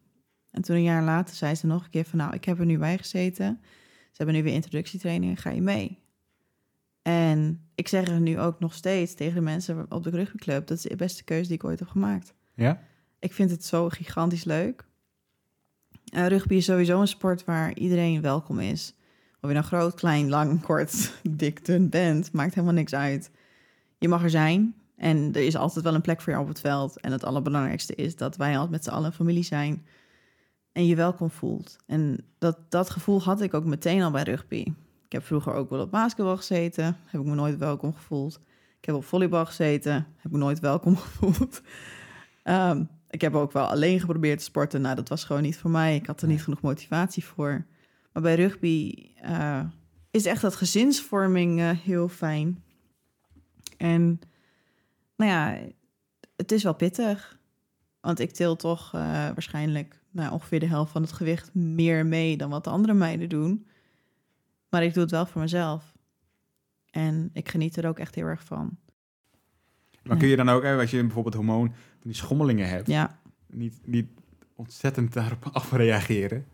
En 0.50 0.62
toen 0.62 0.76
een 0.76 0.82
jaar 0.82 1.02
later 1.02 1.34
zei 1.34 1.54
ze 1.54 1.66
nog 1.66 1.84
een 1.84 1.90
keer 1.90 2.04
van... 2.04 2.18
nou, 2.18 2.34
ik 2.34 2.44
heb 2.44 2.58
er 2.58 2.66
nu 2.66 2.78
bij 2.78 2.98
gezeten. 2.98 3.60
Ze 3.82 4.16
hebben 4.16 4.34
nu 4.34 4.42
weer 4.42 4.54
introductietrainingen. 4.54 5.36
Ga 5.36 5.50
je 5.50 5.60
mee? 5.60 5.98
En 7.02 7.68
ik 7.74 7.88
zeg 7.88 8.08
er 8.08 8.20
nu 8.20 8.38
ook 8.38 8.60
nog 8.60 8.74
steeds 8.74 9.14
tegen 9.14 9.34
de 9.34 9.40
mensen 9.40 9.92
op 9.92 10.02
de 10.02 10.10
rugbyclub... 10.10 10.66
dat 10.66 10.76
is 10.76 10.82
de 10.82 10.96
beste 10.96 11.24
keuze 11.24 11.48
die 11.48 11.56
ik 11.56 11.64
ooit 11.64 11.78
heb 11.78 11.88
gemaakt. 11.88 12.34
Ja? 12.54 12.82
Ik 13.24 13.32
vind 13.32 13.50
het 13.50 13.64
zo 13.64 13.88
gigantisch 13.88 14.44
leuk. 14.44 14.84
Eh, 16.04 16.26
rugby 16.26 16.54
is 16.54 16.64
sowieso 16.64 17.00
een 17.00 17.08
sport 17.08 17.44
waar 17.44 17.74
iedereen 17.74 18.20
welkom 18.20 18.60
is. 18.60 18.94
Of 19.40 19.48
je 19.48 19.54
nou 19.54 19.66
groot, 19.66 19.94
klein, 19.94 20.28
lang, 20.28 20.60
kort, 20.66 21.12
dik, 21.22 21.64
dun 21.64 21.88
bent, 21.88 22.32
maakt 22.32 22.54
helemaal 22.54 22.74
niks 22.74 22.94
uit. 22.94 23.30
Je 23.98 24.08
mag 24.08 24.22
er 24.22 24.30
zijn 24.30 24.74
en 24.96 25.30
er 25.32 25.42
is 25.46 25.56
altijd 25.56 25.84
wel 25.84 25.94
een 25.94 26.00
plek 26.00 26.20
voor 26.20 26.32
jou 26.32 26.44
op 26.44 26.50
het 26.50 26.60
veld. 26.60 27.00
En 27.00 27.12
het 27.12 27.24
allerbelangrijkste 27.24 27.94
is 27.94 28.16
dat 28.16 28.36
wij 28.36 28.52
altijd 28.52 28.70
met 28.70 28.84
z'n 28.84 28.90
allen 28.90 29.12
familie 29.12 29.42
zijn 29.42 29.86
en 30.72 30.86
je 30.86 30.96
welkom 30.96 31.30
voelt. 31.30 31.76
En 31.86 32.24
dat, 32.38 32.58
dat 32.68 32.90
gevoel 32.90 33.22
had 33.22 33.40
ik 33.40 33.54
ook 33.54 33.64
meteen 33.64 34.02
al 34.02 34.10
bij 34.10 34.22
rugby. 34.22 34.72
Ik 35.04 35.12
heb 35.12 35.24
vroeger 35.24 35.52
ook 35.52 35.70
wel 35.70 35.80
op 35.80 35.90
basketbal 35.90 36.36
gezeten, 36.36 36.84
heb 37.06 37.20
ik 37.20 37.26
me 37.26 37.34
nooit 37.34 37.58
welkom 37.58 37.94
gevoeld. 37.94 38.40
Ik 38.78 38.84
heb 38.84 38.94
op 38.94 39.04
volleybal 39.04 39.46
gezeten, 39.46 39.94
heb 39.94 40.24
ik 40.24 40.30
me 40.30 40.38
nooit 40.38 40.60
welkom 40.60 40.96
gevoeld. 41.06 41.60
Ehm, 42.42 42.84
ik 43.14 43.20
heb 43.20 43.34
ook 43.34 43.52
wel 43.52 43.66
alleen 43.66 44.00
geprobeerd 44.00 44.38
te 44.38 44.44
sporten. 44.44 44.80
Nou, 44.80 44.94
dat 44.94 45.08
was 45.08 45.24
gewoon 45.24 45.42
niet 45.42 45.56
voor 45.56 45.70
mij. 45.70 45.94
Ik 45.94 46.06
had 46.06 46.22
er 46.22 46.28
niet 46.28 46.42
genoeg 46.42 46.60
motivatie 46.60 47.24
voor. 47.24 47.66
Maar 48.12 48.22
bij 48.22 48.34
rugby 48.34 48.94
eh, 49.14 49.64
is 50.10 50.26
echt 50.26 50.40
dat 50.40 50.56
gezinsvorming 50.56 51.60
eh, 51.60 51.70
heel 51.70 52.08
fijn. 52.08 52.64
En 53.76 54.20
nou 55.16 55.30
ja, 55.30 55.58
het 56.36 56.52
is 56.52 56.62
wel 56.62 56.74
pittig. 56.74 57.38
Want 58.00 58.18
ik 58.18 58.30
til 58.30 58.56
toch 58.56 58.94
eh, 58.94 59.00
waarschijnlijk 59.02 60.02
nou, 60.10 60.32
ongeveer 60.32 60.60
de 60.60 60.66
helft 60.66 60.92
van 60.92 61.02
het 61.02 61.12
gewicht 61.12 61.54
meer 61.54 62.06
mee 62.06 62.36
dan 62.36 62.50
wat 62.50 62.64
de 62.64 62.70
andere 62.70 62.94
meiden 62.94 63.28
doen. 63.28 63.66
Maar 64.68 64.84
ik 64.84 64.94
doe 64.94 65.02
het 65.02 65.12
wel 65.12 65.26
voor 65.26 65.40
mezelf. 65.40 65.92
En 66.90 67.30
ik 67.32 67.48
geniet 67.48 67.76
er 67.76 67.88
ook 67.88 67.98
echt 67.98 68.14
heel 68.14 68.26
erg 68.26 68.44
van. 68.44 68.78
Maar 70.04 70.16
kun 70.16 70.28
je 70.28 70.36
dan 70.36 70.48
ook, 70.48 70.62
hè, 70.62 70.76
als 70.76 70.90
je 70.90 71.00
bijvoorbeeld 71.00 71.34
hormoon, 71.34 71.66
van 71.66 71.76
die 72.02 72.14
schommelingen 72.14 72.68
hebt, 72.68 72.86
Ja, 72.86 73.18
niet, 73.46 73.74
niet 73.84 74.06
ontzettend 74.56 75.12
daarop 75.12 75.48
afreageren? 75.52 76.44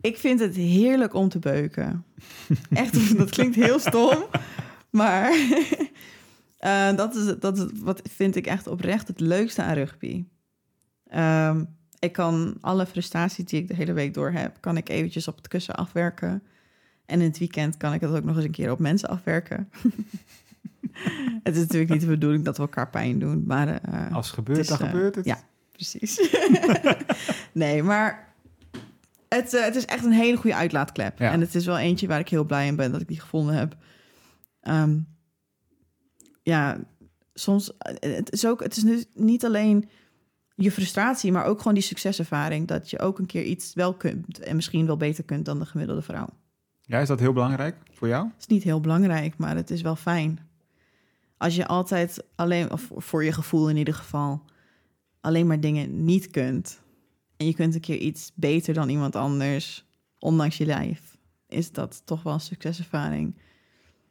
Ik 0.00 0.16
vind 0.16 0.40
het 0.40 0.56
heerlijk 0.56 1.14
om 1.14 1.28
te 1.28 1.38
beuken. 1.38 2.04
Echt, 2.70 3.16
dat 3.18 3.30
klinkt 3.30 3.56
heel 3.56 3.78
stom. 3.78 4.24
Maar 4.90 5.30
eh, 6.56 6.96
dat, 6.96 7.14
is, 7.14 7.34
dat 7.38 7.58
is 7.58 7.64
wat 7.74 8.02
vind 8.10 8.36
ik 8.36 8.46
echt 8.46 8.66
oprecht 8.66 9.08
het 9.08 9.20
leukste 9.20 9.62
aan 9.62 9.74
rugby. 9.74 10.24
Ehm, 11.06 11.64
ik 11.98 12.12
kan 12.12 12.56
alle 12.60 12.86
frustraties 12.86 13.44
die 13.44 13.60
ik 13.60 13.68
de 13.68 13.74
hele 13.74 13.92
week 13.92 14.14
door 14.14 14.30
heb, 14.30 14.56
kan 14.60 14.76
ik 14.76 14.88
eventjes 14.88 15.28
op 15.28 15.36
het 15.36 15.48
kussen 15.48 15.74
afwerken. 15.74 16.42
En 17.06 17.20
in 17.20 17.26
het 17.26 17.38
weekend 17.38 17.76
kan 17.76 17.92
ik 17.92 18.00
het 18.00 18.10
ook 18.10 18.24
nog 18.24 18.36
eens 18.36 18.44
een 18.44 18.50
keer 18.50 18.70
op 18.70 18.78
mensen 18.78 19.08
afwerken. 19.08 19.70
het 21.42 21.56
is 21.56 21.62
natuurlijk 21.62 21.90
niet 21.90 22.00
de 22.00 22.06
bedoeling 22.06 22.44
dat 22.44 22.56
we 22.56 22.62
elkaar 22.62 22.90
pijn 22.90 23.18
doen, 23.18 23.44
maar... 23.46 23.68
eh, 23.68 24.14
Als 24.14 24.26
het 24.26 24.34
gebeurt, 24.34 24.58
het 24.58 24.70
is, 24.70 24.76
dan 24.78 24.86
eh, 24.86 24.92
gebeurt 24.92 25.14
het. 25.14 25.24
ja. 25.24 25.38
precies. 25.72 26.30
nee, 27.52 27.82
maar 27.82 28.34
het, 29.28 29.54
eh, 29.54 29.64
het 29.64 29.76
is 29.76 29.84
echt 29.84 30.04
een 30.04 30.12
hele 30.12 30.36
goede 30.36 30.56
uitlaatklep. 30.56 31.18
Ja. 31.18 31.32
En 31.32 31.40
het 31.40 31.54
is 31.54 31.66
wel 31.66 31.78
eentje 31.78 32.06
waar 32.06 32.20
ik 32.20 32.28
heel 32.28 32.44
blij 32.44 32.66
in 32.66 32.76
ben 32.76 32.92
dat 32.92 33.00
ik 33.00 33.08
die 33.08 33.20
gevonden 33.20 33.54
heb. 33.54 33.76
Ehm, 34.60 34.98
ja, 36.42 36.78
soms... 37.34 37.72
Het 37.98 38.32
is, 38.32 38.46
ook, 38.46 38.62
het 38.62 38.76
is 38.76 38.82
nu 38.82 39.04
niet 39.14 39.44
alleen 39.44 39.88
je 40.54 40.72
frustratie, 40.72 41.32
maar 41.32 41.44
ook 41.44 41.58
gewoon 41.58 41.74
die 41.74 41.82
succeservaring. 41.82 42.66
Dat 42.68 42.90
je 42.90 42.98
ook 42.98 43.18
een 43.18 43.26
keer 43.26 43.42
iets 43.44 43.74
wel 43.74 43.94
kunt 43.94 44.38
en 44.38 44.56
misschien 44.56 44.86
wel 44.86 44.96
beter 44.96 45.24
kunt 45.24 45.44
dan 45.44 45.58
de 45.58 45.66
gemiddelde 45.66 46.02
vrouw. 46.02 46.28
Ja, 46.82 46.98
is 46.98 47.08
dat 47.08 47.20
heel 47.20 47.32
belangrijk 47.32 47.76
voor 47.92 48.08
jou? 48.08 48.24
Het 48.24 48.40
is 48.40 48.46
niet 48.46 48.62
heel 48.62 48.80
belangrijk, 48.80 49.36
maar 49.36 49.56
het 49.56 49.70
is 49.70 49.82
wel 49.82 49.96
fijn. 49.96 50.49
Als 51.40 51.56
je 51.56 51.66
altijd 51.66 52.24
alleen, 52.34 52.72
of 52.72 52.90
voor 52.96 53.24
je 53.24 53.32
gevoel 53.32 53.68
in 53.68 53.76
ieder 53.76 53.94
geval, 53.94 54.44
alleen 55.20 55.46
maar 55.46 55.60
dingen 55.60 56.04
niet 56.04 56.30
kunt. 56.30 56.80
En 57.36 57.46
je 57.46 57.54
kunt 57.54 57.74
een 57.74 57.80
keer 57.80 57.96
iets 57.96 58.32
beter 58.34 58.74
dan 58.74 58.88
iemand 58.88 59.16
anders, 59.16 59.86
ondanks 60.18 60.56
je 60.56 60.66
lijf. 60.66 61.18
Is 61.48 61.72
dat 61.72 62.02
toch 62.04 62.22
wel 62.22 62.32
een 62.32 62.40
succeservaring. 62.40 63.38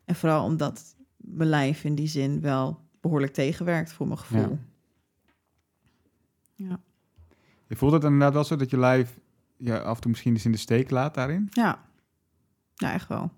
En 0.06 0.16
vooral 0.16 0.44
omdat 0.44 0.96
mijn 1.18 1.50
lijf 1.50 1.84
in 1.84 1.96
die 1.96 2.08
zin 2.08 2.42
wel 2.42 2.80
behoorlijk 3.02 3.34
tegenwerkt 3.34 3.92
voor 3.92 4.08
mijn 4.08 4.20
gevoel. 4.20 4.60
Ja, 6.56 6.80
Je 7.68 7.76
voelt 7.76 7.92
het 7.94 8.04
inderdaad 8.04 8.34
wel 8.34 8.44
zo 8.44 8.56
dat 8.56 8.70
je 8.70 8.80
lijf 8.80 9.20
je 9.58 9.82
af 9.82 9.96
en 9.96 10.02
toe 10.02 10.12
misschien 10.12 10.34
eens 10.34 10.46
in 10.46 10.52
de 10.52 10.58
steek 10.58 10.90
laat 10.90 11.14
daarin? 11.14 11.48
ja. 11.52 11.86
ja 12.76 12.94
echt 12.94 13.08
wel. 13.08 13.32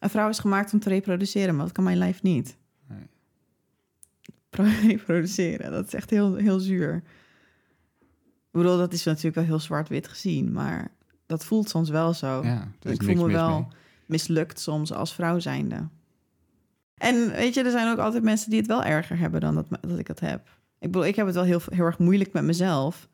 Een 0.00 0.10
vrouw 0.10 0.28
is 0.28 0.38
gemaakt 0.38 0.72
om 0.72 0.78
te 0.78 0.88
reproduceren, 0.88 1.54
maar 1.54 1.64
dat 1.64 1.74
kan 1.74 1.84
mijn 1.84 1.98
lijf 1.98 2.22
niet. 2.22 2.56
Reproduceren. 4.66 5.70
Dat 5.72 5.86
is 5.86 5.94
echt 5.94 6.10
heel, 6.10 6.34
heel 6.34 6.58
zuur. 6.58 7.02
Ik 8.50 8.64
bedoel, 8.64 8.76
dat 8.76 8.92
is 8.92 9.04
natuurlijk 9.04 9.34
wel 9.34 9.44
heel 9.44 9.58
zwart-wit 9.58 10.08
gezien, 10.08 10.52
maar 10.52 10.90
dat 11.26 11.44
voelt 11.44 11.68
soms 11.68 11.90
wel 11.90 12.14
zo. 12.14 12.42
Ja, 12.42 12.68
ik 12.82 13.02
voel 13.02 13.14
me 13.14 13.32
wel 13.32 13.58
mee. 13.58 13.66
mislukt 14.06 14.60
soms 14.60 14.92
als 14.92 15.14
vrouw 15.14 15.38
zijnde. 15.38 15.88
En 16.94 17.30
weet 17.30 17.54
je, 17.54 17.62
er 17.62 17.70
zijn 17.70 17.88
ook 17.88 17.98
altijd 17.98 18.22
mensen 18.22 18.50
die 18.50 18.58
het 18.58 18.68
wel 18.68 18.84
erger 18.84 19.18
hebben 19.18 19.40
dan 19.40 19.54
dat, 19.54 19.66
dat 19.80 19.98
ik 19.98 20.06
het 20.06 20.20
heb. 20.20 20.48
Ik 20.78 20.90
bedoel, 20.90 21.06
ik 21.06 21.16
heb 21.16 21.26
het 21.26 21.34
wel 21.34 21.44
heel, 21.44 21.60
heel 21.70 21.84
erg 21.84 21.98
moeilijk 21.98 22.32
met 22.32 22.44
mezelf. 22.44 23.08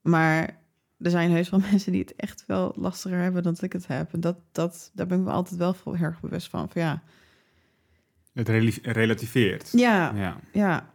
Maar 0.00 0.62
er 0.98 1.10
zijn 1.10 1.30
heus 1.30 1.50
wel 1.50 1.60
mensen 1.70 1.92
die 1.92 2.00
het 2.00 2.16
echt 2.16 2.44
wel 2.46 2.72
lastiger 2.76 3.18
hebben 3.18 3.42
dan 3.42 3.54
dat 3.54 3.62
ik 3.62 3.72
het 3.72 3.86
heb. 3.86 4.12
En 4.12 4.20
dat, 4.20 4.36
dat, 4.52 4.90
daar 4.94 5.06
ben 5.06 5.18
ik 5.18 5.24
me 5.24 5.30
altijd 5.30 5.56
wel 5.56 5.76
heel 5.82 6.06
erg 6.06 6.20
bewust 6.20 6.48
van. 6.48 6.68
Van 6.68 6.82
ja, 6.82 7.02
Het 8.34 8.48
rel- 8.48 8.70
relativeert. 8.82 9.70
Ja, 9.72 10.12
Ja. 10.14 10.36
ja. 10.52 10.92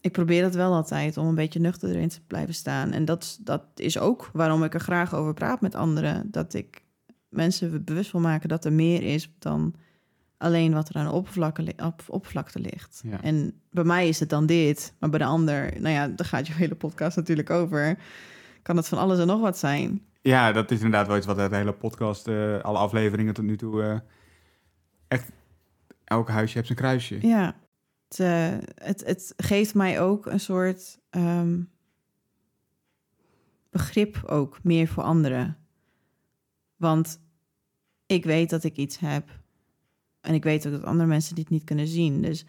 Ik 0.00 0.12
probeer 0.12 0.42
dat 0.42 0.54
wel 0.54 0.72
altijd 0.72 1.16
om 1.16 1.26
een 1.26 1.34
beetje 1.34 1.60
nuchter 1.60 1.88
erin 1.88 2.08
te 2.08 2.20
blijven 2.26 2.54
staan. 2.54 2.92
En 2.92 3.04
dat, 3.04 3.38
dat 3.40 3.62
is 3.74 3.98
ook 3.98 4.30
waarom 4.32 4.64
ik 4.64 4.74
er 4.74 4.80
graag 4.80 5.14
over 5.14 5.34
praat 5.34 5.60
met 5.60 5.74
anderen. 5.74 6.30
Dat 6.30 6.54
ik 6.54 6.82
mensen 7.28 7.84
bewust 7.84 8.12
wil 8.12 8.20
maken 8.20 8.48
dat 8.48 8.64
er 8.64 8.72
meer 8.72 9.02
is 9.02 9.30
dan 9.38 9.74
alleen 10.38 10.72
wat 10.72 10.88
er 10.88 10.94
aan 10.94 11.04
de 11.04 11.12
oppervlakte, 11.12 11.62
li- 11.62 11.72
op, 11.84 12.02
oppervlakte 12.08 12.58
ligt. 12.60 13.00
Ja. 13.04 13.22
En 13.22 13.60
bij 13.70 13.84
mij 13.84 14.08
is 14.08 14.20
het 14.20 14.28
dan 14.28 14.46
dit, 14.46 14.94
maar 14.98 15.10
bij 15.10 15.18
de 15.18 15.24
ander, 15.24 15.80
nou 15.80 15.94
ja, 15.94 16.08
daar 16.08 16.26
gaat 16.26 16.46
je 16.46 16.52
hele 16.64 16.74
podcast 16.74 17.16
natuurlijk 17.16 17.50
over. 17.50 17.98
Kan 18.62 18.76
het 18.76 18.88
van 18.88 18.98
alles 18.98 19.18
en 19.18 19.26
nog 19.26 19.40
wat 19.40 19.58
zijn. 19.58 20.02
Ja, 20.22 20.52
dat 20.52 20.70
is 20.70 20.76
inderdaad 20.76 21.06
wel 21.06 21.16
iets 21.16 21.26
wat 21.26 21.36
de 21.36 21.56
hele 21.56 21.72
podcast, 21.72 22.28
eh, 22.28 22.58
alle 22.60 22.78
afleveringen 22.78 23.34
tot 23.34 23.44
nu 23.44 23.56
toe, 23.56 23.82
eh, 23.82 23.98
echt, 25.08 25.30
elk 26.04 26.28
huisje 26.28 26.54
heeft 26.54 26.66
zijn 26.66 26.78
kruisje. 26.78 27.26
Ja, 27.26 27.56
het, 28.08 28.20
eh, 28.20 28.86
het, 28.86 29.04
het 29.06 29.34
geeft 29.36 29.74
mij 29.74 30.00
ook 30.00 30.26
een 30.26 30.40
soort 30.40 30.98
ehm, 31.10 31.60
begrip 33.70 34.24
ook 34.26 34.58
meer 34.62 34.88
voor 34.88 35.02
anderen. 35.02 35.56
Want 36.76 37.20
ik 38.06 38.24
weet 38.24 38.50
dat 38.50 38.64
ik 38.64 38.76
iets 38.76 38.98
heb. 38.98 39.42
En 40.20 40.34
ik 40.34 40.44
weet 40.44 40.66
ook 40.66 40.72
dat 40.72 40.84
andere 40.84 41.08
mensen 41.08 41.34
dit 41.34 41.50
niet 41.50 41.64
kunnen 41.64 41.86
zien. 41.86 42.22
Dus 42.22 42.44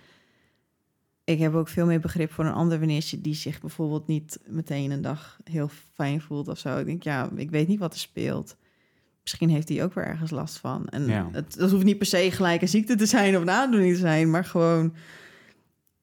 ik 1.23 1.39
heb 1.39 1.53
ook 1.53 1.67
veel 1.67 1.85
meer 1.85 1.99
begrip 1.99 2.31
voor 2.31 2.45
een 2.45 2.53
ander 2.53 2.79
wanneer 2.79 3.13
die 3.19 3.33
zich 3.33 3.61
bijvoorbeeld 3.61 4.07
niet 4.07 4.39
meteen 4.47 4.91
een 4.91 5.01
dag 5.01 5.39
heel 5.43 5.69
fijn 5.93 6.21
voelt 6.21 6.47
of 6.47 6.57
zo. 6.57 6.77
Ik 6.77 6.85
denk, 6.85 7.03
ja, 7.03 7.29
ik 7.35 7.51
weet 7.51 7.67
niet 7.67 7.79
wat 7.79 7.93
er 7.93 7.99
speelt. 7.99 8.57
Misschien 9.25 9.49
heeft 9.49 9.69
hij 9.69 9.83
ook 9.83 9.93
weer 9.93 10.05
ergens 10.05 10.31
last 10.31 10.57
van. 10.57 10.87
En 10.87 11.05
Ja. 11.07 11.29
het, 11.31 11.57
dat 11.57 11.71
hoeft 11.71 11.83
niet 11.83 11.97
per 11.97 12.07
se 12.07 12.31
gelijk 12.31 12.61
een 12.61 12.67
ziekte 12.67 12.95
te 12.95 13.05
zijn 13.05 13.35
of 13.35 13.41
een 13.41 13.49
aandoening 13.49 13.93
te 13.93 13.99
zijn, 13.99 14.29
maar 14.29 14.45
gewoon. 14.45 14.93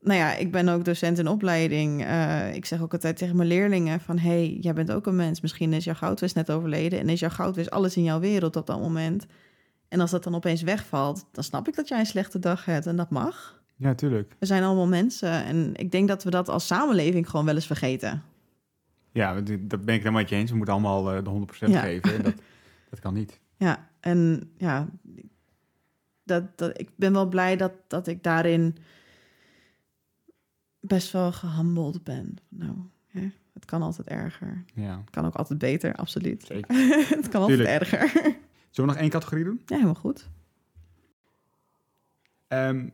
Nou 0.00 0.18
ja, 0.18 0.34
ik 0.34 0.50
ben 0.52 0.68
ook 0.68 0.84
docent 0.84 1.18
in 1.18 1.28
opleiding. 1.28 2.04
Eh, 2.04 2.54
ik 2.54 2.64
zeg 2.64 2.82
ook 2.82 2.92
altijd 2.92 3.16
tegen 3.16 3.36
mijn 3.36 3.48
leerlingen 3.48 4.00
van... 4.00 4.18
hey, 4.18 4.56
jij 4.60 4.72
bent 4.72 4.90
ook 4.92 5.06
een 5.06 5.16
mens. 5.16 5.40
Misschien 5.40 5.72
is 5.72 5.84
jouw 5.84 5.94
goudvis 5.94 6.32
net 6.32 6.50
overleden... 6.50 6.98
en 6.98 7.08
is 7.08 7.20
jouw 7.20 7.30
goudvis 7.30 7.70
alles 7.70 7.96
in 7.96 8.02
jouw 8.02 8.20
wereld 8.20 8.56
op 8.56 8.66
dat 8.66 8.80
moment. 8.80 9.26
En 9.88 10.00
als 10.00 10.10
dat 10.10 10.24
dan 10.24 10.34
opeens 10.34 10.62
wegvalt... 10.62 11.24
dan 11.32 11.44
snap 11.44 11.68
ik 11.68 11.74
dat 11.74 11.88
jij 11.88 11.98
een 11.98 12.06
slechte 12.06 12.38
dag 12.38 12.64
hebt 12.64 12.86
en 12.86 12.96
dat 12.96 13.10
mag. 13.10 13.62
Ja, 13.76 13.94
tuurlijk. 13.94 14.34
We 14.38 14.46
zijn 14.46 14.62
allemaal 14.62 14.88
mensen 14.88 15.44
en 15.44 15.70
ik 15.76 15.90
denk 15.90 16.08
dat 16.08 16.24
we 16.24 16.30
dat 16.30 16.48
als 16.48 16.66
samenleving 16.66 17.30
gewoon 17.30 17.46
wel 17.46 17.54
eens 17.54 17.66
vergeten. 17.66 18.22
Ja, 19.12 19.34
dat 19.40 19.84
ben 19.84 19.94
ik 19.94 20.00
helemaal 20.00 20.20
met 20.20 20.28
je 20.28 20.36
eens. 20.36 20.50
We 20.50 20.56
moeten 20.56 20.74
allemaal 20.74 21.12
eh, 21.12 21.24
de 21.24 21.30
100% 21.68 21.70
Ja. 21.72 21.80
geven. 21.80 22.14
En 22.14 22.22
Dat, 22.22 22.34
dat 22.92 23.00
kan 23.00 23.14
niet. 23.14 23.40
Ja, 23.56 23.90
en 24.00 24.50
ja, 24.56 24.88
dat, 26.22 26.58
dat, 26.58 26.80
ik 26.80 26.90
ben 26.96 27.12
wel 27.12 27.28
blij 27.28 27.56
dat, 27.56 27.72
dat 27.86 28.06
ik 28.06 28.22
daarin 28.22 28.76
best 30.80 31.12
wel 31.12 31.32
gehandeld 31.32 32.04
ben. 32.04 32.36
Nou, 32.48 32.76
hè, 33.06 33.30
het 33.52 33.64
kan 33.64 33.82
altijd 33.82 34.06
erger. 34.08 34.64
Ja, 34.74 34.98
Het 35.00 35.10
kan 35.10 35.24
ook 35.24 35.34
altijd 35.34 35.58
beter, 35.58 35.94
absoluut. 35.94 36.44
zeker. 36.46 36.74
het 37.18 37.28
kan 37.28 37.42
altijd 37.42 37.60
erger. 37.60 38.08
Zullen 38.10 38.36
we 38.70 38.82
nog 38.82 38.96
één 38.96 39.10
categorie 39.10 39.44
doen? 39.44 39.62
ja, 39.66 39.74
helemaal 39.74 39.94
goed. 39.94 40.28
Ehm, 42.48 42.88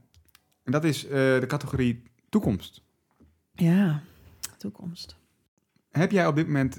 en 0.62 0.72
dat 0.72 0.84
is 0.84 1.04
eh, 1.04 1.10
de 1.10 1.46
categorie 1.46 2.02
toekomst. 2.28 2.82
Ja, 3.52 4.02
toekomst. 4.56 5.16
Heb 5.90 6.10
jij 6.10 6.26
op 6.26 6.36
dit 6.36 6.46
moment 6.46 6.78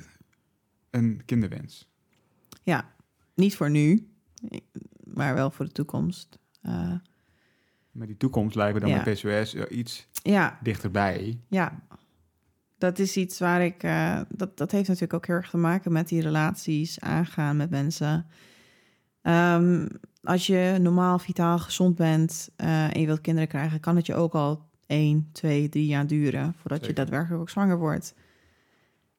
een 0.89 1.21
kinderwens? 1.25 1.89
Ja, 2.63 2.93
niet 3.39 3.55
voor 3.55 3.69
nu, 3.69 4.09
maar 5.03 5.33
wel 5.33 5.51
voor 5.51 5.65
de 5.65 5.71
toekomst. 5.71 6.39
Eh, 6.61 6.93
Met 7.91 8.07
die 8.07 8.17
toekomst 8.17 8.55
lijken 8.55 8.81
dan 8.81 8.89
Ja. 8.89 9.03
met 9.05 9.13
PCOS 9.21 9.55
iets 9.55 10.07
ja, 10.11 10.59
dichterbij. 10.63 11.39
Ja, 11.47 11.83
dat 12.77 12.99
is 12.99 13.17
iets 13.17 13.39
waar 13.39 13.61
ik. 13.65 13.83
eh, 13.83 14.21
dat, 14.29 14.57
dat 14.57 14.71
heeft 14.71 14.87
natuurlijk 14.87 15.13
ook 15.13 15.25
heel 15.27 15.35
erg 15.35 15.49
te 15.49 15.57
maken 15.57 15.91
met 15.91 16.07
die 16.07 16.21
relaties 16.21 16.99
aangaan 16.99 17.57
met 17.57 17.69
mensen. 17.69 18.25
Ehm, 19.21 19.87
als 20.23 20.47
je 20.47 20.77
normaal, 20.81 21.19
vitaal, 21.19 21.59
gezond 21.59 21.95
bent 21.95 22.49
eh, 22.55 22.95
en 22.95 22.99
je 22.99 23.05
wilt 23.05 23.21
kinderen 23.21 23.49
krijgen, 23.49 23.79
kan 23.79 23.95
het 23.95 24.05
je 24.05 24.15
ook 24.15 24.33
al 24.33 24.67
1, 24.85 25.29
2, 25.31 25.69
3 25.69 25.85
jaar 25.85 26.07
duren 26.07 26.53
voordat 26.57 26.85
je 26.85 26.93
daadwerkelijk 26.93 27.41
ook 27.41 27.49
zwanger 27.49 27.77
wordt. 27.77 28.15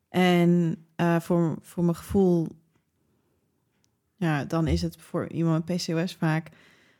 En 0.08 0.76
voor, 1.20 1.58
voor 1.60 1.84
mijn 1.84 1.96
gevoel, 1.96 2.48
ja, 4.20 4.44
dan 4.44 4.66
is 4.66 4.82
het 4.82 4.96
voor 4.96 5.28
iemand 5.28 5.68
met 5.68 5.76
PCOS 5.76 6.14
vaak, 6.14 6.48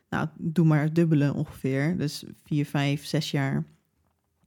nou, 0.09 0.27
doe 0.37 0.65
maar 0.65 0.81
het 0.81 0.95
dubbele 0.95 1.33
ongeveer. 1.33 1.97
Dus 1.97 2.23
4, 2.45 2.65
5, 2.65 3.05
6 3.05 3.31
jaar 3.31 3.63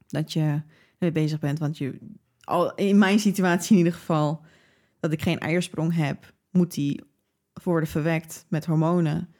dat 0.07 0.33
je 0.33 0.61
mee 0.97 1.11
bezig 1.11 1.39
bent. 1.39 1.59
Want 1.59 1.77
je, 1.77 1.99
al 2.43 2.75
in 2.75 2.97
mijn 2.97 3.19
situatie 3.19 3.71
in 3.71 3.77
ieder 3.77 3.93
geval, 3.93 4.41
dat 4.99 5.11
ik 5.11 5.21
geen 5.21 5.39
eiersprong 5.39 5.95
heb, 5.95 6.33
moet 6.51 6.73
die 6.73 7.03
worden 7.63 7.89
verwekt 7.89 8.45
met 8.49 8.65
hormonen. 8.65 9.33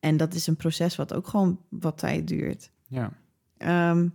En 0.00 0.16
dat 0.16 0.34
is 0.34 0.46
een 0.46 0.56
proces 0.56 0.96
wat 0.96 1.14
ook 1.14 1.26
gewoon 1.26 1.60
wat 1.68 1.98
tijd 1.98 2.28
duurt. 2.28 2.70
Ja, 2.88 3.12
Ehm, 3.58 4.08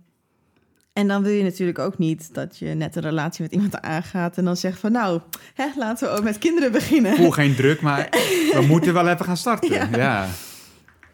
en 0.94 1.08
dan 1.08 1.22
wil 1.22 1.32
je 1.32 1.42
natuurlijk 1.42 1.78
ook 1.78 1.98
niet 1.98 2.34
dat 2.34 2.58
je 2.58 2.66
net 2.66 2.96
een 2.96 3.02
relatie 3.02 3.42
met 3.42 3.52
iemand 3.52 3.80
aangaat 3.80 4.36
en 4.36 4.44
dan 4.44 4.56
zegt 4.56 4.78
van 4.78 4.92
nou, 4.92 5.20
hè, 5.54 5.66
laten 5.76 6.08
we 6.08 6.14
ook 6.16 6.24
met 6.24 6.38
kinderen 6.38 6.72
beginnen. 6.72 7.16
voel 7.16 7.30
geen 7.30 7.54
druk, 7.54 7.80
maar 7.80 8.08
we 8.58 8.64
moeten 8.68 8.94
wel 8.94 9.08
even 9.08 9.24
gaan 9.24 9.36
starten. 9.36 9.70
Ja. 9.70 9.88
Ja, 9.96 10.28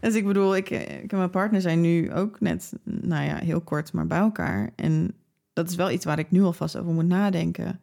Dus 0.01 0.15
ik 0.15 0.27
bedoel, 0.27 0.57
ik, 0.57 0.71
ik 0.71 1.13
en 1.13 1.17
mijn 1.17 1.31
partner 1.31 1.61
zijn 1.61 1.81
nu 1.81 2.13
ook 2.13 2.41
net, 2.41 2.73
nou 2.85 3.25
ja, 3.25 3.37
heel 3.37 3.61
kort, 3.61 3.93
maar 3.93 4.07
bij 4.07 4.19
elkaar. 4.19 4.71
En 4.77 5.15
dat 5.53 5.71
is 5.71 5.77
wel 5.77 5.91
iets 5.91 6.05
waar 6.05 6.19
ik 6.19 6.31
nu 6.31 6.43
alvast 6.43 6.77
over 6.77 6.93
moet 6.93 7.09
nadenken. 7.09 7.81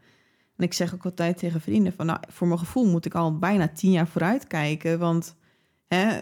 En 0.57 0.63
ik 0.63 0.73
zeg 0.73 0.93
ook 0.93 1.05
altijd 1.05 1.37
tegen 1.37 1.61
vrienden 1.61 1.93
van, 1.93 2.05
nou, 2.05 2.19
voor 2.27 2.47
mijn 2.47 2.59
gevoel 2.59 2.85
moet 2.85 3.05
ik 3.05 3.13
al 3.15 3.37
bijna 3.37 3.67
tien 3.67 3.91
jaar 3.91 4.07
vooruit 4.07 4.47
kijken. 4.47 4.99
Want 4.99 5.35
hè, 5.87 6.19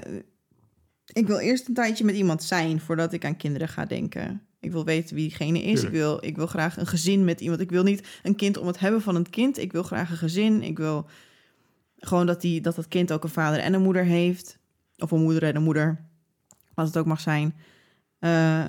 ik 1.14 1.28
wil 1.28 1.38
eerst 1.38 1.68
een 1.68 1.74
tijdje 1.74 2.06
met 2.06 2.16
iemand 2.16 2.44
zijn 2.44 2.80
voordat 2.80 3.14
ik 3.14 3.26
aan 3.26 3.38
kinderen 3.38 3.68
ga 3.68 3.86
denken. 3.86 4.42
Ik 4.66 4.72
wil 4.72 4.86
weten 4.86 5.16
wie 5.16 5.28
diegene 5.28 5.62
is. 5.64 5.84
Ik 5.84 5.90
wil, 5.90 6.18
ik 6.26 6.36
wil 6.36 6.48
graag 6.48 6.78
een 6.78 6.88
gezin 6.88 7.26
met 7.26 7.42
iemand. 7.42 7.62
Ik 7.62 7.70
wil 7.70 7.84
niet 7.84 8.08
een 8.24 8.36
kind 8.36 8.58
om 8.58 8.68
het 8.68 8.80
hebben 8.80 9.02
van 9.02 9.16
een 9.16 9.30
kind. 9.30 9.58
Ik 9.58 9.72
wil 9.72 9.84
graag 9.84 10.10
een 10.10 10.18
gezin. 10.18 10.64
Ik 10.64 10.78
wil 10.78 11.08
gewoon 11.98 12.26
dat, 12.26 12.42
die, 12.42 12.62
dat 12.62 12.76
dat 12.76 12.88
kind 12.88 13.12
ook 13.12 13.24
een 13.24 13.30
vader 13.30 13.60
en 13.60 13.74
een 13.74 13.82
moeder 13.82 14.04
heeft. 14.04 14.58
Of 14.98 15.12
een 15.12 15.22
moeder 15.22 15.44
en 15.44 15.56
een 15.56 15.64
moeder. 15.64 16.06
Wat 16.74 16.88
het 16.88 16.98
ook 16.98 17.06
mag 17.06 17.20
zijn. 17.20 17.56
Eh, 18.20 18.66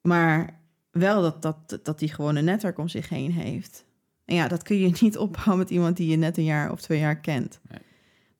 maar 0.00 0.60
wel 0.90 1.22
dat, 1.22 1.42
dat, 1.42 1.78
dat 1.82 1.98
die 1.98 2.12
gewoon 2.12 2.36
een 2.36 2.44
netwerk 2.44 2.78
om 2.78 2.88
zich 2.88 3.08
heen 3.08 3.32
heeft. 3.32 3.84
En 4.24 4.34
ja, 4.34 4.48
dat 4.48 4.62
kun 4.62 4.78
je 4.78 4.96
niet 5.00 5.18
opbouwen 5.18 5.58
met 5.58 5.70
iemand 5.70 5.96
die 5.96 6.08
je 6.08 6.16
net 6.16 6.36
een 6.36 6.44
jaar 6.44 6.70
of 6.70 6.80
twee 6.80 6.98
jaar 6.98 7.20
kent. 7.20 7.60
Nee. 7.70 7.80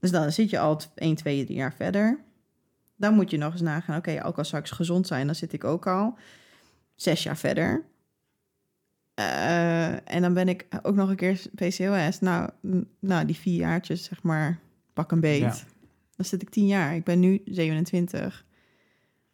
Dus 0.00 0.10
dan 0.10 0.32
zit 0.32 0.50
je 0.50 0.58
al 0.58 0.80
1, 0.94 1.14
2, 1.14 1.44
3 1.44 1.56
jaar 1.56 1.74
verder. 1.74 2.24
Dan 2.96 3.14
moet 3.14 3.30
je 3.30 3.36
nog 3.36 3.52
eens 3.52 3.60
nagaan, 3.60 3.96
oké, 3.96 4.24
ook 4.24 4.38
als 4.38 4.46
straks 4.46 4.70
gezond 4.70 5.06
zijn, 5.06 5.26
dan 5.26 5.34
zit 5.34 5.52
ik 5.52 5.64
ook 5.64 5.86
al 5.86 6.18
zes 6.96 7.22
jaar 7.22 7.36
verder. 7.36 7.84
Eh, 9.14 10.10
en 10.10 10.22
dan 10.22 10.34
ben 10.34 10.48
ik 10.48 10.66
ook 10.82 10.94
nog 10.94 11.08
een 11.08 11.16
keer 11.16 11.40
PCOS. 11.54 12.20
Nou, 12.20 12.50
nou, 13.00 13.24
die 13.26 13.36
vier 13.36 13.56
jaartjes, 13.56 14.04
zeg 14.04 14.22
maar, 14.22 14.58
pak 14.92 15.12
een 15.12 15.20
beet. 15.20 15.40
Ja. 15.40 15.56
Dan 16.16 16.26
zit 16.26 16.42
ik 16.42 16.50
tien 16.50 16.66
jaar. 16.66 16.94
Ik 16.94 17.04
ben 17.04 17.20
nu 17.20 17.40
27. 17.44 18.44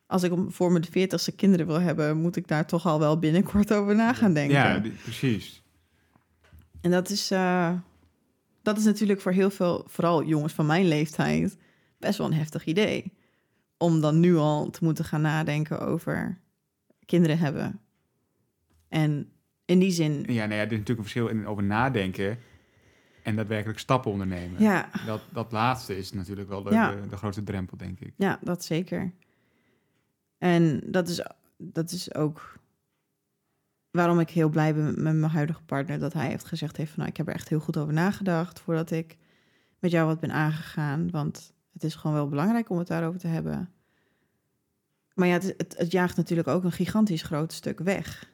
Als 0.07 0.23
ik 0.23 0.33
om- 0.33 0.53
voor 0.53 0.73
mijn 0.73 0.85
veertigste 0.85 1.33
kinderen 1.33 1.67
wil 1.67 1.81
hebben, 1.81 2.17
moet 2.17 2.37
ik 2.37 2.49
daar 2.49 2.67
toch 2.67 2.87
al 2.87 2.99
wel 2.99 3.19
binnenkort 3.19 3.73
over 3.73 3.95
na 3.95 4.13
gaan 4.13 4.33
denken. 4.35 4.55
ja 4.57 4.79
die- 4.79 4.93
precies. 4.93 5.63
En 6.81 6.91
dat 6.91 7.11
is, 7.11 7.31
eh, 7.31 7.73
dat 8.63 8.79
is 8.79 8.85
natuurlijk 8.85 9.21
voor 9.21 9.33
heel 9.33 9.51
veel, 9.51 9.85
vooral 9.89 10.25
jongens 10.25 10.53
van 10.53 10.67
mijn 10.67 10.89
leeftijd, 10.89 11.57
best 11.99 12.19
wel 12.19 12.27
een 12.27 12.33
heftig 12.33 12.65
idee. 12.65 13.13
Om 13.79 14.01
dan 14.01 14.21
nu 14.21 14.37
al 14.37 14.71
te 14.71 14.85
moeten 14.85 15.05
gaan 15.05 15.21
nadenken 15.21 15.81
over 15.81 16.39
kinderen 17.07 17.39
hebben. 17.39 17.81
En 18.89 19.33
in 19.65 19.79
die 19.79 19.91
zin, 19.91 20.13
Ja, 20.27 20.47
nou 20.47 20.55
ja, 20.55 20.59
er 20.61 20.73
is 20.73 20.79
natuurlijk 20.79 20.89
een 20.89 20.97
verschil 20.97 21.29
in 21.29 21.47
over 21.47 21.63
nadenken 21.63 22.39
en 23.23 23.37
daadwerkelijk 23.37 23.79
stappen 23.79 24.11
ondernemen. 24.11 24.63
ja, 24.63 24.89
Dat, 25.07 25.21
dat 25.33 25.53
laatste 25.53 25.97
is 25.97 26.13
natuurlijk 26.13 26.49
wel 26.49 26.63
de, 26.63 26.71
Ja. 26.71 26.91
de, 26.91 27.09
de 27.09 27.17
grootste 27.17 27.43
drempel, 27.43 27.77
denk 27.77 28.01
ik. 28.01 28.13
ja, 28.17 28.39
dat 28.41 28.65
zeker. 28.65 29.13
En 30.39 30.81
dat 30.87 31.09
is, 31.09 31.27
dat 31.57 31.91
is 31.91 32.15
ook 32.15 32.59
waarom 33.91 34.21
ik 34.21 34.31
heel 34.31 34.49
blij 34.49 34.75
ben 34.75 34.85
met 35.03 35.15
mijn 35.15 35.33
huidige 35.33 35.63
partner. 35.63 35.99
Dat 35.99 36.13
hij 36.13 36.29
heeft 36.29 36.45
gezegd 36.45 36.77
heeft 36.77 36.89
van, 36.91 36.99
nou, 36.99 37.11
ik 37.11 37.17
heb 37.17 37.29
er 37.29 37.35
echt 37.35 37.49
heel 37.49 37.61
goed 37.61 37.77
over 37.77 37.93
nagedacht 37.93 38.61
voordat 38.61 38.91
ik 38.91 39.17
met 39.79 39.91
jou 39.91 40.07
wat 40.07 40.21
ben 40.21 40.33
aangegaan. 40.33 41.11
Want 41.11 41.53
het 41.73 41.85
is 41.85 41.95
gewoon 41.95 42.17
wel 42.17 42.29
belangrijk 42.29 42.71
om 42.71 42.79
het 42.79 42.87
daarover 42.87 43.21
te 43.21 43.27
hebben. 43.27 43.71
Maar 45.15 45.29
ja, 45.29 45.33
het, 45.35 45.55
het, 45.57 45.75
het 45.79 45.93
jaagt 45.93 46.17
natuurlijk 46.17 46.49
ook 46.49 46.65
een 46.65 46.73
gigantisch 46.73 47.23
groot 47.23 47.53
stuk 47.53 47.79
weg. 47.79 48.31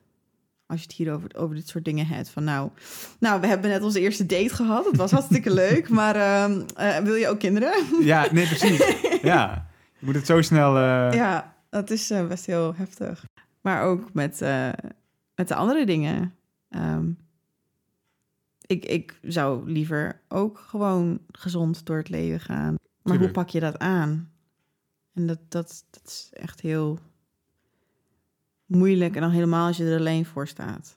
Als 0.66 0.80
je 0.80 0.86
het 0.86 0.96
hier 0.96 1.12
over, 1.12 1.36
over 1.36 1.54
dit 1.54 1.68
soort 1.68 1.84
dingen 1.84 2.06
hebt. 2.06 2.28
Van 2.28 2.44
nou, 2.44 2.70
nou, 3.20 3.40
we 3.40 3.46
hebben 3.46 3.70
net 3.70 3.82
onze 3.82 4.00
eerste 4.00 4.26
date 4.26 4.54
gehad. 4.54 4.84
Het 4.84 4.96
was 4.96 5.10
hartstikke 5.10 5.54
leuk. 5.64 5.88
Maar 5.88 6.16
ehm, 6.16 6.60
eh, 6.76 6.96
wil 6.98 7.14
je 7.14 7.28
ook 7.28 7.38
kinderen? 7.38 7.72
Ja, 8.00 8.26
nee, 8.32 8.46
precies. 8.46 8.78
ja, 9.22 9.66
je 9.98 10.06
moet 10.06 10.14
het 10.14 10.26
zo 10.26 10.42
snel... 10.42 10.76
eh, 10.76 11.12
Ja, 11.12 11.56
dat 11.70 11.90
is 11.90 12.10
eh, 12.10 12.26
best 12.26 12.46
heel 12.46 12.74
heftig. 12.74 13.24
Maar 13.60 13.82
ook 13.82 14.12
met, 14.12 14.40
met 15.34 15.48
de 15.48 15.54
andere 15.54 15.86
dingen. 15.86 16.34
Ehm, 16.70 17.06
ik, 18.66 18.84
ik 18.84 19.18
zou 19.22 19.70
liever 19.70 20.20
ook 20.28 20.58
gewoon 20.68 21.18
gezond 21.32 21.86
door 21.86 21.96
het 21.96 22.08
leven 22.08 22.40
gaan. 22.40 22.64
Maar 22.74 22.78
Tuurlijk. 23.02 23.24
hoe 23.24 23.30
pak 23.44 23.48
je 23.48 23.60
dat 23.60 23.78
aan? 23.78 24.30
En 25.18 25.26
dat, 25.26 25.38
dat, 25.48 25.84
dat 25.90 26.02
is 26.06 26.28
echt 26.32 26.60
heel 26.60 26.98
moeilijk. 28.66 29.14
En 29.14 29.20
dan 29.20 29.30
helemaal 29.30 29.66
als 29.66 29.76
je 29.76 29.84
er 29.84 29.98
alleen 29.98 30.26
voor 30.26 30.48
staat. 30.48 30.96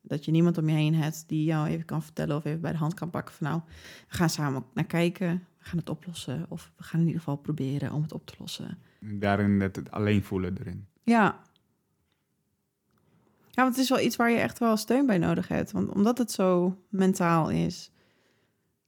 Dat 0.00 0.24
je 0.24 0.30
niemand 0.30 0.58
om 0.58 0.68
je 0.68 0.74
heen 0.74 0.94
hebt 0.94 1.24
die 1.26 1.44
jou 1.44 1.68
even 1.68 1.84
kan 1.84 2.02
vertellen 2.02 2.36
of 2.36 2.44
even 2.44 2.60
bij 2.60 2.72
de 2.72 2.78
hand 2.78 2.94
kan 2.94 3.10
pakken 3.10 3.34
van 3.34 3.46
nou, 3.46 3.60
we 4.08 4.16
gaan 4.16 4.30
samen 4.30 4.64
naar 4.74 4.84
kijken, 4.84 5.46
we 5.58 5.64
gaan 5.64 5.78
het 5.78 5.88
oplossen. 5.88 6.46
Of 6.48 6.72
we 6.76 6.82
gaan 6.82 7.00
in 7.00 7.06
ieder 7.06 7.20
geval 7.20 7.36
proberen 7.36 7.92
om 7.92 8.02
het 8.02 8.12
op 8.12 8.26
te 8.26 8.34
lossen. 8.38 8.78
Daarin 9.00 9.60
het, 9.60 9.76
het 9.76 9.90
alleen 9.90 10.22
voelen 10.22 10.56
erin. 10.58 10.86
Ja. 11.02 11.40
Ja, 13.50 13.62
want 13.62 13.74
het 13.74 13.84
is 13.84 13.90
wel 13.90 14.00
iets 14.00 14.16
waar 14.16 14.30
je 14.30 14.38
echt 14.38 14.58
wel 14.58 14.76
steun 14.76 15.06
bij 15.06 15.18
nodig 15.18 15.48
hebt. 15.48 15.72
Want 15.72 15.88
omdat 15.88 16.18
het 16.18 16.30
zo 16.30 16.78
mentaal 16.88 17.50
is, 17.50 17.90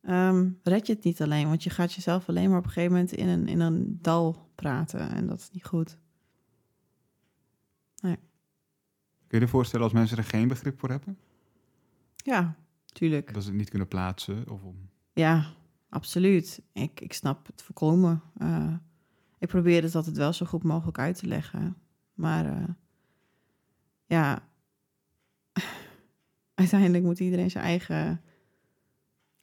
ehm, 0.03 0.51
red 0.63 0.87
je 0.87 0.93
het 0.93 1.05
niet 1.05 1.23
alleen. 1.23 1.49
Want 1.49 1.63
je 1.63 1.71
gaat 1.71 1.93
jezelf 1.93 2.29
alleen 2.29 2.49
maar 2.49 2.59
op 2.59 2.65
een 2.65 2.71
gegeven 2.71 2.93
moment 2.93 3.13
in 3.13 3.29
een, 3.29 3.49
in 3.49 3.61
een 3.61 3.99
dal 4.03 4.51
praten. 4.55 5.11
En 5.11 5.27
dat 5.27 5.39
is 5.39 5.51
niet 5.53 5.65
goed. 5.65 5.99
Kun 9.29 9.39
je 9.39 9.45
je 9.45 9.51
voorstellen 9.51 9.85
als 9.85 9.95
mensen 9.95 10.17
er 10.17 10.25
geen 10.25 10.49
begrip 10.49 10.79
voor 10.79 10.91
hebben? 10.91 11.19
Ja, 12.17 12.57
tuurlijk. 12.87 13.35
Dat 13.35 13.43
ze 13.43 13.49
het 13.49 13.59
niet 13.59 13.69
kunnen 13.71 13.89
plaatsen? 13.89 14.51
Of 14.51 14.63
om... 14.63 14.89
Ja, 15.13 15.47
absoluut. 15.89 16.63
Ik, 16.73 17.01
ik 17.01 17.13
snap 17.13 17.47
het 17.47 17.63
volkomen. 17.63 18.23
Eh, 18.39 18.75
ik 19.39 19.49
probeer 19.49 19.83
het 19.83 19.95
altijd 19.95 20.17
wel 20.17 20.33
zo 20.33 20.47
goed 20.47 20.63
mogelijk 20.63 20.99
uit 20.99 21.19
te 21.19 21.27
leggen. 21.27 21.77
Maar 22.15 22.47
eh, 22.47 22.69
ja, 24.07 24.49
uiteindelijk 26.55 27.05
moet 27.05 27.21
iedereen 27.21 27.51
zijn 27.51 27.65
eigen 27.65 28.21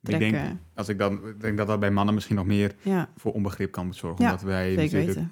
Ik 0.10 0.20
denk, 0.20 0.58
als 0.74 0.90
ik 0.90 0.98
dan, 0.98 1.20
denk 1.40 1.58
dat 1.58 1.68
dat 1.68 1.80
bij 1.80 1.92
mannen 1.92 2.14
misschien 2.14 2.36
nog 2.36 2.46
meer 2.46 2.76
ja, 2.82 3.10
voor 3.16 3.34
onbegrip 3.34 3.72
kan 3.72 3.94
zorgen. 3.94 4.24
Ja, 4.24 4.30
omdat 4.30 4.46
wij 4.46 4.74
zeker 4.74 5.06
weten. 5.06 5.32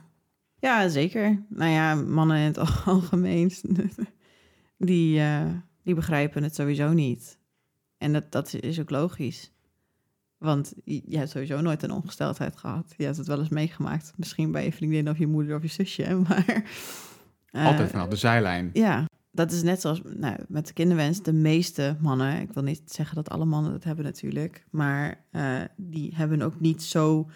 Ja, 0.60 0.88
zeker. 0.88 1.44
Nou 1.50 1.72
ja, 1.72 1.96
mannen 1.96 2.38
in 2.38 2.44
het 2.44 2.58
algemeen, 2.86 3.52
die, 4.78 5.20
eh, 5.20 5.46
die 5.84 5.96
begrijpen 5.96 6.44
het 6.44 6.56
sowieso 6.56 6.94
niet. 6.94 7.38
En 7.98 8.14
dat, 8.14 8.32
dat 8.32 8.54
is 8.54 8.80
ook 8.80 8.90
logisch. 8.90 9.52
Want 10.38 10.74
je 10.84 11.02
je 11.06 11.18
hebt 11.18 11.30
sowieso 11.30 11.62
nooit 11.62 11.84
een 11.84 11.92
ongesteldheid 11.92 12.58
gehad. 12.58 12.94
Je 12.98 13.04
hebt 13.04 13.18
het 13.18 13.28
wel 13.28 13.40
eens 13.40 13.50
meegemaakt. 13.50 14.14
Misschien 14.16 14.52
bij 14.52 14.64
je 14.66 14.72
vriendin 14.72 15.10
of 15.10 15.18
je 15.18 15.28
moeder 15.28 15.56
of 15.56 15.62
je 15.62 15.68
zusje. 15.68 16.16
Maar 16.28 16.64
eh, 17.52 17.66
Altijd 17.66 17.90
vanaf 17.90 18.08
de 18.08 18.16
zijlijn. 18.16 18.70
ja, 18.74 19.06
dat 19.36 19.52
is 19.52 19.64
net 19.64 19.82
zoals 19.82 20.02
nou, 20.04 20.36
met 20.48 20.68
de 20.68 20.74
kinderwens. 20.74 21.22
De 21.22 21.34
meeste 21.34 21.96
mannen, 22.00 22.42
ik 22.42 22.54
wil 22.54 22.64
niet 22.64 22.82
zeggen 22.86 23.16
dat 23.16 23.30
alle 23.30 23.46
mannen 23.46 23.72
dat 23.72 23.84
hebben 23.84 24.06
natuurlijk, 24.06 24.66
maar 24.70 25.24
eh, 25.32 25.62
die 25.76 26.16
hebben 26.16 26.42
ook 26.42 26.60
niet 26.60 26.84
zo, 26.84 27.30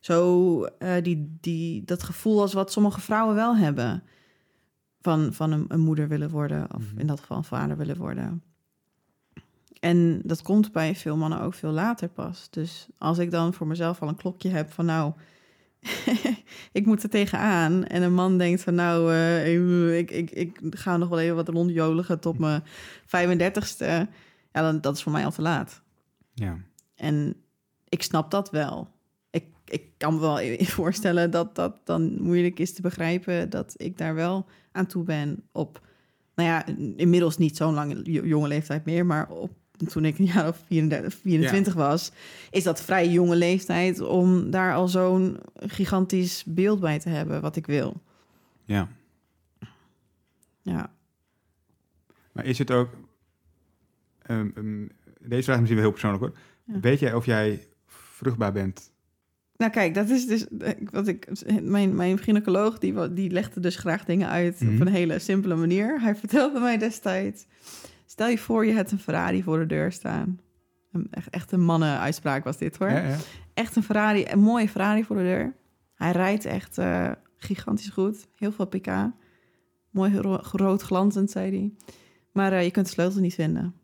zo 0.00 0.64
eh, 0.64 1.02
die, 1.02 1.36
die, 1.40 1.84
dat 1.84 2.02
gevoel 2.02 2.40
als 2.40 2.52
wat 2.52 2.72
sommige 2.72 3.00
vrouwen 3.00 3.34
wel 3.34 3.56
hebben. 3.56 4.02
Van, 5.00 5.32
van 5.32 5.52
een, 5.52 5.64
een 5.68 5.80
moeder 5.80 6.08
willen 6.08 6.30
worden, 6.30 6.74
of 6.74 6.90
Mhm. 6.90 7.00
in 7.00 7.06
dat 7.06 7.20
geval 7.20 7.36
een 7.36 7.44
vader 7.44 7.76
willen 7.76 7.96
worden. 7.96 8.42
En 9.80 10.20
dat 10.24 10.42
komt 10.42 10.72
bij 10.72 10.96
veel 10.96 11.16
mannen 11.16 11.40
ook 11.40 11.54
veel 11.54 11.70
later 11.70 12.08
pas. 12.08 12.50
Dus 12.50 12.88
als 12.98 13.18
ik 13.18 13.30
dan 13.30 13.54
voor 13.54 13.66
mezelf 13.66 14.02
al 14.02 14.08
een 14.08 14.16
klokje 14.16 14.48
heb 14.48 14.72
van 14.72 14.84
nou, 14.84 15.12
ik 16.72 16.86
moet 16.86 17.02
er 17.02 17.08
tegenaan. 17.08 17.84
En 17.84 18.02
een 18.02 18.14
man 18.14 18.38
denkt 18.38 18.62
van 18.62 18.74
nou, 18.74 19.12
eh, 19.12 19.98
ik, 19.98 20.10
ik, 20.10 20.30
ik 20.30 20.60
ga 20.70 20.96
nog 20.96 21.08
wel 21.08 21.18
even 21.20 21.36
wat 21.36 21.48
rondjoligen 21.48 22.20
tot 22.20 22.38
mijn 22.38 22.62
35ste. 23.06 24.08
Ja, 24.52 24.62
dan, 24.62 24.80
dat 24.80 24.96
is 24.96 25.02
voor 25.02 25.12
mij 25.12 25.24
al 25.24 25.30
te 25.30 25.42
laat. 25.42 25.82
Ja. 26.34 26.58
En 26.94 27.36
ik 27.88 28.02
snap 28.02 28.30
dat 28.30 28.50
wel. 28.50 28.88
Ik, 29.30 29.44
ik 29.64 29.82
kan 29.96 30.14
me 30.14 30.20
wel 30.20 30.40
i- 30.40 30.64
voorstellen 30.80 31.30
dat 31.30 31.54
dat 31.54 31.76
dan 31.84 32.22
moeilijk 32.22 32.58
is 32.58 32.72
te 32.74 32.82
begrijpen... 32.82 33.50
dat 33.50 33.74
ik 33.76 33.98
daar 33.98 34.14
wel 34.14 34.46
aan 34.72 34.86
toe 34.86 35.04
ben 35.04 35.42
op... 35.52 35.86
nou 36.34 36.48
ja, 36.48 36.66
inmiddels 36.96 37.36
niet 37.38 37.56
zo'n 37.56 37.74
lange 37.74 38.00
jo- 38.02 38.24
jonge 38.26 38.48
leeftijd 38.48 38.84
meer... 38.84 39.06
maar 39.06 39.28
op, 39.28 39.50
toen 39.88 40.04
ik 40.04 40.18
een 40.18 40.24
jaar 40.24 40.48
of 40.48 40.62
34, 40.66 41.14
24 41.14 41.74
was... 41.74 42.12
is 42.50 42.62
dat 42.62 42.82
vrij 42.82 43.08
jonge 43.08 43.36
leeftijd 43.36 44.00
om 44.00 44.50
daar 44.50 44.74
al 44.74 44.88
zo'n 44.88 45.38
gigantisch 45.56 46.44
beeld 46.46 46.80
bij 46.80 46.98
te 46.98 47.08
hebben... 47.08 47.40
wat 47.40 47.56
ik 47.56 47.66
wil. 47.66 48.02
ja. 48.64 48.88
Ja, 50.62 50.92
Maar 52.32 52.44
is 52.44 52.58
het 52.58 52.70
ook... 52.70 52.88
ehm, 54.22 54.48
ehm, 54.54 54.86
deze 55.20 55.42
vraag 55.42 55.54
is 55.54 55.60
misschien 55.60 55.74
wel 55.74 55.82
heel 55.82 55.90
persoonlijk 55.90 56.22
hoor. 56.24 56.34
Ja. 56.64 56.80
Weet 56.80 56.98
jij 56.98 57.14
of 57.14 57.26
jij 57.26 57.66
vruchtbaar 57.86 58.52
bent? 58.52 58.90
Nou 59.56 59.72
kijk, 59.72 59.94
dat 59.94 60.08
is 60.08 60.26
dus 60.26 60.48
eh, 60.48 60.72
wat 60.90 61.06
ik. 61.08 61.28
Mijn, 61.62 61.94
mijn 61.94 62.18
gynaecoloog 62.18 62.78
die, 62.78 63.12
die 63.12 63.30
legde 63.30 63.60
dus 63.60 63.76
graag 63.76 64.04
dingen 64.04 64.28
uit 64.28 64.60
Mhm. 64.60 64.74
op 64.74 64.80
een 64.80 64.92
hele 64.92 65.18
simpele 65.18 65.54
manier. 65.56 66.00
Hij 66.00 66.16
vertelde 66.16 66.60
mij 66.60 66.78
destijds: 66.78 67.46
stel 68.10 68.28
je 68.28 68.38
voor, 68.38 68.66
je 68.66 68.72
hebt 68.72 68.92
een 68.92 68.98
Ferrari 68.98 69.42
voor 69.42 69.58
de 69.58 69.66
deur 69.66 69.92
staan. 69.92 70.40
Een, 70.92 71.06
echt, 71.10 71.28
echt 71.30 71.52
een 71.52 71.60
mannenuitspraak 71.64 72.44
was 72.44 72.56
dit 72.56 72.76
hoor. 72.76 72.90
Ja, 72.90 72.98
ja. 73.08 73.16
Echt 73.54 73.76
een 73.76 73.82
Ferrari, 73.82 74.24
een 74.28 74.38
mooie 74.40 74.68
Ferrari 74.68 75.04
voor 75.04 75.16
de 75.16 75.22
deur. 75.22 75.54
Hij 75.94 76.12
rijdt 76.12 76.44
echt 76.44 76.78
eh, 76.78 77.10
gigantisch 77.36 77.88
goed, 77.88 78.26
heel 78.36 78.52
veel 78.52 78.66
pk. 78.66 78.90
Mooi 79.90 80.16
ro- 80.16 80.40
rood 80.52 80.82
glanzend, 80.82 81.30
zei 81.30 81.50
hij. 81.50 81.72
Maar 82.32 82.52
eh, 82.52 82.64
je 82.64 82.70
kunt 82.70 82.86
de 82.86 82.92
sleutel 82.92 83.20
niet 83.20 83.34
vinden. 83.34 83.74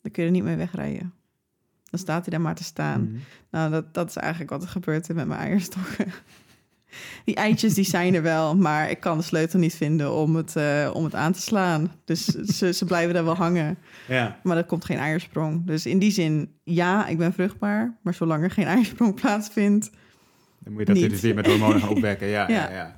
Dan 0.00 0.12
kun 0.12 0.22
je 0.22 0.28
er 0.28 0.34
niet 0.34 0.44
mee 0.44 0.56
wegrijden. 0.56 1.12
Dan 1.90 2.00
staat 2.00 2.22
hij 2.22 2.30
daar 2.30 2.40
maar 2.40 2.54
te 2.54 2.64
staan. 2.64 3.02
Mhm. 3.02 3.18
Nou, 3.50 3.70
dat, 3.70 3.94
dat 3.94 4.08
is 4.08 4.16
eigenlijk 4.16 4.50
wat 4.50 4.62
er 4.62 4.68
gebeurt 4.68 5.14
met 5.14 5.26
mijn 5.26 5.40
eierstokken. 5.40 6.06
Die 7.24 7.34
eitjes 7.34 7.74
die 7.74 7.84
zijn 7.84 8.14
er 8.14 8.22
wel, 8.22 8.56
maar 8.56 8.90
ik 8.90 9.00
kan 9.00 9.18
de 9.18 9.24
sleutel 9.24 9.58
niet 9.58 9.74
vinden 9.74 10.12
om 10.12 10.36
het, 10.36 10.56
eh, 10.56 10.90
om 10.92 11.04
het 11.04 11.14
aan 11.14 11.32
te 11.32 11.40
slaan. 11.40 11.92
Dus 12.04 12.24
ze, 12.24 12.72
ze 12.72 12.84
blijven 12.84 13.14
daar 13.14 13.24
wel 13.24 13.36
hangen, 13.36 13.78
Ja. 14.08 14.38
maar 14.42 14.56
er 14.56 14.64
komt 14.64 14.84
geen 14.84 14.98
eiersprong. 14.98 15.66
Dus 15.66 15.86
in 15.86 15.98
die 15.98 16.10
zin, 16.10 16.50
ja, 16.64 17.06
ik 17.06 17.18
ben 17.18 17.32
vruchtbaar, 17.32 17.94
maar 18.02 18.14
zolang 18.14 18.42
er 18.42 18.50
geen 18.50 18.66
eiersprong 18.66 19.14
plaatsvindt... 19.20 19.90
Dan 20.58 20.72
moet 20.72 20.80
je 20.80 20.86
dat 20.92 21.02
Niet. 21.02 21.10
dus 21.10 21.20
weer 21.20 21.34
met 21.34 21.46
hormonen 21.46 21.80
gaan 21.80 21.88
opwekken. 21.88 22.26
Ja, 22.28 22.48
ja. 22.48 22.54
Ja. 22.54 22.70
ja, 22.74 22.96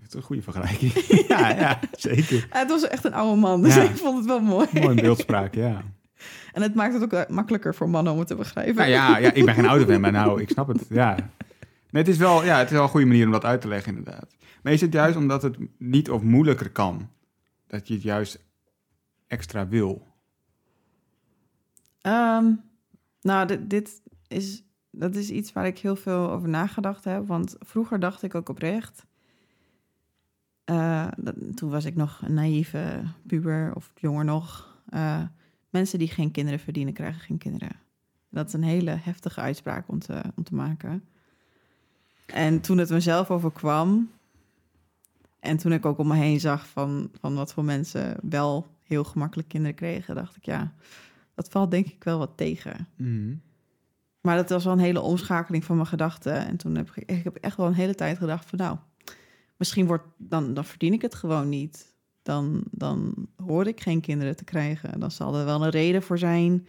Het 0.00 0.08
is 0.08 0.14
een 0.14 0.22
goede 0.22 0.42
vergelijking. 0.42 0.92
ja, 1.28 1.48
ja, 1.48 1.78
zeker. 1.96 2.46
Het 2.50 2.68
was 2.68 2.88
echt 2.88 3.04
een 3.04 3.14
oude 3.14 3.40
man, 3.40 3.62
dus 3.62 3.76
ik 3.76 3.96
vond 3.96 4.16
het 4.16 4.26
wel 4.26 4.40
mooi. 4.40 4.66
Mooi 4.72 4.94
beeldspraak, 5.00 5.54
ja. 5.54 5.82
En 6.52 6.62
het 6.62 6.74
maakt 6.74 6.94
het 6.94 7.02
ook 7.02 7.10
wel 7.10 7.24
makkelijker 7.28 7.74
voor 7.74 7.88
mannen 7.88 8.12
om 8.12 8.18
het 8.18 8.28
te 8.28 8.34
begrijpen. 8.34 8.74
Nou 8.74 8.88
ja, 8.88 9.18
ja, 9.18 9.32
ik 9.32 9.44
ben 9.44 9.54
geen 9.54 9.66
ouder 9.68 9.86
fan, 9.88 10.00
maar 10.00 10.12
nou, 10.12 10.40
ik 10.42 10.48
snap 10.50 10.68
het. 10.68 10.82
Ja. 10.88 11.16
Nee, 11.94 12.02
het 12.02 12.12
is 12.12 12.18
wel, 12.18 12.44
ja, 12.44 12.58
het 12.58 12.66
is 12.66 12.72
wel 12.72 12.82
een 12.82 12.88
goede 12.88 13.06
manier 13.06 13.26
om 13.26 13.32
dat 13.32 13.44
uit 13.44 13.60
te 13.60 13.68
leggen, 13.68 13.96
inderdaad. 13.96 14.36
Maar 14.62 14.72
is 14.72 14.80
het 14.80 14.92
juist 14.92 15.16
omdat 15.16 15.42
het 15.42 15.56
niet 15.78 16.10
of 16.10 16.22
moeilijker 16.22 16.70
kan, 16.70 17.08
dat 17.66 17.88
je 17.88 17.94
het 17.94 18.02
juist 18.02 18.44
extra 19.26 19.68
wil? 19.68 20.06
Ehm, 22.00 22.52
nou, 23.20 23.46
dit, 23.46 23.70
dit 23.70 24.02
is, 24.28 24.62
dat 24.90 25.14
is 25.16 25.30
iets 25.30 25.52
waar 25.52 25.66
ik 25.66 25.78
heel 25.78 25.96
veel 25.96 26.30
over 26.30 26.48
nagedacht 26.48 27.04
heb. 27.04 27.26
Want 27.26 27.56
vroeger 27.60 28.00
dacht 28.00 28.22
ik 28.22 28.34
ook 28.34 28.48
oprecht. 28.48 29.06
eh, 30.64 31.08
toen 31.54 31.70
was 31.70 31.84
ik 31.84 31.94
nog 31.96 32.20
een 32.24 32.34
naïeve 32.34 33.02
puber 33.26 33.74
of 33.74 33.92
jonger 33.94 34.24
nog. 34.24 34.78
eh, 34.88 35.22
mensen 35.70 35.98
die 35.98 36.08
geen 36.08 36.30
kinderen 36.30 36.60
verdienen, 36.60 36.94
krijgen 36.94 37.20
geen 37.20 37.38
kinderen. 37.38 37.76
Dat 38.30 38.46
is 38.46 38.52
een 38.52 38.62
hele 38.62 38.90
heftige 38.90 39.40
uitspraak 39.40 39.88
om 39.88 39.98
te, 39.98 40.22
om 40.36 40.42
te 40.44 40.54
maken. 40.54 41.04
En 42.26 42.60
toen 42.60 42.78
het 42.78 42.90
mezelf 42.90 43.30
overkwam. 43.30 44.10
En 45.40 45.56
toen 45.56 45.72
ik 45.72 45.86
ook 45.86 45.98
om 45.98 46.08
me 46.08 46.14
heen 46.16 46.40
zag 46.40 46.68
van, 46.68 47.10
van 47.20 47.34
wat 47.34 47.52
voor 47.52 47.64
mensen 47.64 48.16
wel 48.22 48.66
heel 48.82 49.04
gemakkelijk 49.04 49.48
kinderen 49.48 49.76
kregen, 49.76 50.14
dacht 50.14 50.36
ik 50.36 50.44
ja 50.44 50.72
dat 51.34 51.48
valt 51.48 51.70
denk 51.70 51.86
ik 51.86 52.04
wel 52.04 52.18
wat 52.18 52.36
tegen. 52.36 52.88
Maar 54.20 54.36
dat 54.36 54.50
was 54.50 54.64
wel 54.64 54.72
een 54.72 54.78
hele 54.78 55.00
omschakeling 55.00 55.64
van 55.64 55.76
mijn 55.76 55.88
gedachten. 55.88 56.46
En 56.46 56.56
toen 56.56 56.74
heb 56.74 56.90
ik, 56.94 57.10
ik 57.10 57.24
heb 57.24 57.36
echt 57.36 57.56
wel 57.56 57.66
een 57.66 57.74
hele 57.74 57.94
tijd 57.94 58.18
gedacht 58.18 58.48
van 58.48 58.58
nou, 58.58 58.76
misschien 59.56 59.86
wordt 59.86 60.04
dan, 60.16 60.54
dan 60.54 60.64
verdien 60.64 60.92
ik 60.92 61.02
het 61.02 61.14
gewoon 61.14 61.48
niet. 61.48 61.92
Dan, 62.22 62.64
dan 62.70 63.14
hoor 63.36 63.66
ik 63.66 63.80
geen 63.80 64.00
kinderen 64.00 64.36
te 64.36 64.44
krijgen. 64.44 65.00
Dan 65.00 65.10
zal 65.10 65.36
er 65.36 65.44
wel 65.44 65.64
een 65.64 65.70
reden 65.70 66.02
voor 66.02 66.18
zijn 66.18 66.66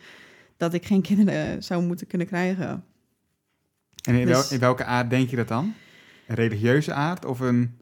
dat 0.58 0.74
ik 0.74 0.86
geen 0.86 1.02
kinderen 1.02 1.64
zou 1.64 1.84
moeten 1.84 2.08
kunnen 2.08 2.28
krijgen. 2.28 2.84
En 4.06 4.16
in, 4.16 4.28
wel- 4.28 4.42
Dus- 4.42 4.52
in 4.52 4.60
welke 4.60 4.84
aard 4.84 5.10
denk 5.10 5.30
je 5.30 5.36
dat 5.36 5.48
dan? 5.48 5.74
Een 6.28 6.36
religieuze 6.36 6.94
aard 6.94 7.26
of 7.26 7.40
een 7.40 7.78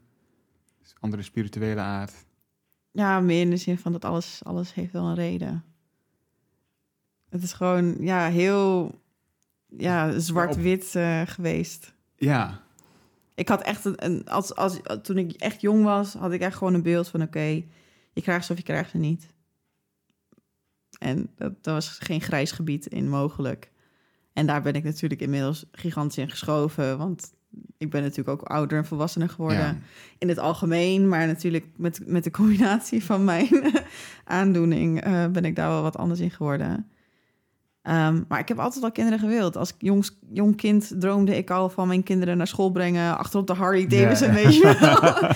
andere 1.00 1.22
spirituele 1.22 1.80
aard? 1.80 2.12
Ja, 2.90 3.20
meer 3.20 3.40
in 3.40 3.50
de 3.50 3.56
zin 3.56 3.78
van 3.78 3.92
dat 3.92 4.04
alles, 4.04 4.40
alles 4.44 4.74
heeft 4.74 4.92
wel 4.92 5.04
een 5.04 5.14
reden. 5.14 5.64
Het 7.28 7.42
is 7.42 7.52
gewoon 7.52 7.96
ja, 8.00 8.28
heel 8.28 8.94
ja, 9.68 10.18
zwart-wit 10.18 10.94
eh, 10.94 11.22
geweest. 11.24 11.94
Ja, 12.16 12.62
Ik 13.34 13.48
had 13.48 13.62
echt 13.62 13.84
een, 13.84 14.04
een 14.04 14.28
als, 14.28 14.54
als, 14.54 14.80
toen 15.02 15.18
ik 15.18 15.32
echt 15.32 15.60
jong 15.60 15.84
was, 15.84 16.12
had 16.14 16.32
ik 16.32 16.40
echt 16.40 16.56
gewoon 16.56 16.74
een 16.74 16.82
beeld 16.82 17.08
van: 17.08 17.22
oké, 17.22 17.62
je 18.12 18.22
krijgt 18.22 18.46
ze 18.46 18.52
of 18.52 18.58
je 18.58 18.64
krijgt 18.64 18.90
ze 18.90 18.96
niet. 18.96 19.28
En 20.98 21.30
dat, 21.36 21.64
dat 21.64 21.74
was 21.74 21.88
geen 21.88 22.20
grijs 22.20 22.52
gebied 22.52 22.86
in 22.86 23.08
mogelijk. 23.08 23.70
En 24.34 24.46
daar 24.46 24.62
ben 24.62 24.72
ik 24.74 24.84
natuurlijk 24.84 25.20
inmiddels 25.20 25.64
gigantisch 25.72 26.18
in 26.18 26.30
geschoven. 26.30 26.98
Want 26.98 27.32
ik 27.78 27.90
ben 27.90 28.02
natuurlijk 28.02 28.28
ook 28.40 28.48
ouder 28.48 28.78
en 28.78 28.84
volwassener 28.86 29.28
geworden 29.28 29.58
Ja. 29.58 29.76
in 30.18 30.28
het 30.28 30.38
algemeen. 30.38 31.08
Maar 31.08 31.26
natuurlijk 31.26 31.66
met, 31.76 32.00
met 32.06 32.24
de 32.24 32.30
combinatie 32.30 33.04
van 33.04 33.24
mijn 33.24 33.48
aandoening 34.24 35.00
eh, 35.00 35.26
ben 35.26 35.44
ik 35.44 35.56
daar 35.56 35.68
wel 35.68 35.82
wat 35.82 35.96
anders 35.96 36.20
in 36.20 36.30
geworden. 36.30 36.88
Ehm, 37.82 38.22
maar 38.28 38.38
ik 38.38 38.48
heb 38.48 38.58
altijd 38.58 38.84
al 38.84 38.92
kinderen 38.92 39.18
gewild. 39.18 39.56
Als 39.56 39.74
jongs, 39.78 40.18
jong 40.32 40.56
kind 40.56 40.92
droomde 40.98 41.36
ik 41.36 41.50
al 41.50 41.68
van 41.68 41.88
mijn 41.88 42.02
kinderen 42.02 42.36
naar 42.36 42.46
school 42.46 42.70
brengen. 42.70 43.18
Achterop 43.18 43.46
de 43.46 43.52
Harley 43.54 43.86
Davidson, 43.86 44.28
Ja. 44.28 44.34
weet 44.34 44.54
je 44.56 44.62
wel. 44.80 45.30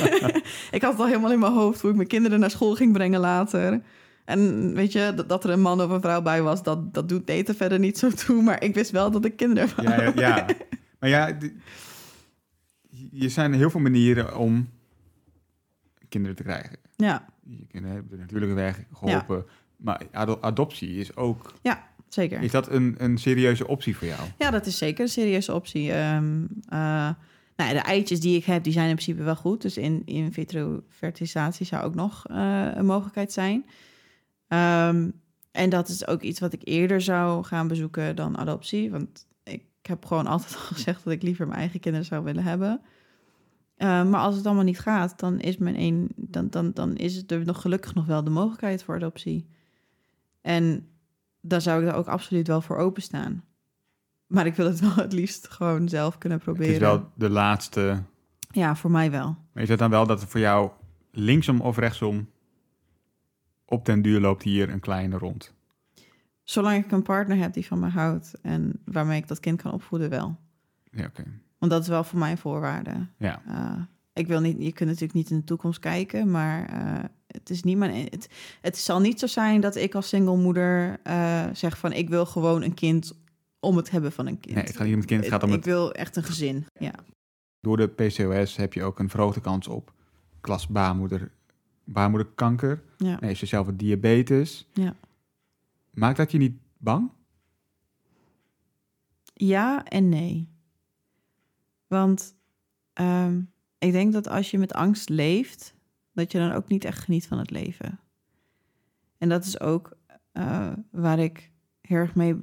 ik 0.76 0.82
had 0.82 0.90
het 0.92 1.00
al 1.00 1.06
helemaal 1.06 1.32
in 1.32 1.38
mijn 1.38 1.52
hoofd 1.52 1.80
hoe 1.80 1.90
ik 1.90 1.96
mijn 1.96 2.08
kinderen 2.08 2.40
naar 2.40 2.50
school 2.50 2.74
ging 2.74 2.92
brengen 2.92 3.20
later. 3.20 3.80
En 4.24 4.72
weet 4.74 4.92
je, 4.92 5.12
dat, 5.16 5.28
dat 5.28 5.44
er 5.44 5.50
een 5.50 5.60
man 5.60 5.82
of 5.82 5.90
een 5.90 6.00
vrouw 6.00 6.22
bij 6.22 6.42
was, 6.42 6.62
dat, 6.62 6.94
dat 6.94 7.08
doet 7.08 7.28
eten 7.28 7.54
verder 7.56 7.78
niet 7.78 7.98
zo 7.98 8.10
toe. 8.10 8.42
Maar 8.42 8.62
ik 8.62 8.74
wist 8.74 8.90
wel 8.90 9.10
dat 9.10 9.24
ik 9.24 9.36
kinderen 9.36 9.68
wou. 9.76 9.88
Ja, 9.88 10.02
ja, 10.02 10.12
ja. 10.14 10.46
Maar 11.00 11.10
ja, 11.10 11.38
je 13.10 13.28
zijn 13.28 13.52
heel 13.52 13.70
veel 13.70 13.80
manieren 13.80 14.36
om 14.36 14.68
kinderen 16.08 16.36
te 16.36 16.42
krijgen. 16.42 16.76
Ja, 16.96 17.26
Je 17.44 17.66
kinderen 17.68 17.96
hebben 17.96 18.16
de 18.16 18.22
natuurlijke 18.22 18.54
weg 18.54 18.84
geholpen. 18.92 19.44
Maar 19.76 20.02
ado- 20.12 20.38
adoptie 20.40 20.96
is 20.96 21.16
ook... 21.16 21.52
zeker. 22.08 22.42
Is 22.42 22.50
dat 22.50 22.70
een, 22.70 22.94
een 22.98 23.18
serieuze 23.18 23.66
optie 23.66 23.96
voor 23.96 24.06
jou? 24.08 24.20
Ja, 24.38 24.50
dat 24.50 24.66
is 24.66 24.78
zeker 24.78 25.02
een 25.04 25.10
serieuze 25.10 25.54
optie. 25.54 25.92
Ehm, 25.92 26.42
eh, 26.68 26.78
nou, 27.56 27.70
ja, 27.70 27.72
de 27.72 27.78
eitjes 27.78 28.20
die 28.20 28.36
ik 28.36 28.44
heb, 28.44 28.64
die 28.64 28.72
zijn 28.72 28.88
in 28.88 28.94
principe 28.94 29.22
wel 29.22 29.36
goed. 29.36 29.62
Dus 29.62 29.76
in, 29.76 30.02
in 30.04 30.32
vitro 30.32 30.82
fertilisatie 30.88 31.66
zou 31.66 31.84
ook 31.84 31.94
nog 31.94 32.26
eh, 32.26 32.68
een 32.74 32.86
mogelijkheid 32.86 33.32
zijn. 33.32 33.64
Ehm, 34.52 35.10
en 35.52 35.70
dat 35.70 35.88
is 35.88 36.06
ook 36.06 36.22
iets 36.22 36.40
wat 36.40 36.52
ik 36.52 36.60
eerder 36.64 37.00
zou 37.00 37.44
gaan 37.44 37.68
bezoeken 37.68 38.16
dan 38.16 38.38
adoptie. 38.38 38.90
Want 38.90 39.26
ik 39.42 39.64
heb 39.82 40.04
gewoon 40.04 40.26
altijd 40.26 40.54
al 40.56 40.60
gezegd 40.60 41.04
dat 41.04 41.12
ik 41.12 41.22
liever 41.22 41.46
mijn 41.46 41.58
eigen 41.58 41.80
kinderen 41.80 42.06
zou 42.06 42.24
willen 42.24 42.42
hebben. 42.42 42.80
Ehm, 43.76 44.10
maar 44.10 44.20
als 44.20 44.36
het 44.36 44.46
allemaal 44.46 44.64
niet 44.64 44.80
gaat, 44.80 45.18
dan 45.18 45.40
is, 45.40 45.56
mijn 45.56 45.80
een, 45.80 46.10
dan, 46.16 46.48
dan, 46.50 46.72
dan 46.72 46.96
is 46.96 47.16
het 47.16 47.30
er 47.30 47.44
nog 47.44 47.60
gelukkig 47.60 47.94
nog 47.94 48.06
wel 48.06 48.24
de 48.24 48.30
mogelijkheid 48.30 48.82
voor 48.82 48.94
adoptie. 48.94 49.48
En 50.40 50.88
daar 51.40 51.60
zou 51.60 51.82
ik 51.82 51.88
er 51.88 51.94
ook 51.94 52.08
absoluut 52.08 52.46
wel 52.46 52.60
voor 52.60 52.76
openstaan. 52.76 53.44
Maar 54.26 54.46
ik 54.46 54.54
wil 54.54 54.66
het 54.66 54.80
wel 54.86 54.94
het 54.94 55.12
liefst 55.12 55.48
gewoon 55.48 55.88
zelf 55.88 56.18
kunnen 56.18 56.38
proberen. 56.38 56.72
Het 56.72 56.82
is 56.82 56.88
wel 56.88 57.10
de 57.14 57.30
laatste... 57.30 58.02
Ja, 58.50 58.76
voor 58.76 58.90
mij 58.90 59.10
wel. 59.10 59.36
Maar 59.52 59.62
is 59.62 59.68
dat 59.68 59.78
dan 59.78 59.90
wel 59.90 60.06
dat 60.06 60.22
er 60.22 60.28
voor 60.28 60.40
jou 60.40 60.70
linksom 61.10 61.60
of 61.60 61.76
rechtsom 61.76 62.28
op 63.72 63.84
den 63.84 64.02
duur 64.02 64.20
loopt 64.20 64.42
hier 64.42 64.68
een 64.68 64.80
kleine 64.80 65.18
rond? 65.18 65.52
Zolang 66.42 66.84
ik 66.84 66.92
een 66.92 67.02
partner 67.02 67.36
heb 67.36 67.52
die 67.52 67.66
van 67.66 67.80
me 67.80 67.88
houdt 67.88 68.34
en 68.42 68.80
waarmee 68.84 69.18
ik 69.20 69.28
dat 69.28 69.40
kind 69.40 69.62
kan 69.62 69.72
opvoeden, 69.72 70.10
wel. 70.10 70.36
Ja, 70.90 71.04
oké. 71.04 71.24
Want 71.58 71.72
dat 71.72 71.82
is 71.82 71.88
wel 71.88 72.04
voor 72.04 72.18
mij 72.18 72.30
een 72.30 72.38
voorwaarde. 72.38 73.06
Ja. 73.16 73.42
Eh, 73.46 73.82
ik 74.12 74.26
wil 74.26 74.40
niet, 74.40 74.56
je 74.58 74.72
kunt 74.72 74.88
natuurlijk 74.88 75.14
niet 75.14 75.30
in 75.30 75.36
de 75.36 75.44
toekomst 75.44 75.78
kijken, 75.78 76.30
maar 76.30 76.68
eh, 76.68 77.04
het 77.26 77.50
is 77.50 77.62
niet 77.62 77.76
mijn. 77.76 78.08
Het, 78.10 78.28
het 78.60 78.78
zal 78.78 79.00
niet 79.00 79.18
zo 79.18 79.26
zijn 79.26 79.60
dat 79.60 79.76
ik 79.76 79.94
als 79.94 80.08
single 80.08 80.36
moeder 80.36 81.00
eh, 81.02 81.44
zeg 81.52 81.78
van 81.78 81.92
ik 81.92 82.08
wil 82.08 82.26
gewoon 82.26 82.62
een 82.62 82.74
kind 82.74 83.12
om 83.60 83.76
het 83.76 83.90
hebben 83.90 84.12
van 84.12 84.26
een 84.26 84.40
kind. 84.40 84.54
Nee, 84.54 84.64
het 84.64 84.76
gaat 84.76 84.84
niet 84.84 84.94
om 84.94 85.00
het 85.00 85.08
kind, 85.08 85.20
het 85.20 85.32
gaat 85.32 85.42
om 85.42 85.48
ik 85.48 85.54
het... 85.54 85.64
wil 85.64 85.92
echt 85.92 86.16
een 86.16 86.24
gezin. 86.24 86.66
Ja. 86.72 86.94
Door 87.60 87.76
de 87.76 87.88
PCOS 87.88 88.56
heb 88.56 88.72
je 88.72 88.82
ook 88.82 88.98
een 88.98 89.10
verhoogde 89.10 89.40
kans 89.40 89.68
op 89.68 89.92
klas 90.40 90.66
baarmoeder, 90.66 91.30
baarmoederkanker. 91.84 92.82
Ja. 92.96 93.20
Nee, 93.20 93.34
ze 93.34 93.46
zelf 93.46 93.68
diabetes. 93.72 94.68
Ja. 94.72 94.96
Maakt 95.90 96.16
dat 96.16 96.30
je 96.30 96.38
niet 96.38 96.56
bang? 96.78 97.10
Ja 99.34 99.84
en 99.84 100.08
nee. 100.08 100.48
Want 101.86 102.34
ehm, 102.92 103.40
ik 103.78 103.92
denk 103.92 104.12
dat 104.12 104.28
als 104.28 104.50
je 104.50 104.58
met 104.58 104.72
angst 104.72 105.08
leeft, 105.08 105.74
dat 106.12 106.32
je 106.32 106.38
dan 106.38 106.52
ook 106.52 106.68
niet 106.68 106.84
echt 106.84 106.98
geniet 106.98 107.26
van 107.26 107.38
het 107.38 107.50
leven. 107.50 108.00
En 109.18 109.28
dat 109.28 109.44
is 109.44 109.60
ook 109.60 109.96
eh, 110.32 110.72
waar 110.90 111.18
ik 111.18 111.50
heel 111.80 111.96
erg 111.96 112.14
mee 112.14 112.36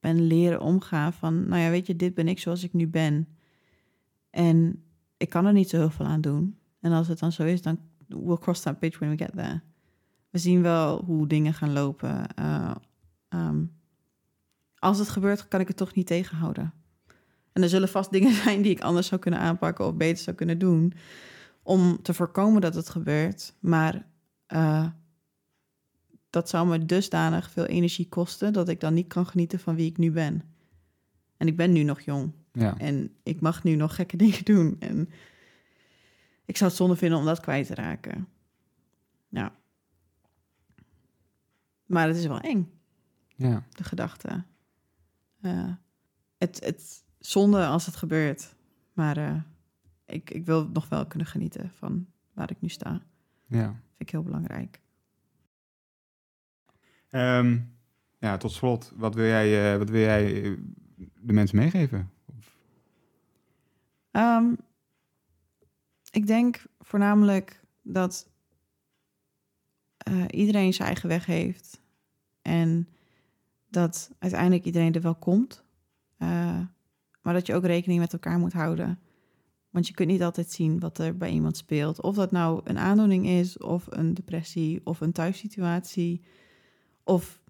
ben 0.00 0.26
leren 0.26 0.60
omgaan 0.60 1.12
van, 1.12 1.48
nou 1.48 1.62
ja, 1.62 1.70
weet 1.70 1.86
je, 1.86 1.96
dit 1.96 2.14
ben 2.14 2.28
ik 2.28 2.38
zoals 2.38 2.62
ik 2.62 2.72
nu 2.72 2.88
ben. 2.88 3.28
En 4.30 4.84
ik 5.16 5.28
kan 5.28 5.46
er 5.46 5.52
niet 5.52 5.68
zo 5.68 5.76
heel 5.76 5.90
veel 5.90 6.06
aan 6.06 6.20
doen. 6.20 6.58
En 6.80 6.92
als 6.92 7.08
het 7.08 7.18
dan 7.18 7.32
zo 7.32 7.42
is, 7.42 7.62
dan 7.62 7.78
we'll 8.08 8.38
cross 8.38 8.60
that 8.60 8.78
bridge 8.78 8.98
when 8.98 9.10
we 9.10 9.16
get 9.16 9.32
there. 9.32 9.60
We 10.30 10.38
zien 10.38 10.62
wel 10.62 11.04
hoe 11.04 11.26
dingen 11.26 11.54
gaan 11.54 11.72
lopen. 11.72 12.34
Eh, 12.34 12.74
ehm, 13.28 13.64
als 14.78 14.98
het 14.98 15.08
gebeurt, 15.08 15.48
kan 15.48 15.60
ik 15.60 15.68
het 15.68 15.76
toch 15.76 15.94
niet 15.94 16.06
tegenhouden. 16.06 16.72
En 17.52 17.62
er 17.62 17.68
zullen 17.68 17.88
vast 17.88 18.10
dingen 18.10 18.32
zijn 18.44 18.62
die 18.62 18.72
ik 18.72 18.80
anders 18.80 19.06
zou 19.06 19.20
kunnen 19.20 19.40
aanpakken 19.40 19.86
of 19.86 19.94
beter 19.94 20.22
zou 20.24 20.36
kunnen 20.36 20.58
doen 20.58 20.92
om 21.62 22.02
te 22.02 22.14
voorkomen 22.14 22.60
dat 22.60 22.74
het 22.74 22.88
gebeurt. 22.88 23.54
Maar 23.60 24.06
eh, 24.46 24.86
dat 26.30 26.48
zou 26.48 26.68
me 26.68 26.86
dusdanig 26.86 27.50
veel 27.50 27.64
energie 27.66 28.08
kosten 28.08 28.52
dat 28.52 28.68
ik 28.68 28.80
dan 28.80 28.94
niet 28.94 29.08
kan 29.08 29.26
genieten 29.26 29.58
van 29.58 29.74
wie 29.74 29.90
ik 29.90 29.98
nu 29.98 30.10
ben. 30.10 30.42
En 31.36 31.46
ik 31.46 31.56
ben 31.56 31.72
nu 31.72 31.82
nog 31.82 32.00
jong 32.00 32.32
Ja. 32.52 32.78
en 32.78 33.10
ik 33.22 33.40
mag 33.40 33.64
nu 33.64 33.74
nog 33.74 33.94
gekke 33.94 34.16
dingen 34.24 34.44
doen. 34.44 34.76
En 34.78 35.08
ik 36.44 36.56
zou 36.56 36.70
het 36.70 36.78
zonde 36.78 36.96
vinden 36.96 37.18
om 37.18 37.24
dat 37.24 37.40
kwijt 37.40 37.66
te 37.66 37.74
raken. 37.74 38.28
Ja. 39.28 39.52
Maar 41.86 42.06
het 42.06 42.16
is 42.16 42.26
wel 42.26 42.40
eng 42.40 42.72
ja. 43.36 43.62
de 43.70 43.84
gedachte. 43.84 44.44
Eh, 45.40 45.72
het, 46.38 46.64
het 46.64 47.04
zonde 47.18 47.66
als 47.66 47.86
het 47.86 47.96
gebeurt. 47.96 48.54
Maar 48.92 49.16
eh, 49.16 49.40
ik, 50.06 50.30
ik 50.30 50.44
wil 50.44 50.68
nog 50.68 50.88
wel 50.88 51.06
kunnen 51.06 51.28
genieten 51.28 51.70
van 51.74 52.06
waar 52.32 52.50
ik 52.50 52.60
nu 52.60 52.68
sta. 52.68 53.02
ja. 53.46 53.66
Vind 53.66 54.08
ik 54.08 54.10
heel 54.10 54.22
belangrijk. 54.22 54.80
Ehm, 57.08 57.58
ja, 58.18 58.36
tot 58.36 58.52
slot, 58.52 58.92
wat 58.96 59.14
wil 59.14 59.24
jij, 59.24 59.72
eh, 59.72 59.78
wat 59.78 59.90
wil 59.90 60.00
jij 60.00 60.58
de 61.20 61.32
mensen 61.32 61.58
meegeven? 61.58 62.10
Ehm, 64.10 64.52
ik 66.14 66.26
denk 66.26 66.64
voornamelijk 66.80 67.60
dat 67.82 68.28
eh, 69.96 70.24
iedereen 70.30 70.74
zijn 70.74 70.88
eigen 70.88 71.08
weg 71.08 71.26
heeft. 71.26 71.80
En 72.42 72.88
dat 73.70 74.10
uiteindelijk 74.18 74.64
iedereen 74.64 74.92
er 74.92 75.00
wel 75.00 75.14
komt. 75.14 75.64
Eh, 76.16 76.60
maar 77.22 77.34
dat 77.34 77.46
je 77.46 77.54
ook 77.54 77.64
rekening 77.64 78.00
met 78.00 78.12
elkaar 78.12 78.38
moet 78.38 78.52
houden. 78.52 78.98
Want 79.70 79.86
je 79.86 79.94
kunt 79.94 80.08
niet 80.08 80.22
altijd 80.22 80.50
zien 80.50 80.78
wat 80.78 80.98
er 80.98 81.16
bij 81.16 81.30
iemand 81.30 81.56
speelt. 81.56 82.00
Of 82.00 82.16
dat 82.16 82.30
nou 82.30 82.60
een 82.64 82.78
aandoening 82.78 83.26
is, 83.26 83.58
of 83.58 83.86
een 83.90 84.14
depressie, 84.14 84.80
of 84.84 85.00
een 85.00 85.12
thuissituatie. 85.12 86.22
Of, 87.04 87.42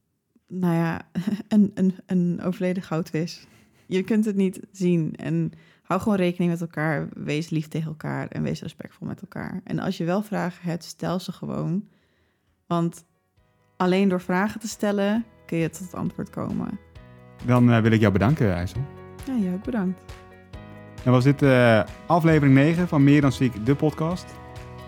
nou 0.46 0.74
ja, 0.74 1.10
een, 1.48 1.70
een, 1.74 1.94
een 2.06 2.40
overleden 2.42 2.82
goudvis. 2.82 3.46
Je 3.86 4.02
kunt 4.02 4.24
het 4.24 4.36
niet 4.36 4.60
zien. 4.70 5.16
En 5.16 5.52
hou 5.84 6.00
gewoon 6.00 6.18
rekening 6.18 6.50
met 6.50 6.60
elkaar. 6.60 7.08
Wees 7.14 7.50
lief 7.50 7.68
tegen 7.68 7.88
elkaar 7.88 8.28
en 8.28 8.42
wees 8.42 8.62
respectvol 8.62 9.06
met 9.06 9.20
elkaar. 9.20 9.60
En 9.64 9.78
als 9.78 9.96
je 9.96 10.04
wel 10.04 10.22
vragen 10.22 10.68
hebt, 10.68 10.84
stel 10.84 11.20
ze 11.20 11.32
gewoon. 11.32 11.88
Want 12.66 13.04
alleen 13.76 14.08
door 14.08 14.20
vragen 14.20 14.60
te 14.60 14.68
stellen 14.68 15.24
kun 15.46 15.58
je 15.58 15.70
tot 15.70 15.80
het 15.80 15.94
antwoord 15.94 16.30
komen. 16.30 16.78
Dan 17.44 17.70
eh, 17.70 17.80
wil 17.80 17.92
ik 17.92 18.00
jou 18.00 18.12
bedanken, 18.12 18.54
IJssel. 18.54 18.84
Ja, 19.26 19.36
jij 19.36 19.54
ook 19.54 19.64
bedankt. 19.64 20.00
Dan 21.02 21.12
was 21.12 21.24
dit 21.24 21.42
eh, 21.42 21.82
aflevering 22.06 22.54
9 22.54 22.88
van 22.88 23.04
Meer 23.04 23.20
dan 23.20 23.32
Ziek, 23.32 23.66
de 23.66 23.74
podcast. 23.74 24.26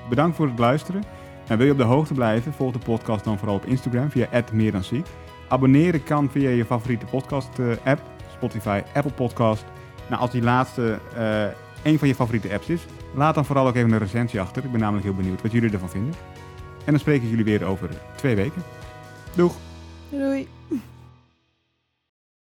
Bedankt 0.08 0.36
voor 0.36 0.48
het 0.48 0.58
luisteren. 0.58 1.02
En 1.46 1.56
wil 1.56 1.66
je 1.66 1.72
op 1.72 1.78
de 1.78 1.84
hoogte 1.84 2.14
blijven, 2.14 2.52
volg 2.52 2.72
de 2.72 2.78
podcast 2.78 3.24
dan 3.24 3.38
vooral 3.38 3.56
op 3.56 3.64
Instagram 3.64 4.10
via 4.10 4.44
Meer 4.52 4.72
dan 4.72 4.84
Ziek. 4.84 5.06
Abonneren 5.48 6.04
kan 6.04 6.30
via 6.30 6.48
je 6.48 6.64
favoriete 6.64 7.06
podcast-app, 7.06 8.02
Spotify, 8.32 8.82
Apple 8.94 9.12
Podcast. 9.12 9.64
Nou, 10.08 10.20
als 10.20 10.30
die 10.30 10.42
laatste 10.42 10.98
eh 11.16 11.44
een 11.82 11.98
van 11.98 12.08
je 12.08 12.14
favoriete 12.14 12.52
apps 12.52 12.68
is, 12.68 12.80
laat 13.14 13.34
dan 13.34 13.44
vooral 13.44 13.66
ook 13.66 13.74
even 13.74 13.92
een 13.92 13.98
recensie 13.98 14.40
achter. 14.40 14.64
Ik 14.64 14.70
ben 14.70 14.80
namelijk 14.80 15.04
heel 15.04 15.14
benieuwd 15.14 15.42
wat 15.42 15.52
jullie 15.52 15.72
ervan 15.72 15.88
vinden. 15.88 16.14
En 16.84 16.92
dan 16.92 16.98
spreek 16.98 17.22
ik 17.22 17.28
jullie 17.28 17.44
weer 17.44 17.64
over 17.64 17.88
twee 18.14 18.36
weken. 18.36 18.62
Doeg! 19.34 19.54
Doei. 20.08 20.48
doei. 20.68 20.80